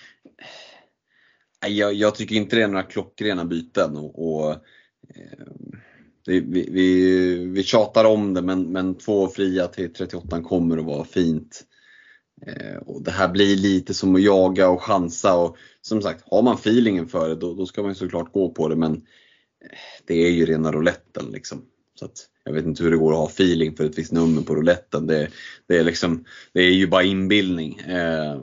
[1.65, 3.97] eh, jag, jag, tycker inte det är några klockrena byten.
[3.97, 4.51] Och, och
[5.15, 5.45] eh,
[6.25, 6.39] vi,
[6.69, 11.63] vi, vi tjatar om det men, men två fria till 38 kommer att vara fint.
[12.47, 16.41] Eh, och det här blir lite som att jaga och chansa och som sagt, har
[16.41, 19.01] man feelingen för det då, då ska man såklart gå på det men
[20.05, 21.61] det är ju rena rouletten liksom.
[21.99, 24.41] Så att jag vet inte hur det går att ha feeling för ett visst nummer
[24.41, 25.07] på rouletten.
[25.07, 25.29] Det,
[25.67, 28.41] det, är, liksom, det är ju bara inbildning eh,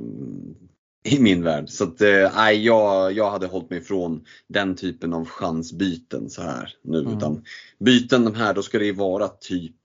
[1.05, 1.69] i min värld.
[1.69, 6.75] Så att, eh, jag, jag hade hållit mig ifrån den typen av chansbyten så här
[6.83, 6.99] nu.
[6.99, 7.17] Mm.
[7.17, 7.45] Utan
[7.79, 9.77] byten de här, då ska det ju vara typ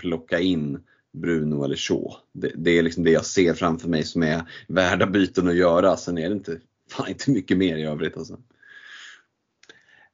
[0.00, 0.78] plocka in
[1.12, 2.14] Bruno eller Shaw.
[2.32, 5.96] Det, det, är liksom det jag ser framför mig som är värda byten att göra.
[5.96, 6.58] Sen är det inte,
[6.90, 8.38] fan, inte mycket mer i övrigt alltså.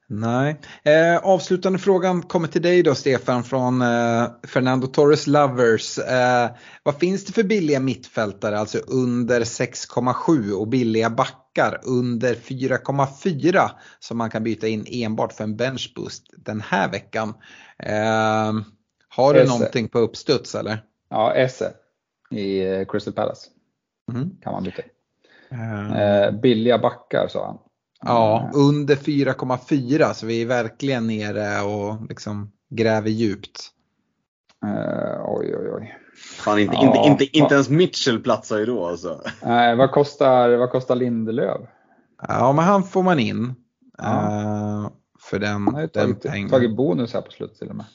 [0.09, 0.61] Nej.
[0.83, 5.99] Eh, avslutande frågan kommer till dig då Stefan från eh, Fernando Torres Lovers.
[5.99, 6.51] Eh,
[6.83, 14.19] vad finns det för billiga mittfältare, alltså under 6,7 och billiga backar under 4,4 som
[14.19, 17.35] man kan byta in enbart för en benchboost den här veckan?
[17.79, 18.53] Eh,
[19.09, 19.53] har du Esse.
[19.53, 20.79] någonting på uppstuds eller?
[21.11, 21.73] Ja, Esse
[22.31, 23.47] i eh, Crystal Palace
[24.13, 24.31] mm.
[24.43, 24.89] kan man byta in.
[25.53, 26.41] Uh.
[26.41, 27.59] billiga backar sa han.
[28.07, 28.51] Ja, mm.
[28.55, 33.71] under 4,4 så vi är verkligen nere och liksom gräver djupt.
[34.65, 35.99] Uh, oj, oj, oj.
[36.17, 39.23] Fan, inte, ja, inte, inte, inte ens Mitchell platsar ju då alltså.
[39.43, 41.61] Nej, uh, vad, kostar, vad kostar Lindelöf?
[42.29, 43.55] Ja, men han får man in.
[43.99, 44.05] Ja.
[44.05, 46.51] Uh, för den, han har ju tagit, pengen.
[46.51, 47.87] tagit bonus här på slutet till och med.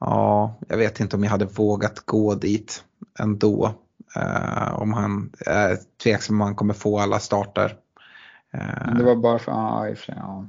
[0.00, 2.84] Ja, jag vet inte om jag hade vågat gå dit
[3.18, 3.74] ändå.
[4.16, 7.76] Uh, om han är tveksam om han kommer få alla starter.
[8.96, 10.46] Det var bara för, ja i och för sig, ja.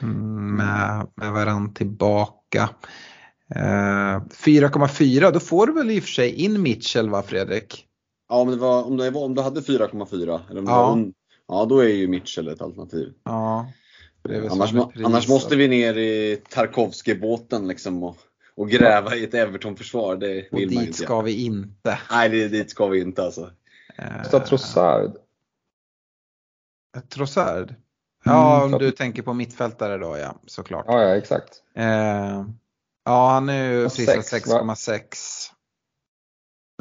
[0.00, 2.68] Mm, med, med varann tillbaka.
[3.54, 7.86] 4,4 eh, då får du väl i och för sig in Mitchell va Fredrik?
[8.28, 10.98] Ja om, det var, om, det var, om du hade 4,4 ja.
[11.48, 13.12] ja då är ju Mitchell ett alternativ.
[13.24, 13.66] Ja,
[14.50, 14.74] annars,
[15.04, 18.16] annars måste vi ner i Tarkovsky-båten liksom och,
[18.54, 20.16] och gräva i ett Everton-försvar.
[20.16, 20.92] Det vill och man dit inte.
[20.92, 21.98] ska vi inte.
[22.10, 23.50] Nej, det, dit ska vi inte alltså.
[24.22, 25.16] Kostar Trossard
[27.00, 27.74] Trossard?
[28.24, 30.84] Ja, mm, om du tänker på mittfältare då ja, såklart.
[30.88, 31.62] Ja, ja exakt.
[31.74, 32.44] Eh,
[33.04, 35.50] ja, han är ju prisad 6,6.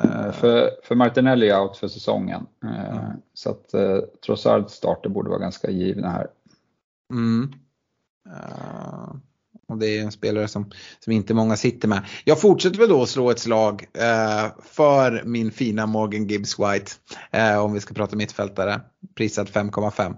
[0.04, 2.48] Eh, för, för Martinelli är out för säsongen.
[2.64, 3.22] Eh, mm.
[3.34, 6.28] Så att eh, Trossards starter borde vara ganska givna här.
[7.14, 7.54] Mm.
[8.28, 9.16] Uh,
[9.72, 12.06] och det är en spelare som, som inte många sitter med.
[12.24, 16.92] Jag fortsätter väl då slå ett slag eh, för min fina Morgan Gibbs White.
[17.32, 18.82] Eh, om vi ska prata mittfältare
[19.22, 20.18] prissatt 5,5.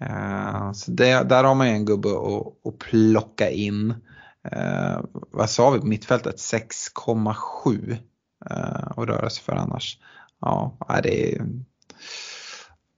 [0.00, 3.94] Eh, så det, där har man ju en gubbe att, att plocka in.
[4.52, 6.36] Eh, vad sa vi på mittfältet?
[6.36, 7.96] 6,7
[8.50, 9.98] eh, att röra sig för annars.
[10.40, 11.46] Ja, det är,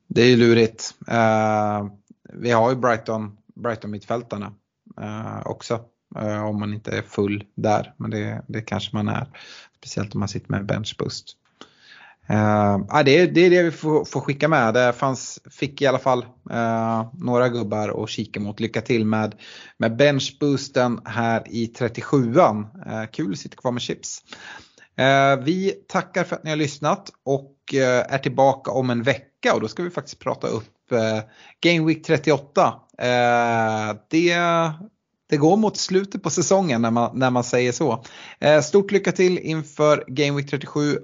[0.08, 0.94] det är lurigt.
[1.08, 1.86] Eh,
[2.32, 4.52] vi har ju Brighton, Brighton mittfältarna
[5.00, 5.80] eh, också.
[6.16, 9.28] Eh, om man inte är full där, men det, det kanske man är.
[9.76, 11.36] Speciellt om man sitter med benchboost.
[12.30, 14.74] Uh, det, är, det är det vi får, får, skicka med.
[14.74, 18.60] Det fanns, fick i alla fall uh, några gubbar att kika mot.
[18.60, 19.34] Lycka till med,
[19.76, 22.86] med benchboosten här i 37an.
[22.86, 24.22] Uh, eh, kul att sitta kvar med chips.
[25.00, 27.50] Uh, vi tackar för att ni har lyssnat och
[28.08, 30.70] är tillbaka om en vecka och då ska vi faktiskt prata upp
[31.60, 32.74] Game Week 38.
[34.10, 34.34] det
[35.30, 38.04] det går mot slutet på säsongen när man, när man säger så.
[38.40, 40.98] Eh, stort lycka till inför Game Week 37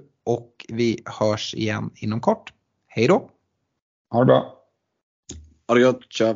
[0.69, 2.53] och vi hörs igen inom kort.
[2.87, 3.29] Hej då!
[4.09, 4.63] Ha det bra!
[5.67, 6.35] Ha det gott, tja!